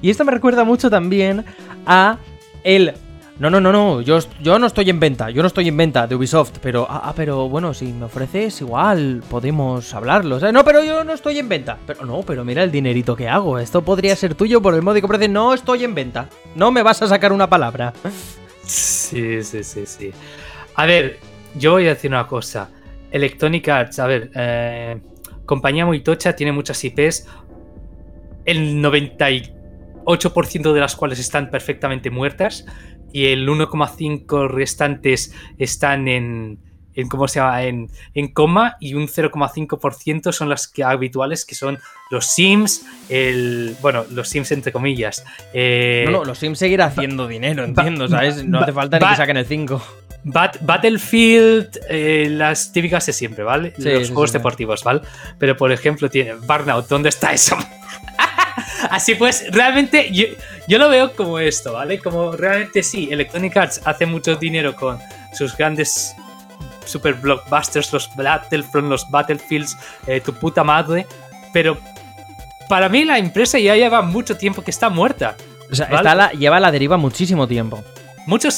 Y 0.03 0.11
esto 0.11 0.23
me 0.23 0.33
recuerda 0.33 0.65
mucho 0.65 0.91
también 0.91 1.45
a 1.87 2.19
el 2.63 2.93
no, 3.39 3.51
no, 3.51 3.61
no, 3.61 3.71
no, 3.71 4.01
yo, 4.01 4.17
yo 4.41 4.57
no 4.57 4.65
estoy 4.65 4.89
en 4.89 4.99
venta, 4.99 5.29
yo 5.29 5.43
no 5.43 5.47
estoy 5.47 5.67
en 5.67 5.77
venta 5.77 6.07
de 6.07 6.15
Ubisoft, 6.15 6.57
pero, 6.59 6.87
ah, 6.89 7.01
ah 7.05 7.13
pero 7.15 7.47
bueno, 7.47 7.71
si 7.71 7.85
me 7.93 8.05
ofreces 8.05 8.61
igual, 8.61 9.21
podemos 9.29 9.93
hablarlo. 9.93 10.39
no, 10.51 10.65
pero 10.65 10.83
yo 10.83 11.03
no 11.03 11.13
estoy 11.13 11.37
en 11.37 11.47
venta. 11.47 11.77
Pero 11.85 12.03
no, 12.03 12.23
pero 12.23 12.43
mira 12.43 12.63
el 12.63 12.71
dinerito 12.71 13.15
que 13.15 13.29
hago, 13.29 13.59
esto 13.59 13.83
podría 13.83 14.15
ser 14.15 14.33
tuyo 14.33 14.59
por 14.59 14.73
el 14.73 14.81
módico 14.81 15.07
precio. 15.07 15.29
No 15.29 15.53
estoy 15.53 15.83
en 15.83 15.93
venta, 15.93 16.29
no 16.55 16.71
me 16.71 16.81
vas 16.81 16.99
a 17.03 17.07
sacar 17.07 17.31
una 17.31 17.47
palabra. 17.47 17.93
Sí, 18.63 19.43
sí, 19.43 19.63
sí, 19.63 19.85
sí. 19.85 20.11
A 20.75 20.85
ver, 20.85 21.19
yo 21.55 21.73
voy 21.73 21.85
a 21.85 21.89
decir 21.89 22.09
una 22.11 22.27
cosa. 22.27 22.69
Electronic 23.11 23.69
Arts, 23.69 23.99
a 23.99 24.07
ver, 24.07 24.31
eh, 24.35 24.97
compañía 25.45 25.85
muy 25.85 26.01
tocha, 26.01 26.35
tiene 26.35 26.51
muchas 26.51 26.83
IPs. 26.83 27.27
El 28.45 28.81
98% 28.81 30.73
de 30.73 30.79
las 30.79 30.95
cuales 30.95 31.19
están 31.19 31.49
perfectamente 31.51 32.09
muertas 32.09 32.65
y 33.11 33.27
el 33.27 33.47
1,5 33.47 34.49
restantes 34.49 35.33
están 35.57 36.07
en, 36.07 36.59
en 36.93 37.07
¿cómo 37.07 37.27
se 37.27 37.39
llama? 37.39 37.63
En, 37.63 37.89
en 38.13 38.27
coma 38.33 38.75
y 38.79 38.95
un 38.95 39.07
0,5% 39.07 40.31
son 40.31 40.49
las 40.49 40.67
que 40.67 40.83
habituales 40.83 41.45
que 41.45 41.55
son 41.55 41.79
los 42.09 42.25
Sims, 42.25 42.85
el 43.09 43.75
bueno, 43.81 44.05
los 44.11 44.29
Sims 44.29 44.51
entre 44.51 44.71
comillas. 44.71 45.23
Eh, 45.53 46.05
no, 46.05 46.11
no, 46.11 46.25
los 46.25 46.39
Sims 46.39 46.59
seguirá 46.59 46.85
haciendo 46.85 47.27
dinero, 47.27 47.63
entiendo, 47.63 48.07
¿sabes? 48.07 48.43
No 48.43 48.59
hace 48.59 48.73
falta 48.73 48.99
ni 48.99 49.07
que 49.07 49.15
saquen 49.15 49.37
el 49.37 49.45
5. 49.45 49.81
Battlefield, 50.23 51.79
eh, 51.89 52.27
las 52.29 52.73
típicas 52.73 53.05
de 53.05 53.13
siempre, 53.13 53.43
¿vale? 53.43 53.73
los 53.77 54.07
juegos 54.09 54.33
deportivos, 54.33 54.83
¿vale? 54.83 55.01
Pero 55.37 55.55
por 55.55 55.71
ejemplo, 55.71 56.09
tiene 56.09 56.33
Burnout, 56.33 56.87
¿dónde 56.87 57.09
está 57.09 57.31
eso? 57.31 57.55
Así 58.89 59.15
pues, 59.15 59.45
realmente 59.51 60.11
yo, 60.11 60.77
lo 60.77 60.89
veo 60.89 61.13
como 61.15 61.39
esto, 61.39 61.73
¿vale? 61.73 61.99
Como 61.99 62.31
realmente 62.31 62.83
sí, 62.83 63.09
Electronic 63.11 63.55
Arts 63.55 63.81
hace 63.85 64.05
mucho 64.05 64.35
dinero 64.35 64.75
con 64.75 64.99
sus 65.33 65.55
grandes 65.55 66.15
super 66.85 67.13
blockbusters, 67.13 67.91
los 67.91 68.09
Battlefront, 68.15 68.89
los 68.89 69.09
Battlefields, 69.09 69.77
eh, 70.07 70.21
tu 70.21 70.33
puta 70.33 70.63
madre, 70.63 71.05
pero 71.53 71.77
para 72.69 72.89
mí 72.89 73.03
la 73.03 73.17
empresa 73.17 73.59
ya 73.59 73.75
lleva 73.75 74.01
mucho 74.01 74.37
tiempo 74.37 74.61
que 74.61 74.71
está 74.71 74.89
muerta. 74.89 75.35
O 75.69 75.75
sea, 75.75 75.87
está 75.87 76.31
lleva 76.31 76.59
la 76.59 76.71
deriva 76.71 76.97
muchísimo 76.97 77.47
tiempo. 77.47 77.83
Mucho 78.25 78.49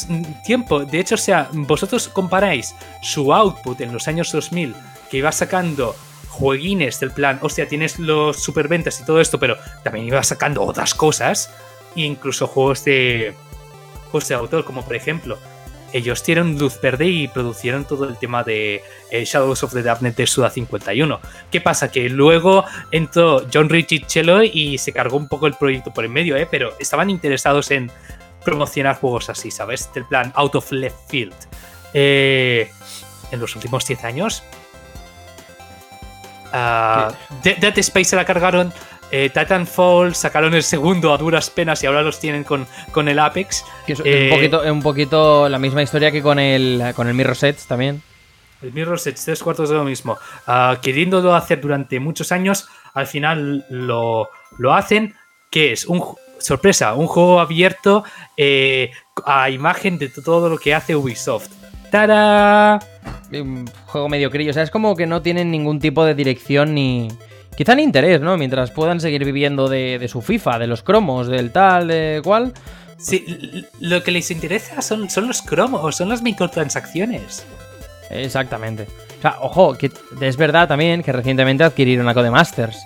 tiempo, 0.44 0.84
de 0.84 1.00
hecho, 1.00 1.16
o 1.16 1.18
sea, 1.18 1.48
vosotros 1.52 2.08
comparáis 2.08 2.76
su 3.02 3.32
output 3.34 3.82
en 3.82 3.94
los 3.94 4.08
años 4.08 4.32
2000, 4.32 4.76
que 5.12 5.18
iba 5.18 5.32
sacando 5.32 5.96
jueguines 6.40 7.00
del 7.00 7.12
plan, 7.12 7.38
hostia, 7.42 7.68
tienes 7.68 8.00
los 8.00 8.42
superventas 8.42 9.00
y 9.02 9.06
todo 9.06 9.20
esto, 9.20 9.40
pero 9.40 9.58
también 9.84 10.08
iba 10.08 10.24
sacando 10.24 10.64
otras 10.64 10.94
cosas, 10.94 11.52
incluso 11.96 12.48
juegos 12.48 12.86
de, 12.86 13.34
juegos 14.10 14.30
de 14.30 14.36
autor, 14.36 14.64
como 14.64 14.84
por 14.84 14.96
ejemplo, 14.96 15.38
ellos 15.92 16.24
dieron 16.24 16.58
luz 16.58 16.80
verde 16.80 17.08
y 17.08 17.28
produjeron 17.28 17.84
todo 17.84 18.08
el 18.08 18.18
tema 18.18 18.44
de 18.44 18.84
eh, 19.12 19.26
Shadows 19.26 19.64
of 19.64 19.74
the 19.74 19.82
Darknet 19.82 20.16
de 20.16 20.28
Suda 20.28 20.50
51. 20.50 21.20
¿Qué 21.52 21.62
pasa? 21.62 21.90
Que 21.90 22.08
luego 22.10 22.64
entró 22.92 23.46
John 23.52 23.70
Richichello 23.70 24.44
y 24.44 24.78
se 24.78 24.94
cargó 24.94 25.18
un 25.18 25.28
poco 25.28 25.48
el 25.48 25.56
proyecto 25.56 25.92
por 25.92 26.06
en 26.06 26.14
medio, 26.14 26.38
¿eh? 26.38 26.48
pero 26.50 26.74
estaban 26.80 27.10
interesados 27.10 27.72
en 27.72 27.92
promocionar 28.46 28.98
juegos 28.98 29.30
así, 29.30 29.52
¿sabes? 29.52 29.92
Del 29.94 30.06
plan 30.06 30.32
out 30.36 30.56
of 30.56 30.72
left 30.72 31.10
field. 31.10 31.36
Eh, 31.94 32.70
en 33.32 33.40
los 33.40 33.56
últimos 33.56 33.86
10 33.86 34.04
años 34.04 34.44
Uh, 36.54 37.14
Dead 37.44 37.78
Space 37.78 38.06
se 38.06 38.16
la 38.16 38.26
cargaron. 38.26 38.74
Eh, 39.12 39.32
Titanfall 39.34 40.14
sacaron 40.14 40.54
el 40.54 40.62
segundo 40.62 41.14
a 41.14 41.18
duras 41.18 41.50
penas 41.50 41.82
y 41.84 41.88
ahora 41.88 42.04
los 42.04 42.20
tienen 42.20 42.44
con, 42.44 42.68
con 42.92 43.08
el 43.08 43.18
Apex. 43.18 43.66
es 43.88 44.00
un, 44.00 44.06
eh, 44.08 44.30
poquito, 44.32 44.62
un 44.72 44.84
poquito 44.84 45.50
la 45.50 45.58
misma 45.58 45.82
historia 45.82 46.12
que 46.12 46.22
con 46.22 46.38
el, 46.38 46.94
con 46.96 47.08
el 47.08 47.16
Mirror 47.16 47.36
Sets 47.36 47.66
también. 47.66 48.04
El 48.62 48.72
Mirror 48.72 49.00
Sets, 49.00 49.26
tres 49.26 49.42
cuartos 49.42 49.70
de 49.70 49.76
lo 49.76 49.84
mismo. 49.84 50.18
Uh, 50.48 50.80
queriéndolo 50.82 51.34
hacer 51.34 51.60
durante 51.60 52.00
muchos 52.00 52.32
años, 52.32 52.68
al 52.94 53.08
final 53.08 53.66
lo, 53.70 54.30
lo 54.58 54.74
hacen. 54.74 55.16
Que 55.50 55.72
es 55.72 55.86
un 55.86 56.04
sorpresa, 56.40 56.94
un 56.94 57.08
juego 57.08 57.40
abierto 57.40 58.04
eh, 58.38 58.92
a 59.26 59.50
imagen 59.50 59.98
de 59.98 60.10
todo 60.10 60.50
lo 60.50 60.58
que 60.58 60.74
hace 60.74 60.96
Ubisoft. 60.96 61.50
¡Tara! 61.90 62.80
Un 63.32 63.70
juego 63.86 64.10
medio 64.10 64.30
crillo. 64.32 64.52
O 64.52 64.54
sea, 64.54 64.64
es 64.64 64.72
como 64.72 64.96
que 64.96 65.06
no 65.06 65.22
tienen 65.22 65.52
ningún 65.52 65.80
tipo 65.80 66.06
de 66.06 66.16
dirección 66.16 66.74
ni. 66.74 67.08
Quizá 67.56 67.76
ni 67.76 67.84
interés, 67.84 68.22
¿no? 68.22 68.38
Mientras 68.38 68.72
puedan 68.72 69.00
seguir 69.02 69.26
viviendo 69.26 69.68
de, 69.68 70.06
su 70.10 70.22
FIFA, 70.22 70.60
de 70.60 70.68
los 70.68 70.82
cromos, 70.82 71.28
del 71.28 71.52
tal, 71.52 71.90
de 71.90 72.22
cual. 72.24 72.54
Sí, 72.98 73.66
lo 73.80 74.04
que 74.04 74.12
les 74.12 74.32
interesa 74.32 74.82
son, 74.82 75.10
son 75.10 75.28
los 75.28 75.42
cromos, 75.42 75.96
son 75.96 76.10
las 76.10 76.22
microtransacciones. 76.22 77.46
Exactamente. 78.10 78.88
O 79.18 79.22
sea, 79.22 79.36
ojo, 79.42 79.74
que 79.78 79.92
es 80.22 80.38
verdad 80.38 80.68
también 80.68 81.04
que 81.04 81.12
recientemente 81.12 81.64
adquirieron 81.64 82.08
a 82.08 82.14
Codemasters. 82.14 82.78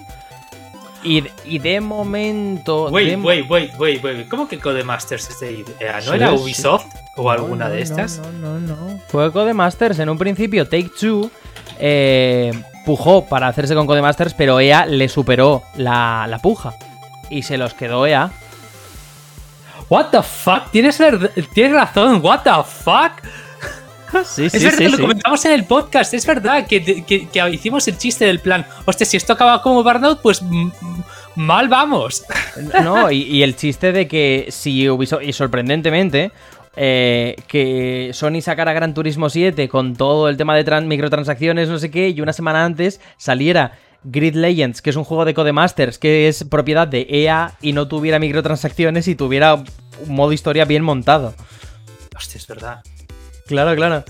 Y, 1.03 1.59
de 1.59 1.81
momento. 1.81 2.85
Wait, 2.85 3.17
wait, 3.21 3.49
wait, 3.49 3.71
wait, 3.77 4.03
wait. 4.03 4.27
¿Cómo 4.27 4.47
que 4.47 4.59
Codemasters 4.59 5.29
es 5.29 5.39
de 5.39 5.65
¿No 6.05 6.13
era 6.13 6.33
Ubisoft 6.33 6.85
o 7.17 7.29
alguna 7.29 7.69
de 7.69 7.81
estas? 7.81 8.19
No, 8.19 8.59
no, 8.59 8.59
no. 8.59 8.99
Fue 9.07 9.31
Codemasters. 9.31 9.99
En 9.99 10.09
un 10.09 10.17
principio, 10.17 10.65
Take 10.65 10.91
Two 10.99 11.29
eh, 11.79 12.51
pujó 12.85 13.25
para 13.25 13.47
hacerse 13.47 13.75
con 13.75 13.87
Codemasters, 13.87 14.33
pero 14.33 14.59
EA 14.59 14.85
le 14.85 15.09
superó 15.09 15.63
la, 15.75 16.25
la 16.29 16.39
puja. 16.39 16.73
Y 17.29 17.43
se 17.43 17.57
los 17.57 17.73
quedó 17.73 18.05
EA. 18.07 18.31
What 19.89 20.07
the 20.11 20.23
fuck? 20.23 20.71
Tienes, 20.71 20.99
tienes 21.53 21.73
razón, 21.73 22.21
what 22.23 22.41
the 22.43 22.63
fuck? 22.65 23.21
Sí, 24.26 24.49
sí, 24.49 24.57
es 24.57 24.64
verdad, 24.64 24.91
lo 24.91 24.99
comentamos 24.99 25.45
en 25.45 25.51
el 25.51 25.66
podcast, 25.66 26.14
es 26.14 26.26
verdad 26.26 26.68
que, 26.68 27.03
hicimos 27.51 27.88
el 27.88 27.97
chiste 27.97 28.26
del 28.26 28.39
plan, 28.39 28.66
hostia, 28.86 29.05
si 29.05 29.18
esto 29.18 29.34
acaba 29.34 29.61
como 29.61 29.84
Burnout, 29.84 30.22
pues 30.22 30.41
mal 31.36 31.68
vamos. 31.68 32.24
No, 32.84 33.11
y, 33.11 33.41
el 33.43 33.55
chiste 33.55 33.91
de 33.91 34.07
que 34.07 34.47
si 34.49 34.88
Ubisoft, 34.89 35.24
y 35.24 35.34
sorprendentemente, 35.34 36.32
eh, 36.76 37.36
que 37.47 38.11
Sony 38.14 38.41
sacara 38.41 38.74
Gran 38.74 38.93
Turismo 38.93 39.30
7 39.30 39.68
con 39.70 39.95
todo 39.95 40.30
el 40.30 40.38
tema 40.38 40.55
de 40.55 40.82
microtransacciones, 40.82 41.70
no 41.70 41.80
sé 41.80 41.91
qué, 41.91 42.09
y 42.09 42.22
una 42.22 42.34
semana 42.34 42.66
antes 42.66 42.99
saliera 43.18 43.74
Grid 44.03 44.36
Legends, 44.36 44.82
que 44.82 44.89
es 44.89 44.95
un 44.95 45.03
juego 45.03 45.26
de 45.26 45.34
Codemasters, 45.34 45.97
que 45.97 46.28
es 46.28 46.43
propiedad 46.43 46.88
de 46.88 47.07
EA 47.09 47.53
y 47.61 47.74
no 47.74 47.88
tuviera 47.88 48.20
microtransacciones 48.20 49.07
y 49.07 49.16
tuviera 49.16 49.55
un 49.55 49.66
modo 50.07 50.34
historia 50.34 50.66
bien 50.66 50.84
montado. 50.84 51.34
Hostia, 52.16 52.38
es 52.38 52.47
verdad. 52.47 52.84
Claro, 53.53 53.75
claro. 53.75 54.03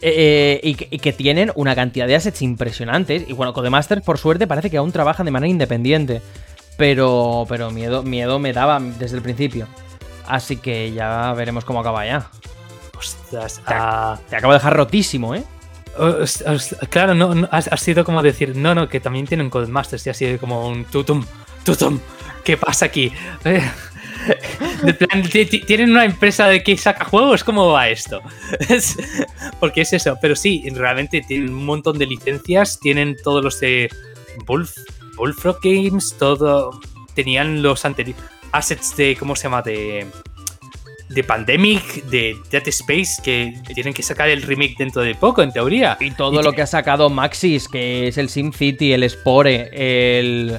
Eh, 0.00 0.60
eh, 0.64 0.76
y, 0.90 0.98
que, 0.98 1.12
tienen 1.12 1.52
una 1.54 1.76
cantidad 1.76 2.08
de 2.08 2.16
assets 2.16 2.42
impresionantes. 2.42 3.24
Y 3.28 3.32
bueno, 3.32 3.52
Codemasters, 3.52 4.02
por 4.02 4.18
suerte, 4.18 4.48
parece 4.48 4.68
que 4.68 4.78
aún 4.78 4.90
trabajan 4.90 5.24
de 5.26 5.30
manera 5.30 5.48
independiente. 5.48 6.20
Pero, 6.76 7.46
pero 7.48 7.70
miedo, 7.70 8.02
miedo 8.02 8.40
me 8.40 8.52
daba 8.52 8.80
desde 8.80 9.16
el 9.16 9.22
principio. 9.22 9.68
Así 10.26 10.56
que 10.56 10.92
ya 10.92 11.32
veremos 11.34 11.64
cómo 11.64 11.80
acaba 11.80 12.04
ya. 12.04 12.28
Ostras, 12.98 13.60
te, 13.64 13.74
ah. 13.74 14.18
acabo 14.32 14.52
de 14.52 14.58
dejar 14.58 14.76
rotísimo, 14.76 15.36
¿eh? 15.36 15.44
claro, 16.90 17.14
no, 17.14 17.48
ha, 17.52 17.76
sido 17.76 18.04
como 18.04 18.20
decir, 18.20 18.56
no, 18.56 18.74
no, 18.74 18.88
que 18.88 18.98
también 18.98 19.28
tienen 19.28 19.48
Codemasters 19.48 20.04
y 20.08 20.10
ha 20.10 20.14
sido 20.14 20.38
como 20.40 20.66
un 20.66 20.84
tutum, 20.86 21.24
tutum, 21.64 22.00
¿qué 22.42 22.56
pasa 22.56 22.86
aquí? 22.86 23.12
¿Tienen 25.66 25.90
una 25.90 26.04
empresa 26.04 26.48
de 26.48 26.62
que 26.62 26.76
saca 26.76 27.04
juegos? 27.04 27.44
¿Cómo 27.44 27.68
va 27.68 27.88
esto? 27.88 28.22
porque 29.60 29.82
es 29.82 29.92
eso. 29.92 30.16
Pero 30.20 30.36
sí, 30.36 30.64
realmente 30.72 31.22
tienen 31.26 31.50
un 31.50 31.64
montón 31.64 31.98
de 31.98 32.06
licencias. 32.06 32.78
Tienen 32.80 33.16
todos 33.22 33.42
los 33.42 33.60
de 33.60 33.90
Bullfrog 34.46 35.58
Games, 35.62 36.16
todo. 36.18 36.80
Tenían 37.14 37.62
los 37.62 37.84
anteriores 37.84 38.22
assets 38.54 38.96
de. 38.96 39.16
¿Cómo 39.16 39.36
se 39.36 39.44
llama? 39.44 39.62
De. 39.62 40.06
De 41.08 41.22
Pandemic, 41.22 42.04
de 42.06 42.34
Dead 42.50 42.66
Space, 42.68 43.22
que 43.22 43.54
tienen 43.74 43.92
que 43.92 44.02
sacar 44.02 44.30
el 44.30 44.42
remake 44.42 44.74
dentro 44.78 45.02
de 45.02 45.14
poco, 45.14 45.42
en 45.42 45.52
teoría. 45.52 45.98
Y 46.00 46.10
todo 46.12 46.42
lo 46.42 46.52
que 46.54 46.62
ha 46.62 46.66
sacado 46.66 47.10
Maxis, 47.10 47.68
que 47.68 48.08
es 48.08 48.16
el 48.16 48.30
SimCity, 48.30 48.92
el 48.94 49.08
Spore, 49.08 49.70
el. 49.72 50.58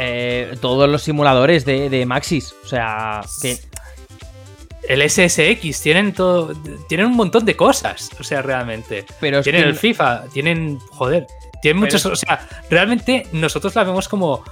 Eh, 0.00 0.56
todos 0.60 0.88
los 0.88 1.02
simuladores 1.02 1.64
de, 1.64 2.04
Maxis. 2.06 2.54
O 2.64 2.66
sea, 2.66 3.20
que. 3.42 3.58
El 4.88 5.08
SSX, 5.08 5.82
tienen 5.82 6.12
todo. 6.14 6.54
Tienen 6.88 7.06
un 7.06 7.16
montón 7.16 7.44
de 7.44 7.56
cosas. 7.56 8.10
O 8.18 8.22
sea, 8.22 8.40
realmente. 8.42 9.04
Pero 9.20 9.42
tienen 9.42 9.64
el 9.64 9.74
FIFA, 9.74 10.26
tienen. 10.32 10.78
Joder. 10.90 11.26
Tiene 11.60 11.80
muchos, 11.80 12.06
o 12.06 12.14
sea, 12.14 12.48
realmente 12.70 13.26
nosotros 13.32 13.74
la 13.74 13.82
vemos 13.82 14.06
como 14.06 14.44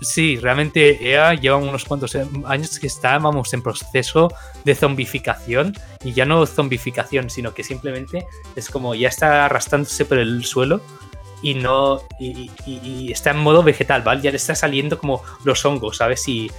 Sí, 0.00 0.36
realmente 0.36 1.10
EA 1.10 1.34
lleva 1.34 1.56
unos 1.56 1.84
cuantos 1.84 2.16
años 2.46 2.78
que 2.78 2.86
estábamos 2.86 3.52
en 3.54 3.62
proceso 3.62 4.32
de 4.64 4.74
zombificación 4.74 5.74
y 6.04 6.12
ya 6.12 6.26
no 6.26 6.44
zombificación, 6.46 7.30
sino 7.30 7.54
que 7.54 7.64
simplemente 7.64 8.26
es 8.56 8.68
como 8.68 8.94
ya 8.94 9.08
está 9.08 9.46
arrastrándose 9.46 10.04
por 10.04 10.18
el 10.18 10.44
suelo 10.44 10.80
y 11.44 11.54
no 11.54 12.00
y, 12.18 13.12
está 13.12 13.30
en 13.30 13.38
modo 13.38 13.62
vegetal, 13.62 14.02
¿vale? 14.02 14.22
Ya 14.22 14.30
le 14.30 14.38
está 14.38 14.54
saliendo 14.54 14.98
como 14.98 15.22
los 15.44 15.64
hongos, 15.64 15.98
¿sabes? 15.98 16.26
Y 16.26 16.50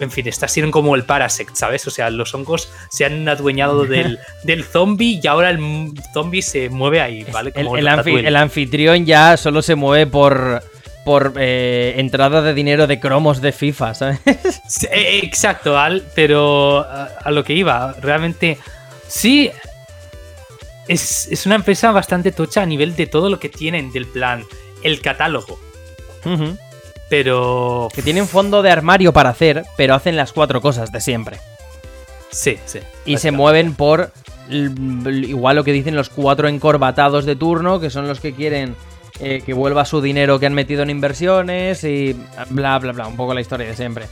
en 0.00 0.10
fin, 0.10 0.26
está 0.26 0.48
siendo 0.48 0.72
como 0.72 0.96
el 0.96 1.04
Parasect, 1.04 1.54
¿sabes? 1.54 1.86
O 1.86 1.90
sea, 1.90 2.10
los 2.10 2.34
hongos 2.34 2.72
se 2.90 3.04
han 3.04 3.28
adueñado 3.28 3.84
del, 3.84 4.18
del 4.42 4.64
zombie 4.64 5.20
y 5.22 5.26
ahora 5.28 5.50
el 5.50 5.92
zombie 6.12 6.42
se 6.42 6.68
mueve 6.70 7.00
ahí, 7.00 7.24
¿vale? 7.32 7.52
el 7.54 8.36
anfitrión 8.36 9.06
ya 9.06 9.36
solo 9.36 9.62
se 9.62 9.76
mueve 9.76 10.06
por 10.06 10.62
por 11.04 11.34
eh, 11.38 11.94
entrada 11.96 12.42
de 12.42 12.52
dinero 12.52 12.86
de 12.86 13.00
cromos 13.00 13.40
de 13.40 13.52
FIFA, 13.52 13.94
¿sabes? 13.94 14.20
Eh, 14.92 15.20
exacto, 15.22 15.78
Al, 15.78 16.04
pero 16.14 16.86
a, 16.86 17.30
lo 17.30 17.42
que 17.42 17.54
iba, 17.54 17.94
realmente 18.00 18.58
sí, 19.08 19.50
es, 20.88 21.46
una 21.46 21.56
empresa 21.56 21.92
bastante 21.92 22.32
tocha 22.32 22.62
a 22.62 22.66
nivel 22.66 22.96
de 22.96 23.06
todo 23.06 23.30
lo 23.30 23.38
que 23.38 23.48
tienen 23.48 23.92
del 23.92 24.06
plan, 24.06 24.44
el 24.82 25.00
catálogo. 25.00 25.58
Pero... 27.08 27.88
Que 27.94 28.02
tienen 28.02 28.28
fondo 28.28 28.62
de 28.62 28.70
armario 28.70 29.12
para 29.12 29.30
hacer, 29.30 29.64
pero 29.76 29.94
hacen 29.94 30.16
las 30.16 30.32
cuatro 30.32 30.60
cosas 30.60 30.92
de 30.92 31.00
siempre. 31.00 31.38
Sí, 32.30 32.58
sí. 32.66 32.80
Y 33.04 33.18
se 33.18 33.32
mueven 33.32 33.74
por 33.74 34.12
igual 34.50 35.56
lo 35.56 35.64
que 35.64 35.72
dicen 35.72 35.94
los 35.94 36.08
cuatro 36.08 36.48
encorbatados 36.48 37.24
de 37.24 37.36
turno, 37.36 37.78
que 37.78 37.90
son 37.90 38.08
los 38.08 38.18
que 38.20 38.34
quieren 38.34 38.74
eh, 39.20 39.42
que 39.44 39.52
vuelva 39.52 39.84
su 39.84 40.00
dinero 40.00 40.38
que 40.38 40.46
han 40.46 40.54
metido 40.54 40.82
en 40.82 40.90
inversiones 40.90 41.84
y 41.84 42.16
bla, 42.48 42.78
bla, 42.78 42.92
bla, 42.92 43.06
un 43.06 43.16
poco 43.16 43.34
la 43.34 43.40
historia 43.40 43.66
de 43.66 43.76
siempre. 43.76 44.06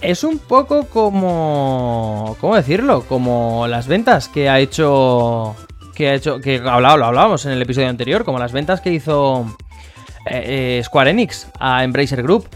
Es 0.00 0.24
un 0.24 0.38
poco 0.38 0.84
como... 0.86 2.36
¿Cómo 2.40 2.56
decirlo? 2.56 3.04
Como 3.08 3.66
las 3.68 3.86
ventas 3.86 4.28
que 4.28 4.48
ha 4.48 4.58
hecho... 4.58 5.56
Que 5.94 6.08
ha 6.08 6.14
hecho... 6.14 6.40
Que 6.40 6.56
hablado, 6.56 6.96
lo 6.96 7.06
hablábamos 7.06 7.44
en 7.46 7.52
el 7.52 7.62
episodio 7.62 7.88
anterior, 7.88 8.24
como 8.24 8.38
las 8.38 8.52
ventas 8.52 8.80
que 8.80 8.92
hizo 8.92 9.46
eh, 10.26 10.78
eh, 10.78 10.82
Square 10.84 11.10
Enix 11.10 11.48
a 11.58 11.84
Embracer 11.84 12.22
Group. 12.22 12.48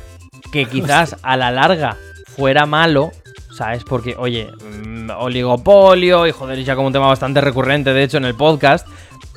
Que 0.52 0.64
quizás 0.70 1.16
a 1.22 1.36
la 1.36 1.50
larga 1.50 1.96
fuera 2.26 2.66
malo, 2.66 3.12
¿sabes? 3.56 3.84
Porque, 3.84 4.14
oye, 4.18 4.48
mm, 4.86 5.10
oligopolio 5.18 6.26
y 6.26 6.32
joder, 6.32 6.62
ya 6.62 6.74
como 6.74 6.88
un 6.88 6.92
tema 6.92 7.06
bastante 7.06 7.40
recurrente, 7.40 7.92
de 7.92 8.02
hecho, 8.02 8.18
en 8.18 8.24
el 8.24 8.34
podcast, 8.34 8.86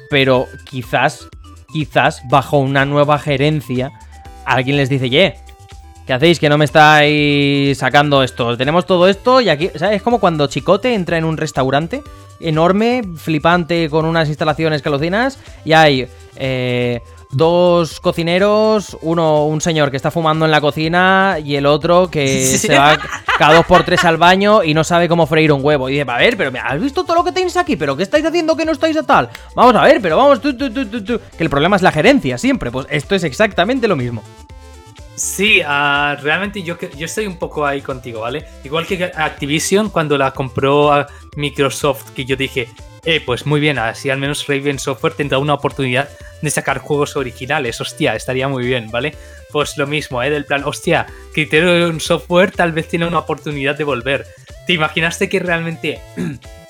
pero 0.09 0.47
quizás 0.65 1.29
quizás 1.71 2.21
bajo 2.27 2.57
una 2.57 2.85
nueva 2.85 3.19
gerencia 3.19 3.91
alguien 4.45 4.77
les 4.77 4.89
dice, 4.89 5.09
ye, 5.09 5.35
¿qué 6.09 6.13
hacéis 6.13 6.39
que 6.39 6.49
no 6.49 6.57
me 6.57 6.65
estáis 6.65 7.77
sacando 7.77 8.23
esto? 8.23 8.57
Tenemos 8.57 8.87
todo 8.87 9.07
esto 9.07 9.41
y 9.41 9.49
aquí, 9.49 9.69
¿sabes? 9.75 9.97
Es 9.97 10.01
como 10.01 10.19
cuando 10.19 10.47
Chicote 10.47 10.95
entra 10.95 11.19
en 11.19 11.23
un 11.23 11.37
restaurante 11.37 12.01
enorme, 12.39 13.03
flipante, 13.15 13.91
con 13.91 14.05
unas 14.05 14.27
instalaciones 14.27 14.81
calocinas 14.81 15.37
y 15.63 15.73
hay... 15.73 16.07
Eh, 16.35 17.01
dos 17.31 17.99
cocineros, 17.99 18.97
uno, 19.01 19.45
un 19.45 19.61
señor 19.61 19.91
que 19.91 19.97
está 19.97 20.09
fumando 20.09 20.45
en 20.45 20.51
la 20.51 20.61
cocina 20.61 21.37
y 21.45 21.57
el 21.57 21.67
otro 21.67 22.09
que 22.09 22.43
se 22.57 22.75
va 22.75 22.97
cada 23.37 23.53
dos 23.53 23.67
por 23.67 23.83
tres 23.83 24.03
al 24.03 24.17
baño 24.17 24.63
y 24.63 24.73
no 24.73 24.83
sabe 24.83 25.07
cómo 25.07 25.27
freír 25.27 25.51
un 25.51 25.63
huevo. 25.63 25.89
Y 25.89 25.99
dice, 25.99 26.09
a 26.09 26.17
ver, 26.17 26.35
pero 26.37 26.51
¿has 26.63 26.81
visto 26.81 27.03
todo 27.03 27.17
lo 27.17 27.23
que 27.23 27.31
tenéis 27.31 27.55
aquí? 27.55 27.75
¿Pero 27.75 27.95
qué 27.95 28.01
estáis 28.01 28.25
haciendo 28.25 28.55
que 28.55 28.65
no 28.65 28.71
estáis 28.71 28.97
a 28.97 29.03
tal? 29.03 29.29
Vamos 29.53 29.75
a 29.75 29.83
ver, 29.83 30.01
pero 30.01 30.17
vamos, 30.17 30.41
tú, 30.41 30.57
tú, 30.57 30.73
tú, 30.73 31.03
tú, 31.03 31.21
Que 31.37 31.43
el 31.43 31.51
problema 31.51 31.75
es 31.75 31.83
la 31.83 31.91
gerencia, 31.91 32.39
siempre. 32.39 32.71
Pues 32.71 32.87
esto 32.89 33.13
es 33.13 33.23
exactamente 33.23 33.87
lo 33.87 33.95
mismo. 33.95 34.23
Sí, 35.19 35.59
uh, 35.59 36.15
realmente 36.21 36.63
yo, 36.63 36.77
yo 36.79 37.05
estoy 37.05 37.27
un 37.27 37.37
poco 37.37 37.65
ahí 37.65 37.81
contigo, 37.81 38.21
¿vale? 38.21 38.45
Igual 38.63 38.87
que 38.87 39.03
Activision 39.03 39.89
cuando 39.89 40.17
la 40.17 40.31
compró 40.31 40.93
a 40.93 41.07
Microsoft, 41.35 42.11
que 42.11 42.23
yo 42.23 42.37
dije, 42.37 42.69
eh, 43.03 43.21
pues 43.25 43.45
muy 43.45 43.59
bien, 43.59 43.79
así 43.79 44.09
al 44.09 44.17
menos 44.17 44.47
Raven 44.47 44.79
Software 44.79 45.15
tendrá 45.15 45.37
una 45.37 45.55
oportunidad 45.55 46.07
de 46.41 46.49
sacar 46.49 46.77
juegos 46.77 47.17
originales. 47.17 47.81
Hostia, 47.81 48.15
estaría 48.15 48.47
muy 48.47 48.65
bien, 48.65 48.91
¿vale? 48.91 49.13
Pues 49.51 49.77
lo 49.77 49.87
mismo, 49.87 50.23
¿eh? 50.23 50.29
Del 50.29 50.45
plan, 50.45 50.63
hostia, 50.63 51.05
Criterion 51.33 51.99
Software 51.99 52.51
tal 52.51 52.71
vez 52.71 52.87
tiene 52.87 53.05
una 53.05 53.19
oportunidad 53.19 53.77
de 53.77 53.83
volver. 53.83 54.25
¿Te 54.67 54.71
imaginaste 54.71 55.27
que 55.27 55.39
realmente 55.39 55.99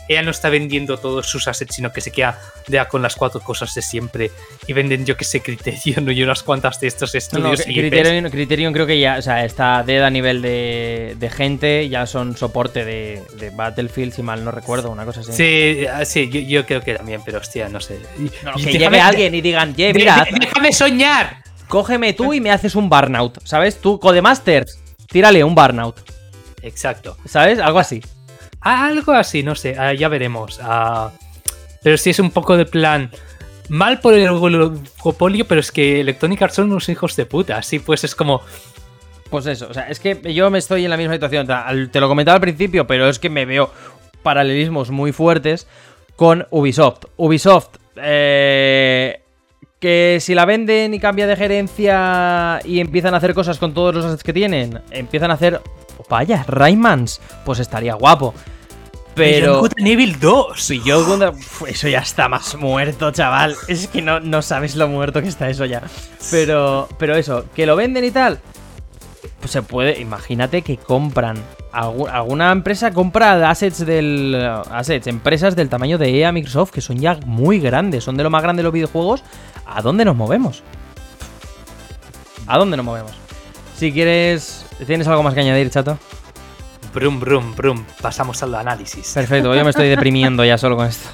ella 0.09 0.23
no 0.23 0.31
está 0.31 0.49
vendiendo 0.49 0.97
todos 0.97 1.27
sus 1.27 1.47
assets, 1.47 1.75
sino 1.75 1.93
que 1.93 2.01
se 2.01 2.11
queda 2.11 2.41
ya 2.67 2.89
con 2.89 3.03
las 3.03 3.15
cuatro 3.15 3.39
cosas 3.41 3.73
de 3.75 3.83
siempre 3.83 4.31
y 4.65 4.73
venden, 4.73 5.05
yo 5.05 5.15
que 5.15 5.23
sé, 5.23 5.41
Criterion 5.41 6.11
y 6.11 6.23
unas 6.23 6.41
cuantas 6.41 6.79
de 6.79 6.87
estos 6.87 7.13
estudios. 7.13 7.59
No, 7.59 8.29
Criterion, 8.31 8.73
creo 8.73 8.87
que 8.87 8.99
ya 8.99 9.17
o 9.19 9.21
sea, 9.21 9.45
está 9.45 9.83
dead 9.83 10.03
a 10.03 10.09
nivel 10.09 10.41
de, 10.41 11.31
gente, 11.31 11.87
ya 11.89 12.07
son 12.07 12.35
soporte 12.35 12.83
de, 12.83 13.51
Battlefield, 13.53 14.13
si 14.13 14.23
mal 14.23 14.43
no 14.43 14.49
recuerdo, 14.49 14.89
una 14.89 15.05
cosa 15.05 15.19
así. 15.21 15.31
Sí, 15.31 15.85
ah, 15.85 16.03
sí 16.05 16.27
yo, 16.47 16.65
creo 16.65 16.81
que 16.81 16.95
también, 16.95 17.21
pero 17.23 17.37
hostia, 17.37 17.69
no 17.69 17.79
sé. 17.79 17.99
que 18.57 18.71
llegue 18.73 18.99
alguien 18.99 19.35
y 19.35 19.41
digan, 19.41 19.75
ye, 19.75 19.93
mira. 19.93 20.27
¡Déjame 20.39 20.73
soñar! 20.73 21.43
Cógeme 21.67 22.13
tú 22.13 22.33
y 22.33 22.41
me 22.41 22.49
haces 22.49 22.73
un 22.73 22.89
burnout, 22.89 23.37
¿sabes? 23.43 23.79
Tú, 23.79 23.99
Codemasters, 23.99 24.79
tírale 25.07 25.43
un 25.43 25.53
burnout. 25.53 25.97
Exacto. 26.63 27.15
¿Sabes? 27.25 27.59
Algo 27.59 27.77
así. 27.77 28.01
Algo 28.61 29.13
así, 29.13 29.43
no 29.43 29.55
sé, 29.55 29.75
ah, 29.77 29.93
ya 29.93 30.09
veremos. 30.09 30.59
Ah, 30.61 31.11
pero 31.83 31.97
sí 31.97 32.09
es 32.09 32.19
un 32.19 32.31
poco 32.31 32.57
de 32.57 32.65
plan. 32.65 33.09
Mal 33.69 33.99
por 33.99 34.13
el 34.13 34.27
oligopolio, 34.27 35.45
pero 35.45 35.61
es 35.61 35.71
que 35.71 36.01
Electronic 36.01 36.41
Arts 36.41 36.55
son 36.55 36.71
unos 36.71 36.89
hijos 36.89 37.15
de 37.15 37.25
puta. 37.25 37.57
Así 37.57 37.79
pues 37.79 38.03
es 38.03 38.15
como. 38.15 38.41
Pues 39.29 39.45
eso, 39.45 39.67
o 39.69 39.73
sea, 39.73 39.87
es 39.87 39.99
que 39.99 40.33
yo 40.33 40.49
me 40.49 40.57
estoy 40.57 40.83
en 40.83 40.89
la 40.89 40.97
misma 40.97 41.13
situación. 41.13 41.47
Te 41.91 41.99
lo 41.99 42.07
comentaba 42.07 42.35
al 42.35 42.41
principio, 42.41 42.87
pero 42.87 43.07
es 43.07 43.19
que 43.19 43.29
me 43.29 43.45
veo 43.45 43.71
paralelismos 44.23 44.89
muy 44.89 45.11
fuertes 45.11 45.67
con 46.15 46.47
Ubisoft. 46.49 47.05
Ubisoft, 47.15 47.77
eh, 47.95 49.21
que 49.79 50.17
si 50.19 50.33
la 50.33 50.45
venden 50.45 50.93
y 50.95 50.99
cambia 50.99 51.27
de 51.27 51.35
gerencia 51.35 52.59
y 52.65 52.79
empiezan 52.79 53.13
a 53.13 53.17
hacer 53.17 53.35
cosas 53.35 53.59
con 53.59 53.73
todos 53.73 53.93
los 53.93 54.03
assets 54.03 54.23
que 54.23 54.33
tienen, 54.33 54.81
empiezan 54.91 55.29
a 55.29 55.35
hacer 55.35 55.61
vaya, 56.09 56.43
Raymans, 56.47 57.21
pues 57.45 57.59
estaría 57.59 57.95
guapo. 57.95 58.33
Pero. 59.15 59.63
Evil 59.77 60.19
2. 60.19 60.71
Y 60.71 60.83
yo, 60.83 61.33
eso 61.67 61.87
ya 61.87 61.99
está 61.99 62.29
más 62.29 62.55
muerto, 62.55 63.11
chaval. 63.11 63.55
Es 63.67 63.87
que 63.87 64.01
no, 64.01 64.19
no 64.19 64.41
sabes 64.41 64.75
lo 64.75 64.87
muerto 64.87 65.21
que 65.21 65.27
está 65.27 65.49
eso 65.49 65.65
ya. 65.65 65.81
Pero, 66.31 66.87
pero 66.97 67.15
eso, 67.15 67.45
que 67.53 67.65
lo 67.65 67.75
venden 67.75 68.05
y 68.05 68.11
tal. 68.11 68.39
Pues 69.39 69.51
se 69.51 69.61
puede. 69.61 69.99
Imagínate 69.99 70.61
que 70.61 70.77
compran. 70.77 71.37
Alguna 71.71 72.51
empresa 72.51 72.91
compra 72.91 73.49
assets 73.49 73.85
del. 73.85 74.35
Assets, 74.71 75.07
empresas 75.07 75.55
del 75.55 75.69
tamaño 75.69 75.97
de 75.97 76.17
EA 76.17 76.31
Microsoft, 76.31 76.71
que 76.71 76.81
son 76.81 76.97
ya 76.97 77.19
muy 77.25 77.59
grandes, 77.59 78.03
son 78.03 78.17
de 78.17 78.23
lo 78.23 78.29
más 78.29 78.41
grande 78.41 78.61
de 78.61 78.63
los 78.65 78.73
videojuegos. 78.73 79.23
¿A 79.65 79.81
dónde 79.81 80.05
nos 80.05 80.15
movemos? 80.15 80.63
¿A 82.47 82.57
dónde 82.57 82.77
nos 82.77 82.85
movemos? 82.85 83.28
Si 83.79 83.93
quieres 83.93 84.65
¿Tienes 84.85 85.07
algo 85.07 85.23
más 85.23 85.33
que 85.33 85.41
añadir, 85.41 85.69
chato? 85.69 85.97
Brum, 86.93 87.19
brum, 87.19 87.55
brum. 87.55 87.85
Pasamos 88.01 88.41
al 88.43 88.55
análisis. 88.55 89.11
Perfecto, 89.13 89.53
yo 89.53 89.63
me 89.63 89.69
estoy 89.69 89.89
deprimiendo 89.89 90.43
ya 90.43 90.57
solo 90.57 90.75
con 90.75 90.87
esto. 90.87 91.09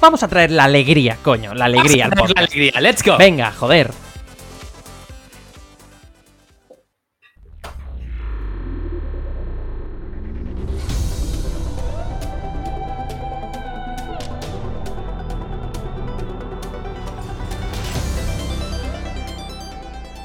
vamos 0.00 0.22
a 0.22 0.28
traer 0.28 0.50
la 0.50 0.64
alegría, 0.64 1.18
coño. 1.22 1.54
La 1.54 1.66
alegría 1.66 2.06
al 2.06 2.10
La 2.10 2.40
alegría, 2.42 2.80
let's 2.80 3.02
go. 3.02 3.16
Venga, 3.18 3.52
joder. 3.52 3.90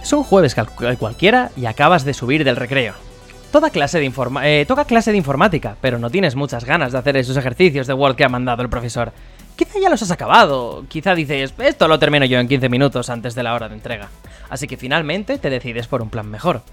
Es 0.10 0.14
un 0.14 0.24
jueves 0.24 0.56
cualquiera 0.98 1.52
y 1.56 1.68
acabas 1.68 2.04
de 2.04 2.16
subir 2.16 2.44
del 2.44 2.56
recreo. 2.56 2.96
Toda 3.52 3.70
clase 3.70 4.00
de 4.00 4.12
eh, 4.42 4.66
toca 4.68 4.86
clase 4.86 5.12
de 5.12 5.18
informática, 5.18 5.76
pero 5.82 6.00
no 6.00 6.10
tienes 6.10 6.36
muchas 6.36 6.66
ganas 6.66 6.92
de 6.92 6.98
hacer 6.98 7.16
esos 7.16 7.38
ejercicios 7.38 7.86
de 7.86 7.94
Word 7.94 8.16
que 8.16 8.24
ha 8.24 8.28
mandado 8.28 8.64
el 8.64 8.70
profesor. 8.70 9.12
Quizá 9.56 9.78
ya 9.80 9.88
los 9.88 10.02
has 10.02 10.10
acabado, 10.10 10.84
quizá 10.88 11.14
dices, 11.14 11.54
esto 11.60 11.88
lo 11.88 12.00
termino 12.00 12.26
yo 12.26 12.40
en 12.40 12.48
15 12.48 12.70
minutos 12.70 13.12
antes 13.12 13.36
de 13.36 13.44
la 13.44 13.54
hora 13.54 13.70
de 13.70 13.76
entrega. 13.76 14.10
Así 14.50 14.66
que 14.66 14.78
finalmente 14.78 15.38
te 15.38 15.52
decides 15.52 15.86
por 15.86 16.02
un 16.02 16.10
plan 16.10 16.28
mejor. 16.28 16.64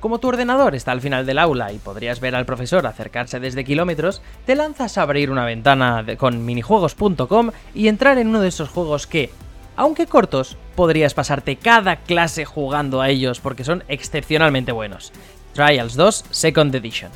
Como 0.00 0.18
tu 0.18 0.26
ordenador 0.26 0.74
está 0.74 0.90
al 0.90 1.00
final 1.00 1.24
del 1.26 1.38
aula 1.38 1.72
y 1.72 1.78
podrías 1.78 2.18
ver 2.18 2.34
al 2.34 2.44
profesor 2.44 2.84
acercarse 2.88 3.38
desde 3.38 3.62
kilómetros, 3.62 4.20
te 4.46 4.56
lanzas 4.56 4.98
a 4.98 5.02
abrir 5.02 5.30
una 5.30 5.44
ventana 5.44 6.04
con 6.18 6.44
minijuegos.com 6.44 7.52
y 7.72 7.86
entrar 7.86 8.18
en 8.18 8.26
uno 8.26 8.40
de 8.40 8.48
esos 8.48 8.68
juegos 8.68 9.06
que, 9.06 9.30
aunque 9.76 10.06
cortos, 10.06 10.56
podrías 10.76 11.14
pasarte 11.14 11.56
cada 11.56 11.96
clase 11.96 12.44
jugando 12.44 13.00
a 13.00 13.08
ellos 13.08 13.40
porque 13.40 13.64
son 13.64 13.84
excepcionalmente 13.88 14.72
buenos. 14.72 15.12
Trials 15.54 15.94
2 15.94 16.24
Second 16.30 16.74
Edition. 16.74 17.10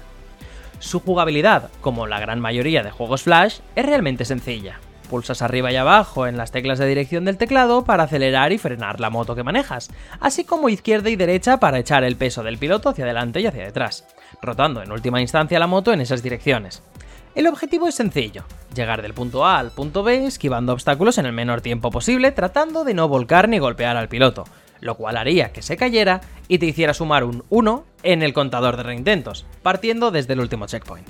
Su 0.78 1.00
jugabilidad, 1.00 1.70
como 1.80 2.06
la 2.06 2.20
gran 2.20 2.40
mayoría 2.40 2.82
de 2.82 2.90
juegos 2.90 3.22
Flash, 3.22 3.60
es 3.74 3.86
realmente 3.86 4.24
sencilla. 4.24 4.80
Pulsas 5.08 5.42
arriba 5.42 5.70
y 5.70 5.76
abajo 5.76 6.26
en 6.26 6.36
las 6.36 6.50
teclas 6.50 6.78
de 6.78 6.86
dirección 6.86 7.24
del 7.24 7.36
teclado 7.36 7.84
para 7.84 8.04
acelerar 8.04 8.52
y 8.52 8.58
frenar 8.58 9.00
la 9.00 9.10
moto 9.10 9.34
que 9.34 9.42
manejas, 9.42 9.90
así 10.20 10.44
como 10.44 10.68
izquierda 10.68 11.10
y 11.10 11.16
derecha 11.16 11.58
para 11.58 11.78
echar 11.78 12.04
el 12.04 12.16
peso 12.16 12.42
del 12.42 12.58
piloto 12.58 12.88
hacia 12.88 13.04
adelante 13.04 13.40
y 13.40 13.46
hacia 13.46 13.64
detrás, 13.64 14.06
rotando 14.42 14.82
en 14.82 14.92
última 14.92 15.20
instancia 15.20 15.58
la 15.58 15.66
moto 15.66 15.92
en 15.92 16.00
esas 16.00 16.22
direcciones. 16.22 16.82
El 17.34 17.48
objetivo 17.48 17.88
es 17.88 17.96
sencillo, 17.96 18.44
llegar 18.76 19.02
del 19.02 19.12
punto 19.12 19.44
A 19.44 19.58
al 19.58 19.72
punto 19.72 20.04
B 20.04 20.24
esquivando 20.24 20.72
obstáculos 20.72 21.18
en 21.18 21.26
el 21.26 21.32
menor 21.32 21.62
tiempo 21.62 21.90
posible 21.90 22.30
tratando 22.30 22.84
de 22.84 22.94
no 22.94 23.08
volcar 23.08 23.48
ni 23.48 23.58
golpear 23.58 23.96
al 23.96 24.08
piloto, 24.08 24.44
lo 24.80 24.94
cual 24.96 25.16
haría 25.16 25.52
que 25.52 25.60
se 25.60 25.76
cayera 25.76 26.20
y 26.46 26.58
te 26.58 26.66
hiciera 26.66 26.94
sumar 26.94 27.24
un 27.24 27.42
1 27.50 27.84
en 28.04 28.22
el 28.22 28.34
contador 28.34 28.76
de 28.76 28.84
reintentos, 28.84 29.46
partiendo 29.62 30.12
desde 30.12 30.34
el 30.34 30.40
último 30.40 30.66
checkpoint. 30.66 31.08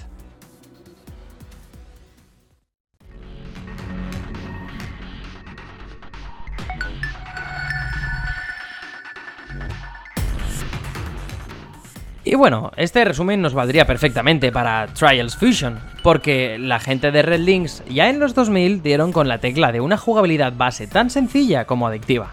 Y 12.26 12.36
bueno, 12.36 12.72
este 12.76 13.04
resumen 13.04 13.42
nos 13.42 13.52
valdría 13.52 13.86
perfectamente 13.86 14.50
para 14.50 14.86
Trials 14.86 15.36
Fusion, 15.36 15.78
porque 16.02 16.56
la 16.58 16.80
gente 16.80 17.12
de 17.12 17.20
Red 17.20 17.40
Links 17.40 17.82
ya 17.86 18.08
en 18.08 18.18
los 18.18 18.34
2000 18.34 18.82
dieron 18.82 19.12
con 19.12 19.28
la 19.28 19.38
tecla 19.38 19.72
de 19.72 19.82
una 19.82 19.98
jugabilidad 19.98 20.54
base 20.56 20.86
tan 20.86 21.10
sencilla 21.10 21.66
como 21.66 21.86
adictiva. 21.86 22.32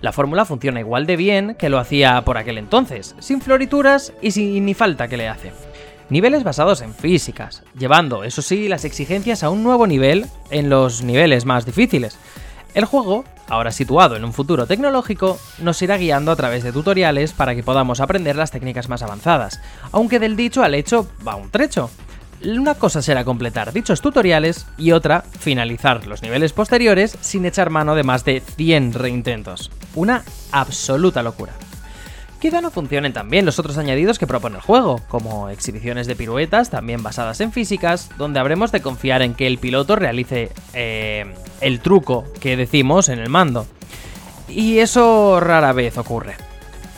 La 0.00 0.12
fórmula 0.12 0.46
funciona 0.46 0.80
igual 0.80 1.04
de 1.04 1.16
bien 1.16 1.54
que 1.58 1.68
lo 1.68 1.78
hacía 1.78 2.22
por 2.22 2.38
aquel 2.38 2.56
entonces, 2.56 3.14
sin 3.18 3.42
florituras 3.42 4.14
y 4.22 4.30
sin 4.30 4.64
ni 4.64 4.72
falta 4.72 5.06
que 5.06 5.18
le 5.18 5.28
hace. 5.28 5.52
Niveles 6.08 6.42
basados 6.42 6.80
en 6.80 6.94
físicas, 6.94 7.62
llevando, 7.78 8.24
eso 8.24 8.40
sí, 8.40 8.68
las 8.68 8.86
exigencias 8.86 9.42
a 9.42 9.50
un 9.50 9.62
nuevo 9.62 9.86
nivel 9.86 10.26
en 10.50 10.70
los 10.70 11.02
niveles 11.02 11.44
más 11.44 11.66
difíciles. 11.66 12.18
El 12.76 12.84
juego 12.84 13.24
ahora 13.48 13.72
situado 13.72 14.16
en 14.16 14.24
un 14.24 14.32
futuro 14.32 14.66
tecnológico, 14.66 15.38
nos 15.58 15.80
irá 15.82 15.96
guiando 15.96 16.30
a 16.30 16.36
través 16.36 16.62
de 16.62 16.72
tutoriales 16.72 17.32
para 17.32 17.54
que 17.54 17.62
podamos 17.62 18.00
aprender 18.00 18.36
las 18.36 18.50
técnicas 18.50 18.88
más 18.88 19.02
avanzadas, 19.02 19.60
aunque 19.92 20.18
del 20.18 20.36
dicho 20.36 20.62
al 20.62 20.74
hecho 20.74 21.08
va 21.26 21.36
un 21.36 21.50
trecho. 21.50 21.90
Una 22.44 22.74
cosa 22.74 23.00
será 23.00 23.24
completar 23.24 23.72
dichos 23.72 24.02
tutoriales 24.02 24.66
y 24.76 24.92
otra, 24.92 25.22
finalizar 25.22 26.06
los 26.06 26.22
niveles 26.22 26.52
posteriores 26.52 27.16
sin 27.20 27.46
echar 27.46 27.70
mano 27.70 27.94
de 27.94 28.02
más 28.02 28.24
de 28.24 28.40
100 28.40 28.92
reintentos. 28.92 29.70
Una 29.94 30.22
absoluta 30.52 31.22
locura. 31.22 31.54
Quizá 32.40 32.60
no 32.60 32.70
funcionen 32.70 33.14
tan 33.14 33.30
bien 33.30 33.46
los 33.46 33.58
otros 33.58 33.78
añadidos 33.78 34.18
que 34.18 34.26
propone 34.26 34.56
el 34.56 34.62
juego, 34.62 35.00
como 35.08 35.48
exhibiciones 35.48 36.06
de 36.06 36.16
piruetas 36.16 36.68
también 36.70 37.02
basadas 37.02 37.40
en 37.40 37.50
físicas, 37.50 38.10
donde 38.18 38.40
habremos 38.40 38.72
de 38.72 38.82
confiar 38.82 39.22
en 39.22 39.34
que 39.34 39.46
el 39.46 39.58
piloto 39.58 39.96
realice 39.96 40.52
eh, 40.74 41.24
el 41.60 41.80
truco 41.80 42.24
que 42.40 42.56
decimos 42.56 43.08
en 43.08 43.20
el 43.20 43.30
mando. 43.30 43.66
Y 44.48 44.78
eso 44.78 45.40
rara 45.40 45.72
vez 45.72 45.96
ocurre. 45.96 46.36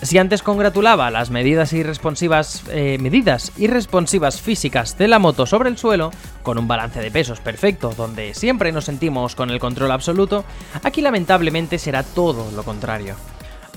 Si 0.02 0.18
antes 0.18 0.42
congratulaba 0.42 1.10
las 1.10 1.30
medidas 1.30 1.72
irresponsivas, 1.72 2.62
eh, 2.70 2.98
medidas 3.00 3.52
irresponsivas 3.56 4.40
físicas 4.40 4.96
de 4.96 5.08
la 5.08 5.18
moto 5.18 5.44
sobre 5.44 5.70
el 5.70 5.78
suelo, 5.78 6.12
con 6.42 6.56
un 6.56 6.68
balance 6.68 7.00
de 7.00 7.10
pesos 7.10 7.40
perfecto, 7.40 7.92
donde 7.96 8.34
siempre 8.34 8.70
nos 8.70 8.84
sentimos 8.84 9.34
con 9.34 9.50
el 9.50 9.58
control 9.58 9.90
absoluto, 9.90 10.44
aquí 10.84 11.00
lamentablemente 11.00 11.78
será 11.78 12.04
todo 12.04 12.50
lo 12.52 12.62
contrario. 12.62 13.16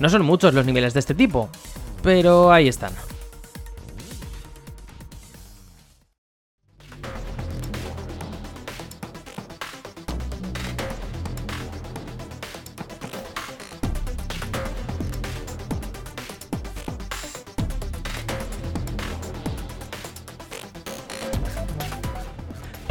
No 0.02 0.10
son 0.10 0.26
muchos 0.26 0.56
los 0.56 0.66
niveles 0.66 0.96
de 0.96 1.00
este 1.00 1.14
tipo, 1.14 1.48
pero 2.02 2.52
ahí 2.52 2.68
están. 2.68 2.92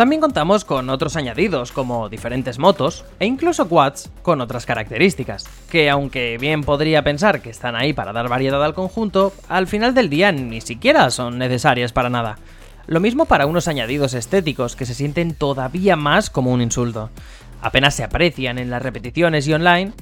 También 0.00 0.22
contamos 0.22 0.64
con 0.64 0.88
otros 0.88 1.14
añadidos 1.16 1.72
como 1.72 2.08
diferentes 2.08 2.58
motos 2.58 3.04
e 3.18 3.26
incluso 3.26 3.68
quads 3.68 4.10
con 4.22 4.40
otras 4.40 4.64
características, 4.64 5.44
que 5.68 5.90
aunque 5.90 6.38
bien 6.38 6.62
podría 6.62 7.04
pensar 7.04 7.42
que 7.42 7.50
están 7.50 7.76
ahí 7.76 7.92
para 7.92 8.14
dar 8.14 8.30
variedad 8.30 8.64
al 8.64 8.72
conjunto, 8.72 9.34
al 9.46 9.66
final 9.66 9.92
del 9.92 10.08
día 10.08 10.32
ni 10.32 10.62
siquiera 10.62 11.10
son 11.10 11.36
necesarias 11.36 11.92
para 11.92 12.08
nada. 12.08 12.38
Lo 12.86 12.98
mismo 12.98 13.26
para 13.26 13.44
unos 13.44 13.68
añadidos 13.68 14.14
estéticos 14.14 14.74
que 14.74 14.86
se 14.86 14.94
sienten 14.94 15.34
todavía 15.34 15.96
más 15.96 16.30
como 16.30 16.50
un 16.50 16.62
insulto. 16.62 17.10
Apenas 17.60 17.94
se 17.94 18.02
aprecian 18.02 18.58
en 18.58 18.70
las 18.70 18.80
repeticiones 18.80 19.46
y 19.48 19.52
online, 19.52 19.92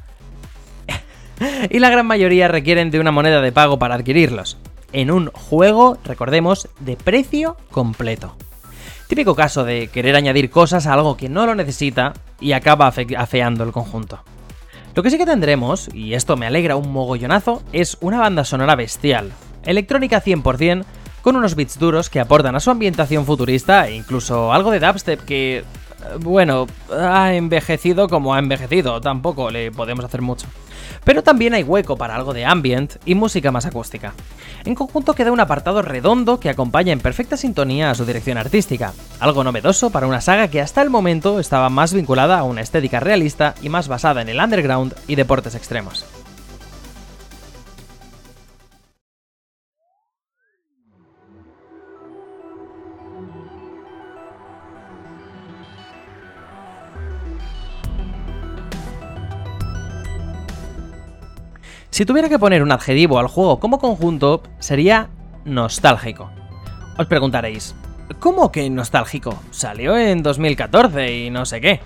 y 1.70 1.80
la 1.80 1.90
gran 1.90 2.06
mayoría 2.06 2.46
requieren 2.46 2.92
de 2.92 3.00
una 3.00 3.10
moneda 3.10 3.40
de 3.40 3.50
pago 3.50 3.80
para 3.80 3.96
adquirirlos. 3.96 4.58
En 4.92 5.10
un 5.10 5.32
juego, 5.32 5.98
recordemos, 6.04 6.68
de 6.78 6.94
precio 6.94 7.56
completo. 7.72 8.36
Típico 9.08 9.34
caso 9.34 9.64
de 9.64 9.88
querer 9.88 10.16
añadir 10.16 10.50
cosas 10.50 10.86
a 10.86 10.92
algo 10.92 11.16
que 11.16 11.30
no 11.30 11.46
lo 11.46 11.54
necesita 11.54 12.12
y 12.40 12.52
acaba 12.52 12.86
afeando 12.86 13.64
el 13.64 13.72
conjunto. 13.72 14.22
Lo 14.94 15.02
que 15.02 15.10
sí 15.10 15.16
que 15.16 15.24
tendremos, 15.24 15.88
y 15.94 16.12
esto 16.12 16.36
me 16.36 16.46
alegra 16.46 16.76
un 16.76 16.92
mogollonazo, 16.92 17.62
es 17.72 17.96
una 18.02 18.20
banda 18.20 18.44
sonora 18.44 18.76
bestial, 18.76 19.32
electrónica 19.64 20.22
100%, 20.22 20.84
con 21.22 21.36
unos 21.36 21.54
beats 21.54 21.78
duros 21.78 22.10
que 22.10 22.20
aportan 22.20 22.54
a 22.54 22.60
su 22.60 22.70
ambientación 22.70 23.24
futurista 23.24 23.88
e 23.88 23.94
incluso 23.94 24.52
algo 24.52 24.70
de 24.70 24.80
dubstep 24.80 25.24
que, 25.24 25.64
bueno, 26.20 26.66
ha 26.90 27.34
envejecido 27.34 28.08
como 28.08 28.34
ha 28.34 28.38
envejecido, 28.38 29.00
tampoco 29.00 29.50
le 29.50 29.70
podemos 29.70 30.04
hacer 30.04 30.22
mucho. 30.22 30.46
Pero 31.04 31.22
también 31.22 31.54
hay 31.54 31.62
hueco 31.62 31.96
para 31.96 32.14
algo 32.14 32.34
de 32.34 32.44
ambient 32.44 32.96
y 33.04 33.14
música 33.14 33.50
más 33.50 33.66
acústica. 33.66 34.14
En 34.64 34.74
conjunto 34.74 35.14
queda 35.14 35.32
un 35.32 35.40
apartado 35.40 35.82
redondo 35.82 36.40
que 36.40 36.50
acompaña 36.50 36.92
en 36.92 37.00
perfecta 37.00 37.36
sintonía 37.36 37.90
a 37.90 37.94
su 37.94 38.04
dirección 38.04 38.38
artística, 38.38 38.92
algo 39.20 39.44
novedoso 39.44 39.90
para 39.90 40.06
una 40.06 40.20
saga 40.20 40.48
que 40.48 40.60
hasta 40.60 40.82
el 40.82 40.90
momento 40.90 41.40
estaba 41.40 41.68
más 41.68 41.92
vinculada 41.92 42.38
a 42.38 42.44
una 42.44 42.60
estética 42.60 43.00
realista 43.00 43.54
y 43.62 43.68
más 43.68 43.88
basada 43.88 44.22
en 44.22 44.28
el 44.28 44.40
underground 44.40 44.94
y 45.06 45.14
deportes 45.14 45.54
extremos. 45.54 46.04
Si 61.98 62.06
tuviera 62.06 62.28
que 62.28 62.38
poner 62.38 62.62
un 62.62 62.70
adjetivo 62.70 63.18
al 63.18 63.26
juego 63.26 63.58
como 63.58 63.80
conjunto, 63.80 64.44
sería 64.60 65.08
nostálgico. 65.44 66.30
Os 66.96 67.08
preguntaréis, 67.08 67.74
¿cómo 68.20 68.52
que 68.52 68.70
nostálgico? 68.70 69.42
Salió 69.50 69.98
en 69.98 70.22
2014 70.22 71.12
y 71.12 71.30
no 71.30 71.44
sé 71.44 71.60
qué. 71.60 71.80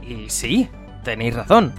Y 0.00 0.30
sí, 0.30 0.68
tenéis 1.02 1.34
razón, 1.34 1.72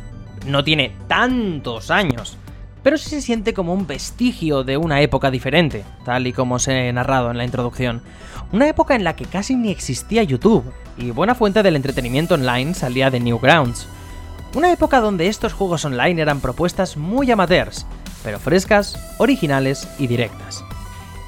no 0.45 0.65
tiene 0.65 0.91
tantos 1.07 1.89
años, 1.89 2.37
pero 2.83 2.97
sí 2.97 3.11
se 3.11 3.21
siente 3.21 3.53
como 3.53 3.73
un 3.73 3.87
vestigio 3.87 4.65
de 4.65 4.75
una 4.75 4.99
época 4.99 5.31
diferente, 5.31 5.85
tal 6.03 6.27
y 6.27 6.33
como 6.33 6.55
os 6.55 6.67
he 6.67 6.91
narrado 6.91 7.31
en 7.31 7.37
la 7.37 7.45
introducción. 7.45 8.01
Una 8.51 8.67
época 8.67 8.93
en 8.93 9.05
la 9.05 9.15
que 9.15 9.23
casi 9.23 9.55
ni 9.55 9.71
existía 9.71 10.23
YouTube, 10.23 10.69
y 10.97 11.11
buena 11.11 11.33
fuente 11.33 11.63
del 11.63 11.77
entretenimiento 11.77 12.33
online 12.33 12.73
salía 12.73 13.09
de 13.09 13.21
Newgrounds 13.21 13.87
una 14.55 14.71
época 14.71 14.99
donde 14.99 15.27
estos 15.27 15.53
juegos 15.53 15.85
online 15.85 16.21
eran 16.21 16.39
propuestas 16.39 16.97
muy 16.97 17.29
amateurs, 17.29 17.85
pero 18.23 18.39
frescas, 18.39 18.97
originales 19.19 19.87
y 19.99 20.07
directas. 20.07 20.63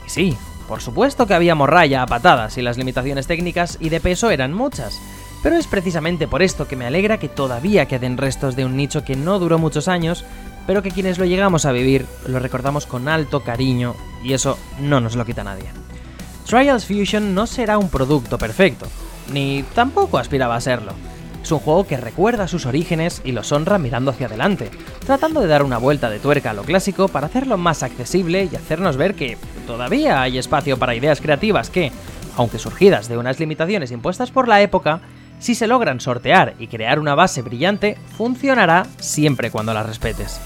Y 0.06 0.10
sí, 0.10 0.38
por 0.68 0.82
supuesto 0.82 1.28
que 1.28 1.34
había 1.34 1.54
morralla 1.54 2.02
a 2.02 2.08
patadas 2.08 2.58
y 2.58 2.62
las 2.62 2.78
limitaciones 2.78 3.28
técnicas 3.28 3.78
y 3.80 3.90
de 3.90 4.00
peso 4.00 4.32
eran 4.32 4.54
muchas, 4.54 5.00
pero 5.44 5.56
es 5.56 5.68
precisamente 5.68 6.28
por 6.28 6.42
esto 6.42 6.68
que 6.68 6.76
me 6.76 6.86
alegra 6.86 7.20
que 7.20 7.30
todavía 7.30 7.88
queden 7.88 8.18
restos 8.18 8.56
de 8.56 8.66
un 8.66 8.76
nicho 8.76 9.04
que 9.04 9.16
no 9.16 9.38
duró 9.38 9.60
muchos 9.60 9.88
años, 9.88 10.26
pero 10.66 10.82
que 10.82 10.92
quienes 10.92 11.20
lo 11.20 11.26
llegamos 11.26 11.66
a 11.66 11.72
vivir 11.72 12.06
lo 12.28 12.40
recordamos 12.40 12.86
con 12.86 13.08
alto 13.08 13.42
cariño 13.42 13.96
y 14.24 14.34
eso 14.34 14.58
no 14.80 15.00
nos 15.00 15.16
lo 15.16 15.26
quita 15.26 15.44
nadie. 15.44 15.70
Trials 16.48 16.86
Fusion 16.86 17.36
no 17.36 17.46
será 17.46 17.78
un 17.78 17.90
producto 17.90 18.38
perfecto, 18.38 18.88
ni 19.32 19.64
tampoco 19.76 20.18
aspiraba 20.18 20.56
a 20.56 20.62
serlo 20.62 21.11
es 21.44 21.52
un 21.52 21.60
juego 21.60 21.86
que 21.86 21.98
recuerda 21.98 22.48
sus 22.48 22.66
orígenes 22.66 23.22
y 23.26 23.32
los 23.32 23.52
honra 23.52 23.78
mirando 23.78 24.12
hacia 24.12 24.28
adelante, 24.28 24.70
tratando 25.06 25.42
de 25.42 25.48
dar 25.48 25.64
una 25.64 25.78
vuelta 25.78 26.10
de 26.10 26.20
tuerca 26.20 26.52
a 26.52 26.54
lo 26.54 26.64
clásico 26.64 27.08
para 27.08 27.28
hacerlo 27.28 27.58
más 27.58 27.84
accesible 27.84 28.48
y 28.52 28.56
hacernos 28.56 28.98
ver 28.98 29.16
que 29.16 29.38
todavía 29.68 30.22
hay 30.22 30.38
espacio 30.38 30.78
para 30.78 30.96
ideas 30.96 31.22
creativas 31.22 31.70
que, 31.70 31.92
aunque 32.38 32.60
surgidas 32.60 33.08
de 33.08 33.18
unas 33.18 33.40
limitaciones 33.40 33.92
impuestas 33.92 34.32
por 34.32 34.48
la 34.48 34.62
época, 34.62 35.02
si 35.40 35.56
se 35.56 35.68
logran 35.68 36.00
sortear 36.00 36.54
y 36.60 36.68
crear 36.68 37.00
una 37.00 37.16
base 37.16 37.42
brillante, 37.42 37.98
funcionará 38.16 38.86
siempre 39.00 39.50
cuando 39.50 39.74
las 39.74 39.88
respetes. 39.88 40.40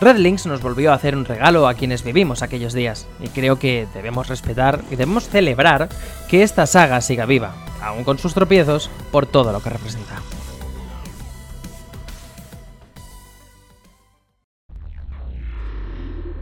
Red 0.00 0.16
Links 0.16 0.46
nos 0.46 0.60
volvió 0.60 0.92
a 0.92 0.94
hacer 0.94 1.16
un 1.16 1.24
regalo 1.24 1.66
a 1.68 1.74
quienes 1.74 2.02
vivimos 2.02 2.42
aquellos 2.42 2.72
días, 2.72 3.06
y 3.20 3.28
creo 3.28 3.58
que 3.58 3.86
debemos 3.94 4.28
respetar 4.28 4.80
y 4.90 4.96
debemos 4.96 5.28
celebrar 5.28 5.88
que 6.28 6.42
esta 6.42 6.66
saga 6.66 7.00
siga 7.00 7.26
viva, 7.26 7.54
aún 7.80 8.04
con 8.04 8.18
sus 8.18 8.34
tropiezos, 8.34 8.90
por 9.10 9.26
todo 9.26 9.52
lo 9.52 9.62
que 9.62 9.70
representa. 9.70 10.20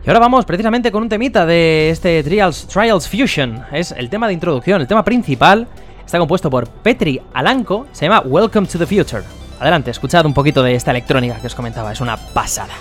Y 0.04 0.08
ahora 0.08 0.18
vamos 0.18 0.44
precisamente 0.44 0.90
con 0.90 1.04
un 1.04 1.08
temita 1.08 1.46
de 1.46 1.90
este 1.90 2.24
Trials, 2.24 2.66
Trials 2.66 3.08
Fusion. 3.08 3.64
Es 3.70 3.92
el 3.92 4.10
tema 4.10 4.26
de 4.26 4.32
introducción, 4.32 4.80
el 4.80 4.88
tema 4.88 5.04
principal. 5.04 5.68
Está 6.04 6.18
compuesto 6.18 6.50
por 6.50 6.68
Petri 6.68 7.22
Alanco, 7.32 7.86
se 7.92 8.06
llama 8.06 8.20
Welcome 8.26 8.66
to 8.66 8.78
the 8.78 8.86
Future. 8.86 9.22
Adelante, 9.60 9.92
escuchad 9.92 10.26
un 10.26 10.34
poquito 10.34 10.60
de 10.64 10.74
esta 10.74 10.90
electrónica 10.90 11.40
que 11.40 11.46
os 11.46 11.54
comentaba, 11.54 11.92
es 11.92 12.00
una 12.00 12.16
pasada. 12.16 12.74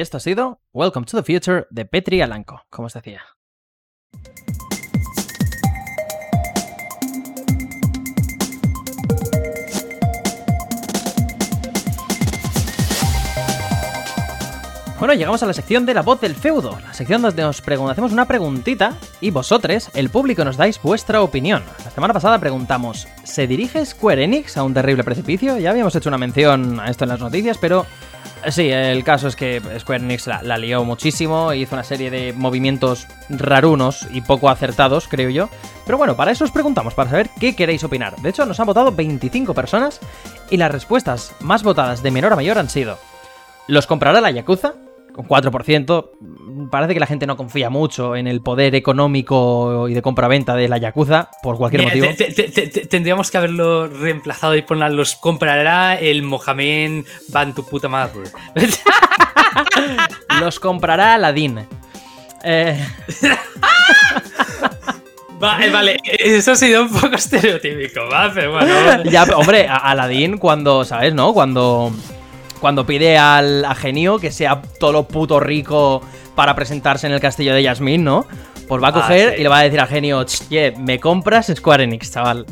Y 0.00 0.02
esto 0.02 0.16
ha 0.16 0.20
sido 0.20 0.62
Welcome 0.72 1.04
to 1.04 1.22
the 1.22 1.22
Future 1.22 1.66
de 1.68 1.84
Petri 1.84 2.22
Alanco, 2.22 2.62
como 2.70 2.86
os 2.86 2.94
decía. 2.94 3.20
Bueno, 15.00 15.14
llegamos 15.14 15.42
a 15.42 15.46
la 15.46 15.54
sección 15.54 15.86
de 15.86 15.94
la 15.94 16.02
voz 16.02 16.20
del 16.20 16.34
feudo, 16.34 16.78
la 16.78 16.92
sección 16.92 17.22
donde 17.22 17.42
nos 17.42 17.62
hacemos 17.62 18.12
una 18.12 18.26
preguntita 18.26 18.98
y 19.22 19.30
vosotros, 19.30 19.88
el 19.94 20.10
público, 20.10 20.44
nos 20.44 20.58
dais 20.58 20.78
vuestra 20.82 21.22
opinión. 21.22 21.62
La 21.82 21.90
semana 21.90 22.12
pasada 22.12 22.38
preguntamos, 22.38 23.08
¿se 23.24 23.46
dirige 23.46 23.86
Square 23.86 24.24
Enix 24.24 24.58
a 24.58 24.62
un 24.62 24.74
terrible 24.74 25.02
precipicio? 25.02 25.56
Ya 25.56 25.70
habíamos 25.70 25.96
hecho 25.96 26.10
una 26.10 26.18
mención 26.18 26.78
a 26.80 26.90
esto 26.90 27.04
en 27.04 27.08
las 27.08 27.20
noticias, 27.20 27.56
pero 27.56 27.86
sí, 28.50 28.68
el 28.68 29.02
caso 29.02 29.28
es 29.28 29.36
que 29.36 29.62
Square 29.78 30.04
Enix 30.04 30.26
la, 30.26 30.42
la 30.42 30.58
lió 30.58 30.84
muchísimo, 30.84 31.54
hizo 31.54 31.76
una 31.76 31.84
serie 31.84 32.10
de 32.10 32.34
movimientos 32.34 33.06
rarunos 33.30 34.06
y 34.12 34.20
poco 34.20 34.50
acertados, 34.50 35.08
creo 35.08 35.30
yo. 35.30 35.48
Pero 35.86 35.96
bueno, 35.96 36.14
para 36.14 36.32
eso 36.32 36.44
os 36.44 36.50
preguntamos, 36.50 36.92
para 36.92 37.08
saber 37.08 37.30
qué 37.40 37.56
queréis 37.56 37.84
opinar. 37.84 38.16
De 38.16 38.28
hecho, 38.28 38.44
nos 38.44 38.60
han 38.60 38.66
votado 38.66 38.92
25 38.92 39.54
personas 39.54 39.98
y 40.50 40.58
las 40.58 40.70
respuestas 40.70 41.32
más 41.40 41.62
votadas 41.62 42.02
de 42.02 42.10
menor 42.10 42.34
a 42.34 42.36
mayor 42.36 42.58
han 42.58 42.68
sido... 42.68 42.98
¿Los 43.66 43.86
comprará 43.86 44.20
la 44.20 44.32
Yakuza? 44.32 44.74
Con 45.22 45.28
4%. 45.28 46.68
Parece 46.70 46.94
que 46.94 47.00
la 47.00 47.06
gente 47.06 47.26
no 47.26 47.36
confía 47.36 47.70
mucho 47.70 48.16
en 48.16 48.26
el 48.26 48.40
poder 48.40 48.74
económico 48.74 49.88
y 49.88 49.94
de 49.94 50.02
compraventa 50.02 50.54
de 50.54 50.68
la 50.68 50.78
Yakuza, 50.78 51.30
por 51.42 51.56
cualquier 51.56 51.84
motivo. 51.84 52.06
tendríamos 52.88 53.30
que 53.30 53.38
haberlo 53.38 53.88
reemplazado 53.88 54.56
y 54.56 54.62
poner 54.62 54.92
los 54.92 55.16
comprará 55.16 55.98
el 55.98 56.22
Mohamed 56.22 57.04
Van 57.28 57.54
tu 57.54 57.64
puta 57.64 57.88
madre. 57.88 58.22
los 60.40 60.60
comprará 60.60 61.14
Aladdin. 61.14 61.66
Eh... 62.44 62.86
Vale, 65.40 65.70
vale, 65.70 65.96
eso 66.04 66.52
ha 66.52 66.54
sido 66.54 66.82
un 66.82 66.90
poco 66.90 67.14
estereotípico, 67.14 68.00
¿va? 68.12 68.30
Pero 68.32 68.52
bueno. 68.52 69.04
Ya, 69.04 69.24
hombre, 69.34 69.66
Aladdin 69.66 70.36
cuando, 70.36 70.84
¿sabes, 70.84 71.14
no? 71.14 71.32
Cuando 71.32 71.90
cuando 72.60 72.86
pide 72.86 73.18
al 73.18 73.64
a 73.64 73.74
Genio 73.74 74.18
que 74.18 74.30
sea 74.30 74.62
todo 74.78 74.92
lo 74.92 75.08
puto 75.08 75.40
rico 75.40 76.02
para 76.34 76.54
presentarse 76.54 77.06
en 77.06 77.12
el 77.12 77.20
castillo 77.20 77.54
de 77.54 77.62
Yasmin, 77.62 78.04
¿no? 78.04 78.26
Pues 78.68 78.82
va 78.82 78.88
a 78.88 78.90
ah, 78.90 78.94
coger 78.94 79.38
y 79.38 79.42
le 79.42 79.48
va 79.48 79.58
a 79.58 79.62
decir 79.62 79.80
a 79.80 79.86
Genio, 79.86 80.24
che, 80.24 80.72
me 80.78 81.00
compras 81.00 81.52
Square 81.54 81.84
Enix, 81.84 82.12
chaval. 82.12 82.46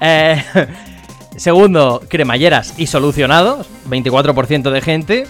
Eh, 0.00 0.42
segundo, 1.36 2.02
cremalleras 2.08 2.78
y 2.78 2.86
solucionados, 2.86 3.66
24% 3.88 4.70
de 4.70 4.80
gente. 4.80 5.26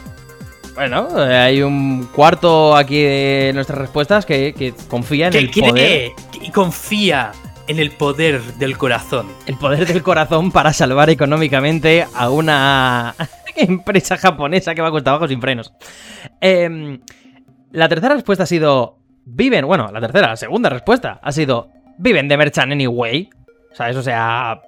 Bueno, 0.74 1.08
eh, 1.18 1.36
hay 1.36 1.62
un 1.62 2.08
cuarto 2.14 2.74
aquí 2.76 3.00
de 3.02 3.52
nuestras 3.54 3.78
respuestas 3.78 4.26
que, 4.26 4.74
confía 4.88 5.28
en 5.28 5.34
el 5.34 5.50
poder. 5.50 6.12
Y 6.40 6.50
confía 6.50 7.32
en 7.66 7.78
el 7.78 7.92
poder 7.92 8.42
del 8.54 8.76
corazón. 8.76 9.28
El 9.46 9.56
poder 9.56 9.86
del 9.86 10.02
corazón 10.02 10.50
para 10.50 10.72
salvar 10.72 11.10
económicamente 11.10 12.06
a 12.14 12.30
una 12.30 13.14
empresa 13.56 14.16
japonesa 14.16 14.74
que 14.74 14.82
va 14.82 14.88
a 14.88 14.92
costar 14.92 15.12
abajo 15.14 15.28
sin 15.28 15.40
frenos. 15.40 15.72
Em, 16.40 17.00
la 17.72 17.88
tercera 17.88 18.14
respuesta 18.14 18.44
ha 18.44 18.46
sido. 18.46 18.98
Viven. 19.24 19.66
Bueno, 19.66 19.90
la 19.92 20.00
tercera, 20.00 20.28
la 20.28 20.36
segunda 20.36 20.70
respuesta 20.70 21.20
ha 21.22 21.32
sido. 21.32 21.68
Viven 21.98 22.28
de 22.28 22.36
Merchant 22.36 22.72
Anyway. 22.72 23.30
¿Sabes? 23.72 23.96
O 23.96 24.02
sea. 24.02 24.60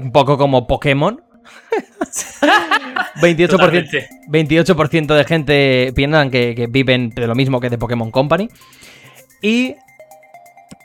Un 0.00 0.10
poco 0.10 0.38
como 0.38 0.66
Pokémon. 0.66 1.22
28%, 3.20 4.06
28 4.28 5.14
de 5.14 5.24
gente 5.24 5.92
piensan 5.94 6.30
que, 6.30 6.66
viven 6.68 7.10
de 7.10 7.26
lo 7.26 7.34
mismo 7.34 7.60
que 7.60 7.70
de 7.70 7.78
Pokémon 7.78 8.10
Company. 8.10 8.48
Y 9.42 9.76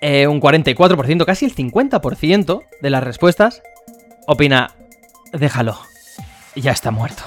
eh, 0.01 0.27
un 0.27 0.41
44%, 0.41 1.25
casi 1.25 1.45
el 1.45 1.55
50% 1.55 2.61
de 2.81 2.89
las 2.89 3.03
respuestas 3.03 3.61
opina, 4.27 4.75
déjalo, 5.31 5.77
ya 6.55 6.71
está 6.71 6.91
muerto. 6.91 7.23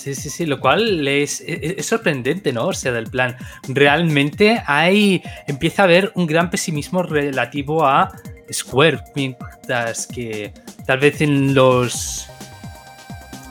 Sí, 0.00 0.14
sí, 0.14 0.30
sí, 0.30 0.46
lo 0.46 0.60
cual 0.60 1.06
es, 1.06 1.44
sorprendente, 1.80 2.54
¿no? 2.54 2.68
O 2.68 2.72
sea, 2.72 2.90
del 2.90 3.08
plan, 3.08 3.36
realmente 3.68 4.62
hay, 4.66 5.22
empieza 5.46 5.82
a 5.82 5.84
haber 5.84 6.10
un 6.14 6.26
gran 6.26 6.48
pesimismo 6.48 7.02
relativo 7.02 7.84
a 7.84 8.10
Square, 8.50 9.00
mientras 9.14 10.06
que 10.06 10.54
tal 10.86 11.00
vez 11.00 11.20
en 11.20 11.52
los 11.52 12.26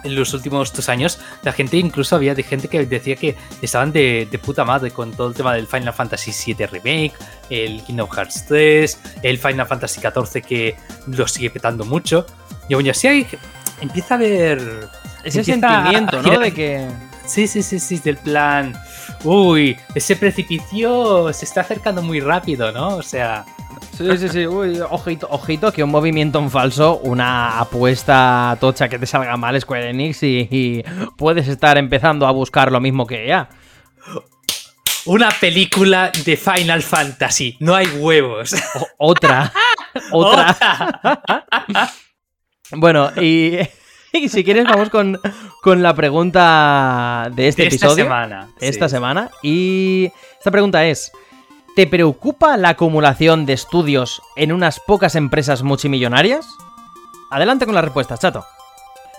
en 0.04 0.16
los 0.16 0.34
últimos 0.34 0.74
dos 0.74 0.89
años, 0.89 1.20
la 1.43 1.52
gente 1.52 1.78
incluso 1.78 2.16
había 2.16 2.34
de 2.34 2.41
gente 2.41 2.68
que 2.68 2.84
decía 2.84 3.16
que 3.16 3.36
estaban 3.62 3.91
de, 3.91 4.28
puta 4.43 4.66
madre 4.66 4.89
con 4.89 5.12
todo 5.12 5.28
el 5.28 5.36
tema 5.36 5.54
del 5.54 5.68
Final 5.68 5.93
Fantasy 5.93 6.32
VII 6.56 6.66
Remake, 6.66 7.14
el 7.52 7.84
Kingdom 7.84 8.10
Hearts 8.10 8.47
3, 8.47 9.00
el 9.22 9.38
Final 9.38 9.68
Fantasy 9.68 10.02
XIV 10.02 10.41
que 10.41 10.76
lo 11.06 11.28
sigue 11.28 11.52
petando 11.52 11.86
mucho. 11.86 12.26
Y 12.70 12.74
bueno, 12.74 12.89
así 12.89 13.08
hay, 13.08 13.28
empieza 13.82 14.16
a 14.16 14.18
haber 14.18 14.89
ese 15.24 15.43
sentimiento, 15.43 16.22
¿no? 16.22 16.39
De 16.39 16.53
que. 16.53 16.88
Sí, 17.26 17.47
sí, 17.47 17.61
sí, 17.61 17.80
sí, 17.80 17.99
del 17.99 18.17
plan. 18.17 18.74
Uy, 19.24 19.78
ese 19.93 20.15
precipicio 20.15 21.32
se 21.32 21.45
está 21.45 21.61
acercando 21.61 22.01
muy 22.01 22.20
rápido, 22.20 22.72
¿no? 22.72 22.95
O 22.95 23.03
sea. 23.03 23.45
Sí, 23.95 24.17
sí, 24.17 24.30
sí. 24.30 24.47
Uy, 24.47 24.80
ojito, 24.80 25.28
ojito, 25.30 25.72
que 25.72 25.84
un 25.84 25.91
movimiento 25.91 26.39
en 26.39 26.49
falso, 26.49 26.99
una 27.03 27.59
apuesta 27.59 28.57
tocha 28.59 28.88
que 28.88 28.97
te 28.97 29.05
salga 29.05 29.36
mal 29.38 29.59
Square 29.59 29.89
Enix 29.89 30.24
y, 30.24 30.84
puedes 31.17 31.47
estar 31.47 31.78
empezando 31.78 32.26
a 32.26 32.32
buscar 32.32 32.72
lo 32.72 32.80
mismo 32.80 33.05
que 33.05 33.26
ella. 33.26 33.49
Una 35.05 35.30
película 35.30 36.11
de 36.26 36.38
Final 36.38 36.82
Fantasy. 36.82 37.57
No 37.59 37.76
hay 37.76 37.88
huevos. 37.88 38.55
otra. 38.97 39.51
otra. 40.11 40.57
bueno, 42.72 43.11
y 43.22 43.57
y 44.14 44.30
si 44.30 44.43
quieres, 44.43 44.66
vamos 44.66 44.89
con, 44.89 45.20
la 45.82 45.93
pregunta 45.93 47.30
de 47.34 47.47
este 47.47 47.68
episodio. 47.68 47.91
Esta 47.91 48.03
semana. 48.03 48.49
Esta 48.60 48.89
semana. 48.89 49.32
Y 49.41 50.12
esta 50.38 50.51
pregunta 50.51 50.86
es: 50.86 51.12
¿Te 51.76 51.88
preocupa 51.88 52.57
la 52.57 52.70
acumulación 52.70 53.45
de 53.45 53.53
estudios 53.53 54.22
en 54.36 54.51
unas 54.51 54.80
pocas 54.80 55.16
empresas 55.16 55.64
multimillonarias? 55.64 56.47
Adelante 57.32 57.66
con 57.66 57.76
la 57.76 57.82
respuesta, 57.82 58.18
chato. 58.18 58.45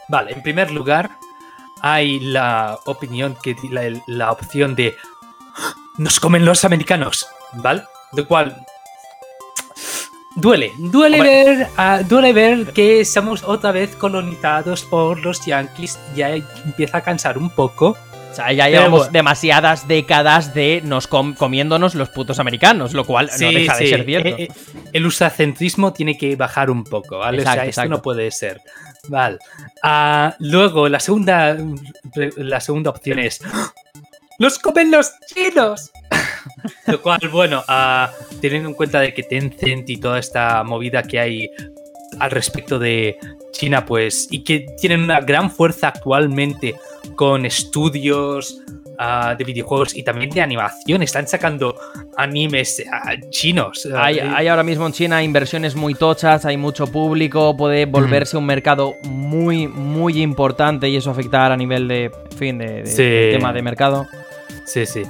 Vale, 0.09 0.32
en 0.32 0.43
primer 0.43 0.72
lugar, 0.72 1.11
hay 1.82 2.18
la 2.18 2.78
opinión 2.86 3.36
que 3.41 3.57
la, 3.70 3.82
la 4.09 4.32
opción 4.32 4.74
de 4.74 4.97
nos 5.99 6.18
comen 6.18 6.45
los 6.45 6.64
americanos, 6.64 7.28
¿vale? 7.53 7.84
De 8.12 8.24
cual 8.24 8.64
Duele, 10.37 10.72
duele 10.78 11.20
ver, 11.20 11.68
ah, 11.76 12.03
duele 12.09 12.33
ver 12.33 12.72
que 12.72 13.01
estamos 13.01 13.43
otra 13.43 13.72
vez 13.72 13.97
colonizados 13.97 14.85
por 14.85 15.18
los 15.20 15.45
yankees. 15.45 15.99
Ya 16.14 16.37
empieza 16.37 16.99
a 16.99 17.01
cansar 17.03 17.37
un 17.37 17.51
poco. 17.51 17.97
O 18.31 18.35
sea, 18.35 18.53
ya 18.53 18.68
llevamos 18.68 19.11
demasiadas 19.11 19.89
décadas 19.89 20.55
de 20.55 20.83
nos 20.85 21.09
comiéndonos 21.09 21.97
los 21.97 22.11
putos 22.11 22.39
americanos, 22.39 22.95
lo 22.95 23.05
cual 23.05 23.28
no 23.41 23.51
deja 23.51 23.76
de 23.76 23.89
ser 23.89 24.05
cierto. 24.05 24.28
Eh, 24.28 24.45
eh, 24.45 24.49
el 24.93 25.05
usacentrismo 25.05 25.93
tiene 25.93 26.16
que 26.16 26.37
bajar 26.37 26.70
un 26.70 26.85
poco, 26.85 27.18
¿vale? 27.18 27.41
o 27.41 27.43
sea, 27.43 27.64
esto 27.66 27.87
no 27.87 28.01
puede 28.01 28.31
ser. 28.31 28.61
Vale. 29.09 29.39
Ah, 29.83 30.37
luego, 30.39 30.89
la 30.89 31.01
segunda, 31.01 31.57
la 32.37 32.61
segunda 32.61 32.91
opción 32.91 33.18
es. 33.18 33.41
¡Los 34.39 34.61
comen 34.61 34.93
los 34.93 35.11
chinos! 35.26 35.91
Lo 36.86 37.00
cual, 37.00 37.20
bueno, 37.30 37.62
uh, 37.68 38.38
teniendo 38.40 38.68
en 38.68 38.74
cuenta 38.74 39.01
de 39.01 39.14
que 39.14 39.22
Tencent 39.22 39.89
y 39.90 39.97
toda 39.98 40.18
esta 40.18 40.62
movida 40.64 41.02
que 41.02 41.18
hay 41.18 41.51
al 42.18 42.30
respecto 42.30 42.78
de 42.78 43.18
China, 43.52 43.85
pues, 43.85 44.28
y 44.30 44.43
que 44.43 44.66
tienen 44.80 45.02
una 45.02 45.20
gran 45.20 45.51
fuerza 45.51 45.89
actualmente 45.89 46.74
con 47.16 47.47
estudios 47.47 48.60
uh, 48.98 49.36
de 49.36 49.44
videojuegos 49.44 49.97
y 49.97 50.02
también 50.02 50.30
de 50.30 50.40
animación, 50.40 51.02
están 51.02 51.26
sacando 51.26 51.76
animes 52.16 52.82
uh, 52.86 53.30
chinos. 53.30 53.89
Hay, 53.94 54.18
hay, 54.18 54.48
ahora 54.48 54.62
mismo 54.62 54.86
en 54.86 54.93
China 54.93 55.22
inversiones 55.22 55.74
muy 55.74 55.94
tochas, 55.94 56.44
hay 56.44 56.56
mucho 56.56 56.86
público, 56.86 57.56
puede 57.56 57.86
volverse 57.86 58.36
un 58.36 58.47
mercado 58.47 58.94
muy, 59.05 59.68
muy 59.68 60.20
importante 60.22 60.89
y 60.89 60.97
eso 60.97 61.10
afectar 61.10 61.52
a 61.52 61.56
nivel 61.56 61.89
de, 61.89 62.10
fin, 62.36 62.59
de, 62.59 63.30
tema 63.32 63.52
de 63.52 63.62
mercado. 63.62 64.06
Sí, 64.66 64.86
sí. 64.86 65.02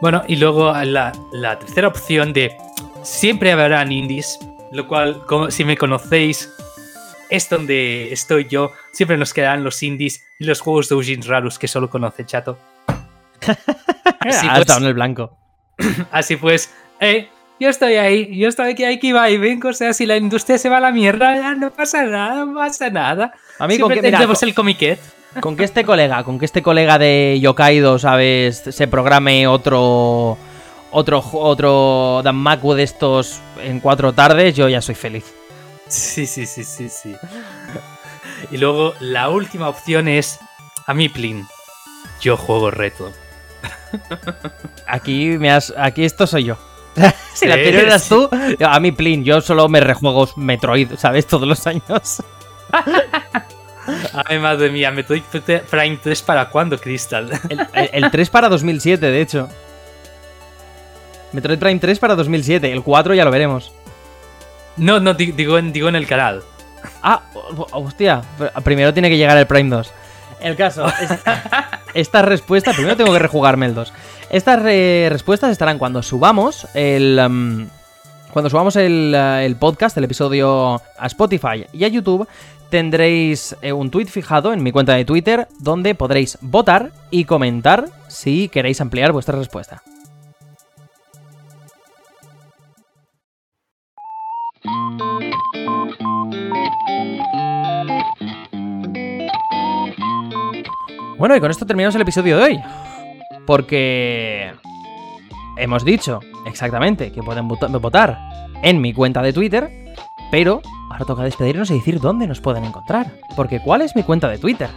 Bueno, 0.00 0.22
y 0.26 0.36
luego 0.36 0.72
la, 0.72 1.12
la 1.32 1.58
tercera 1.58 1.88
opción 1.88 2.32
de 2.32 2.56
siempre 3.02 3.52
habrán 3.52 3.92
indies, 3.92 4.38
lo 4.72 4.86
cual, 4.86 5.24
como, 5.26 5.50
si 5.50 5.64
me 5.64 5.76
conocéis, 5.76 6.52
es 7.30 7.48
donde 7.48 8.12
estoy 8.12 8.46
yo. 8.48 8.72
Siempre 8.92 9.16
nos 9.16 9.32
quedarán 9.32 9.64
los 9.64 9.82
indies 9.82 10.24
y 10.38 10.44
los 10.44 10.60
juegos 10.60 10.88
de 10.88 10.96
Ujin 10.96 11.22
raros 11.22 11.58
que 11.58 11.68
solo 11.68 11.88
conoce 11.88 12.24
Chato. 12.24 12.58
Así 14.20 14.48
pues, 14.48 14.76
en 14.76 14.84
el 14.84 14.94
blanco. 14.94 15.36
Así 16.10 16.36
pues, 16.36 16.72
eh, 17.00 17.28
yo 17.58 17.68
estoy 17.68 17.94
ahí, 17.94 18.36
yo 18.36 18.48
estoy 18.48 18.72
aquí, 18.72 18.84
aquí 18.84 19.12
va 19.12 19.30
y 19.30 19.38
vengo. 19.38 19.68
O 19.68 19.72
sea, 19.72 19.92
si 19.92 20.06
la 20.06 20.16
industria 20.16 20.58
se 20.58 20.68
va 20.68 20.78
a 20.78 20.80
la 20.80 20.92
mierda, 20.92 21.54
no 21.54 21.70
pasa 21.70 22.04
nada, 22.04 22.44
no 22.44 22.54
pasa 22.54 22.90
nada. 22.90 23.32
A 23.58 23.66
mí 23.66 23.76
Siempre 23.76 23.96
que, 23.96 24.02
tendremos 24.02 24.42
el 24.42 24.54
comiquet. 24.54 25.00
Con 25.40 25.56
que 25.56 25.64
este 25.64 25.84
colega, 25.84 26.24
con 26.24 26.38
que 26.38 26.44
este 26.44 26.62
colega 26.62 26.98
de 26.98 27.38
Yokaido, 27.40 27.98
¿sabes? 27.98 28.62
Se 28.70 28.88
programe 28.88 29.46
otro. 29.46 30.38
Otro, 30.92 31.22
otro 31.32 32.22
Danmaku 32.24 32.72
de 32.72 32.84
estos 32.84 33.40
en 33.62 33.80
cuatro 33.80 34.14
tardes, 34.14 34.54
yo 34.54 34.68
ya 34.68 34.80
soy 34.80 34.94
feliz. 34.94 35.24
Sí, 35.88 36.26
sí, 36.26 36.46
sí, 36.46 36.64
sí, 36.64 36.88
sí. 36.88 37.14
Y 38.50 38.56
luego 38.56 38.94
la 39.00 39.28
última 39.28 39.68
opción 39.68 40.08
es 40.08 40.38
Amiplin. 40.86 41.46
yo 42.20 42.36
juego 42.36 42.70
reto. 42.70 43.12
Aquí 44.86 45.36
me 45.38 45.50
has. 45.50 45.74
Aquí 45.76 46.04
esto 46.04 46.26
soy 46.26 46.44
yo. 46.44 46.56
si 47.34 47.46
la 47.46 47.54
anterior 47.54 47.84
eras 47.84 48.08
tú, 48.08 48.28
a 48.64 48.80
mí, 48.80 48.92
Plin, 48.92 49.24
yo 49.24 49.40
solo 49.40 49.68
me 49.68 49.80
rejuego 49.80 50.28
Metroid, 50.36 50.92
¿sabes? 50.96 51.26
Todos 51.26 51.46
los 51.46 51.66
años. 51.66 52.22
Ay, 54.26 54.38
madre 54.38 54.70
mía, 54.70 54.90
Metroid 54.90 55.22
Prime 55.70 55.98
3 56.02 56.22
para 56.22 56.48
cuándo, 56.50 56.78
Crystal. 56.78 57.30
El, 57.48 57.60
el- 57.72 58.04
el 58.04 58.10
3 58.10 58.30
para 58.30 58.48
2007, 58.48 59.06
de 59.06 59.20
hecho. 59.20 59.48
Metroid 61.32 61.58
Prime 61.58 61.78
3 61.78 61.98
para 61.98 62.14
2007. 62.14 62.72
El 62.72 62.82
4 62.82 63.14
ya 63.14 63.24
lo 63.24 63.30
veremos. 63.30 63.72
No, 64.76 65.00
no, 65.00 65.14
di- 65.14 65.32
digo 65.32 65.58
en, 65.58 65.72
digo 65.72 65.88
en 65.88 65.96
el 65.96 66.06
canal. 66.06 66.42
Ah, 67.02 67.22
ho- 67.34 67.66
hostia. 67.72 68.22
Primero 68.64 68.92
tiene 68.92 69.08
que 69.10 69.16
llegar 69.16 69.36
el 69.36 69.46
Prime 69.46 69.70
2. 69.70 69.90
El 70.40 70.56
caso. 70.56 70.86
es- 70.86 71.18
estas 71.94 72.24
respuestas. 72.24 72.74
Primero 72.76 72.96
tengo 72.96 73.12
que 73.12 73.18
rejugarme 73.18 73.66
el 73.66 73.74
2. 73.74 73.92
Estas 74.30 74.62
re- 74.62 75.08
respuestas 75.10 75.50
estarán 75.50 75.78
cuando 75.78 76.02
subamos 76.02 76.66
el. 76.74 77.18
em, 77.18 77.68
cuando 78.32 78.50
subamos 78.50 78.76
el, 78.76 79.14
eh, 79.16 79.46
el 79.46 79.56
podcast, 79.56 79.96
el 79.96 80.04
episodio 80.04 80.74
a 80.98 81.06
Spotify 81.06 81.66
y 81.72 81.84
a 81.84 81.88
YouTube, 81.88 82.28
tendréis 82.70 83.56
eh, 83.62 83.72
un 83.72 83.90
tweet 83.90 84.06
fijado 84.06 84.52
en 84.52 84.62
mi 84.62 84.72
cuenta 84.72 84.94
de 84.94 85.04
Twitter 85.04 85.48
donde 85.60 85.94
podréis 85.94 86.38
votar 86.40 86.92
y 87.10 87.24
comentar 87.24 87.86
si 88.08 88.48
queréis 88.48 88.80
ampliar 88.80 89.12
vuestra 89.12 89.36
respuesta. 89.38 89.82
Bueno, 101.18 101.34
y 101.36 101.40
con 101.40 101.50
esto 101.50 101.66
terminamos 101.66 101.94
el 101.94 102.02
episodio 102.02 102.36
de 102.36 102.42
hoy. 102.42 102.60
Porque 103.46 104.52
hemos 105.56 105.84
dicho 105.84 106.20
exactamente 106.46 107.12
que 107.12 107.22
pueden 107.22 107.48
vota- 107.48 107.68
votar 107.68 108.18
en 108.62 108.80
mi 108.80 108.92
cuenta 108.92 109.22
de 109.22 109.32
Twitter, 109.32 109.85
pero 110.30 110.60
ahora 110.90 111.04
toca 111.04 111.22
despedirnos 111.22 111.70
y 111.70 111.74
decir 111.74 112.00
dónde 112.00 112.26
nos 112.26 112.40
pueden 112.40 112.64
encontrar. 112.64 113.12
Porque 113.34 113.60
¿cuál 113.60 113.82
es 113.82 113.94
mi 113.96 114.02
cuenta 114.02 114.28
de 114.28 114.38
Twitter? 114.38 114.70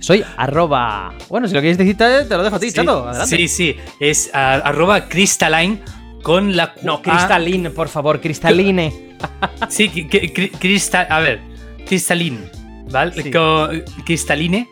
Soy 0.00 0.24
arroba... 0.36 1.14
Bueno, 1.28 1.46
si 1.46 1.54
lo 1.54 1.60
quieres 1.60 1.78
decir, 1.78 1.96
te 1.96 2.24
lo 2.28 2.42
dejo 2.42 2.56
a 2.56 2.58
ti, 2.58 2.70
Sí, 2.70 2.76
chato. 2.76 3.06
Adelante. 3.08 3.36
Sí, 3.36 3.48
sí, 3.48 3.76
es 4.00 4.30
ah, 4.34 4.54
arroba 4.64 5.08
Crystalline 5.08 5.80
con 6.22 6.56
la... 6.56 6.74
No, 6.82 6.94
ah, 6.94 7.00
Cristaline, 7.02 7.70
por 7.70 7.88
favor, 7.88 8.20
Cristaline. 8.20 9.16
sí, 9.68 9.88
que- 9.88 10.08
que- 10.08 10.32
cri- 10.34 10.50
cristal, 10.58 11.06
a 11.08 11.20
ver, 11.20 11.40
Crystalline, 11.86 12.50
¿vale? 12.90 13.12
Sí. 13.22 13.30
Con- 13.30 13.84
Cristaline, 14.04 14.68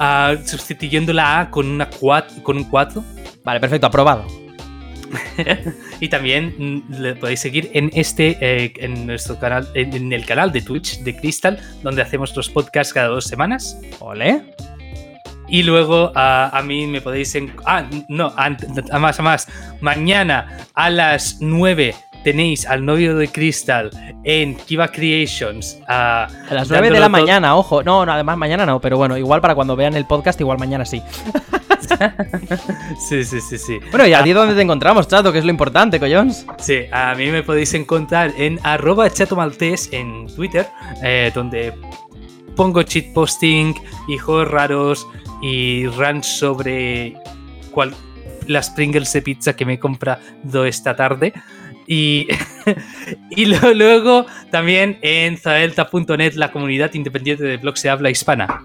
ah, 0.00 0.34
sustituyendo 0.44 1.12
la 1.12 1.40
A 1.40 1.50
con, 1.50 1.68
una 1.68 1.88
cuat- 1.90 2.42
con 2.42 2.56
un 2.56 2.64
4. 2.64 3.02
Vale, 3.44 3.60
perfecto, 3.60 3.86
aprobado. 3.86 4.24
y 6.00 6.08
también 6.08 6.54
mm, 6.58 7.00
le 7.00 7.14
podéis 7.14 7.40
seguir 7.40 7.70
en 7.72 7.90
este 7.94 8.36
eh, 8.40 8.72
en 8.76 9.06
nuestro 9.06 9.38
canal 9.38 9.68
en, 9.74 10.12
el 10.12 10.24
canal 10.24 10.52
de 10.52 10.62
Twitch 10.62 11.00
de 11.00 11.16
Crystal 11.16 11.58
donde 11.82 12.02
hacemos 12.02 12.34
los 12.36 12.48
podcasts 12.48 12.92
cada 12.92 13.08
dos 13.08 13.24
semanas 13.24 13.78
¿Ole? 14.00 14.42
y 15.48 15.62
luego 15.62 16.12
ah, 16.14 16.50
a 16.52 16.62
mí 16.62 16.86
me 16.86 17.00
podéis 17.00 17.34
en, 17.34 17.52
ah 17.64 17.88
no 18.08 18.32
a 18.36 18.98
más 18.98 19.18
a 19.18 19.22
más 19.22 19.48
mañana 19.80 20.66
a 20.74 20.90
las 20.90 21.38
9 21.40 21.94
tenéis 22.24 22.66
al 22.66 22.84
novio 22.84 23.16
de 23.16 23.28
Crystal 23.28 23.90
en 24.24 24.56
Kiva 24.56 24.88
Creations 24.88 25.78
ah, 25.86 26.26
A 26.48 26.54
las 26.54 26.68
9 26.70 26.90
de 26.90 26.98
la 26.98 27.08
mañana, 27.10 27.54
ojo. 27.54 27.82
No, 27.84 28.04
no, 28.04 28.12
además 28.12 28.36
mañana 28.38 28.66
no, 28.66 28.80
pero 28.80 28.96
bueno, 28.96 29.16
igual 29.16 29.40
para 29.40 29.54
cuando 29.54 29.76
vean 29.76 29.94
el 29.94 30.06
podcast, 30.06 30.40
igual 30.40 30.58
mañana 30.58 30.84
sí. 30.84 31.02
sí 33.08 33.24
sí 33.24 33.40
sí 33.40 33.58
sí 33.58 33.78
Bueno, 33.90 34.06
y 34.06 34.12
a 34.14 34.22
ti 34.22 34.32
dónde 34.32 34.54
te 34.54 34.62
encontramos, 34.62 35.08
chato, 35.08 35.32
que 35.32 35.38
es 35.38 35.44
lo 35.44 35.50
importante, 35.50 35.98
collons. 36.00 36.46
Sí, 36.58 36.80
a 36.92 37.14
mí 37.14 37.30
me 37.30 37.42
podéis 37.42 37.74
encontrar 37.74 38.32
en 38.36 38.58
arroba 38.62 39.10
chatomaltés 39.10 39.88
en 39.92 40.26
Twitter, 40.34 40.66
eh, 41.02 41.30
donde 41.34 41.72
pongo 42.56 42.82
cheat 42.82 43.12
posting 43.12 43.74
y 44.08 44.18
juegos 44.18 44.48
raros 44.50 45.06
y 45.42 45.86
rants 45.88 46.26
sobre 46.26 47.14
cuál- 47.72 47.94
las 48.46 48.70
Pringles 48.70 49.12
de 49.12 49.22
pizza 49.22 49.54
que 49.56 49.64
me 49.64 49.74
he 49.74 49.78
comprado 49.78 50.64
esta 50.66 50.94
tarde. 50.94 51.32
Y, 51.86 52.28
y 53.30 53.44
lo- 53.46 53.74
luego 53.74 54.24
también 54.50 54.98
en 55.02 55.36
zaelta.net, 55.36 56.34
la 56.34 56.50
comunidad 56.52 56.92
independiente 56.94 57.44
de 57.44 57.56
blogs 57.58 57.82
de 57.82 57.90
habla 57.90 58.10
hispana. 58.10 58.62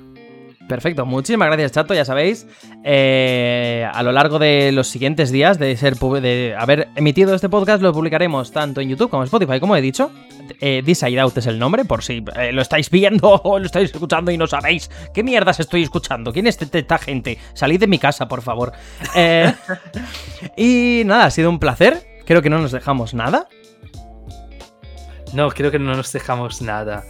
Perfecto, 0.70 1.04
muchísimas 1.04 1.48
gracias, 1.48 1.72
chato, 1.72 1.96
ya 1.96 2.06
sabéis. 2.06 2.46
eh, 2.84 3.90
a 3.92 4.04
lo 4.04 4.12
largo 4.12 4.38
de 4.38 4.72
los 4.72 4.88
siguientes 4.88 5.32
días 5.32 5.58
de 5.58 5.76
ser 5.76 5.96
de 5.96 6.56
haber 6.58 6.90
emitido 6.96 7.34
este 7.34 7.50
podcast, 7.50 7.82
lo 7.82 7.92
publicaremos 7.92 8.52
tanto 8.52 8.80
en 8.80 8.88
YouTube 8.90 9.10
como 9.10 9.24
en 9.24 9.26
Spotify, 9.26 9.60
como 9.60 9.76
he 9.76 9.82
dicho. 9.82 10.12
Eh, 10.62 10.84
This 10.86 11.00
Side 11.00 11.20
Out 11.20 11.40
es 11.40 11.48
el 11.48 11.58
nombre, 11.58 11.86
por 11.86 12.04
si 12.04 12.24
eh, 12.36 12.52
lo 12.52 12.62
estáis 12.62 12.92
viendo 12.92 13.30
o 13.44 13.58
lo 13.58 13.66
estáis 13.66 13.92
escuchando 13.92 14.30
y 14.30 14.38
no 14.38 14.46
sabéis 14.46 14.92
qué 15.12 15.24
mierdas 15.24 15.60
estoy 15.60 15.82
escuchando. 15.82 16.32
¿Quién 16.32 16.46
es 16.46 16.62
esta 16.62 16.98
gente? 17.00 17.40
Salid 17.54 17.80
de 17.80 17.88
mi 17.88 17.98
casa, 17.98 18.28
por 18.28 18.44
favor. 18.44 18.72
Eh, 19.16 19.52
y 20.56 21.02
nada, 21.04 21.26
ha 21.26 21.32
sido 21.32 21.50
un 21.50 21.58
placer. 21.58 22.06
Creo 22.28 22.44
que 22.44 22.52
no 22.52 22.60
nos 22.60 22.72
dejamos 22.72 23.16
nada. 23.16 23.48
No, 25.34 25.50
creo 25.50 25.72
que 25.72 25.80
no 25.80 25.96
nos 25.96 26.12
dejamos 26.14 26.62
nada. 26.62 27.04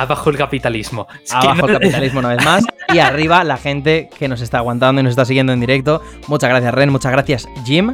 Abajo 0.00 0.30
el 0.30 0.36
capitalismo. 0.36 1.06
Es 1.24 1.32
Abajo 1.32 1.62
no- 1.62 1.66
el 1.68 1.72
capitalismo 1.74 2.20
una 2.20 2.28
vez 2.34 2.44
más. 2.44 2.64
Y 2.92 2.98
arriba 3.00 3.42
la 3.44 3.56
gente 3.56 4.08
que 4.18 4.28
nos 4.28 4.40
está 4.40 4.58
aguantando 4.58 5.00
y 5.00 5.04
nos 5.04 5.10
está 5.10 5.24
siguiendo 5.24 5.52
en 5.52 5.60
directo. 5.60 6.02
Muchas 6.26 6.48
gracias, 6.50 6.72
Ren. 6.74 6.90
Muchas 6.90 7.12
gracias, 7.12 7.48
Jim. 7.64 7.92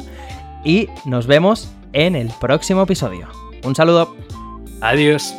Y 0.63 0.89
nos 1.05 1.27
vemos 1.27 1.71
en 1.93 2.15
el 2.15 2.31
próximo 2.39 2.83
episodio. 2.83 3.27
Un 3.63 3.75
saludo. 3.75 4.15
Adiós. 4.81 5.33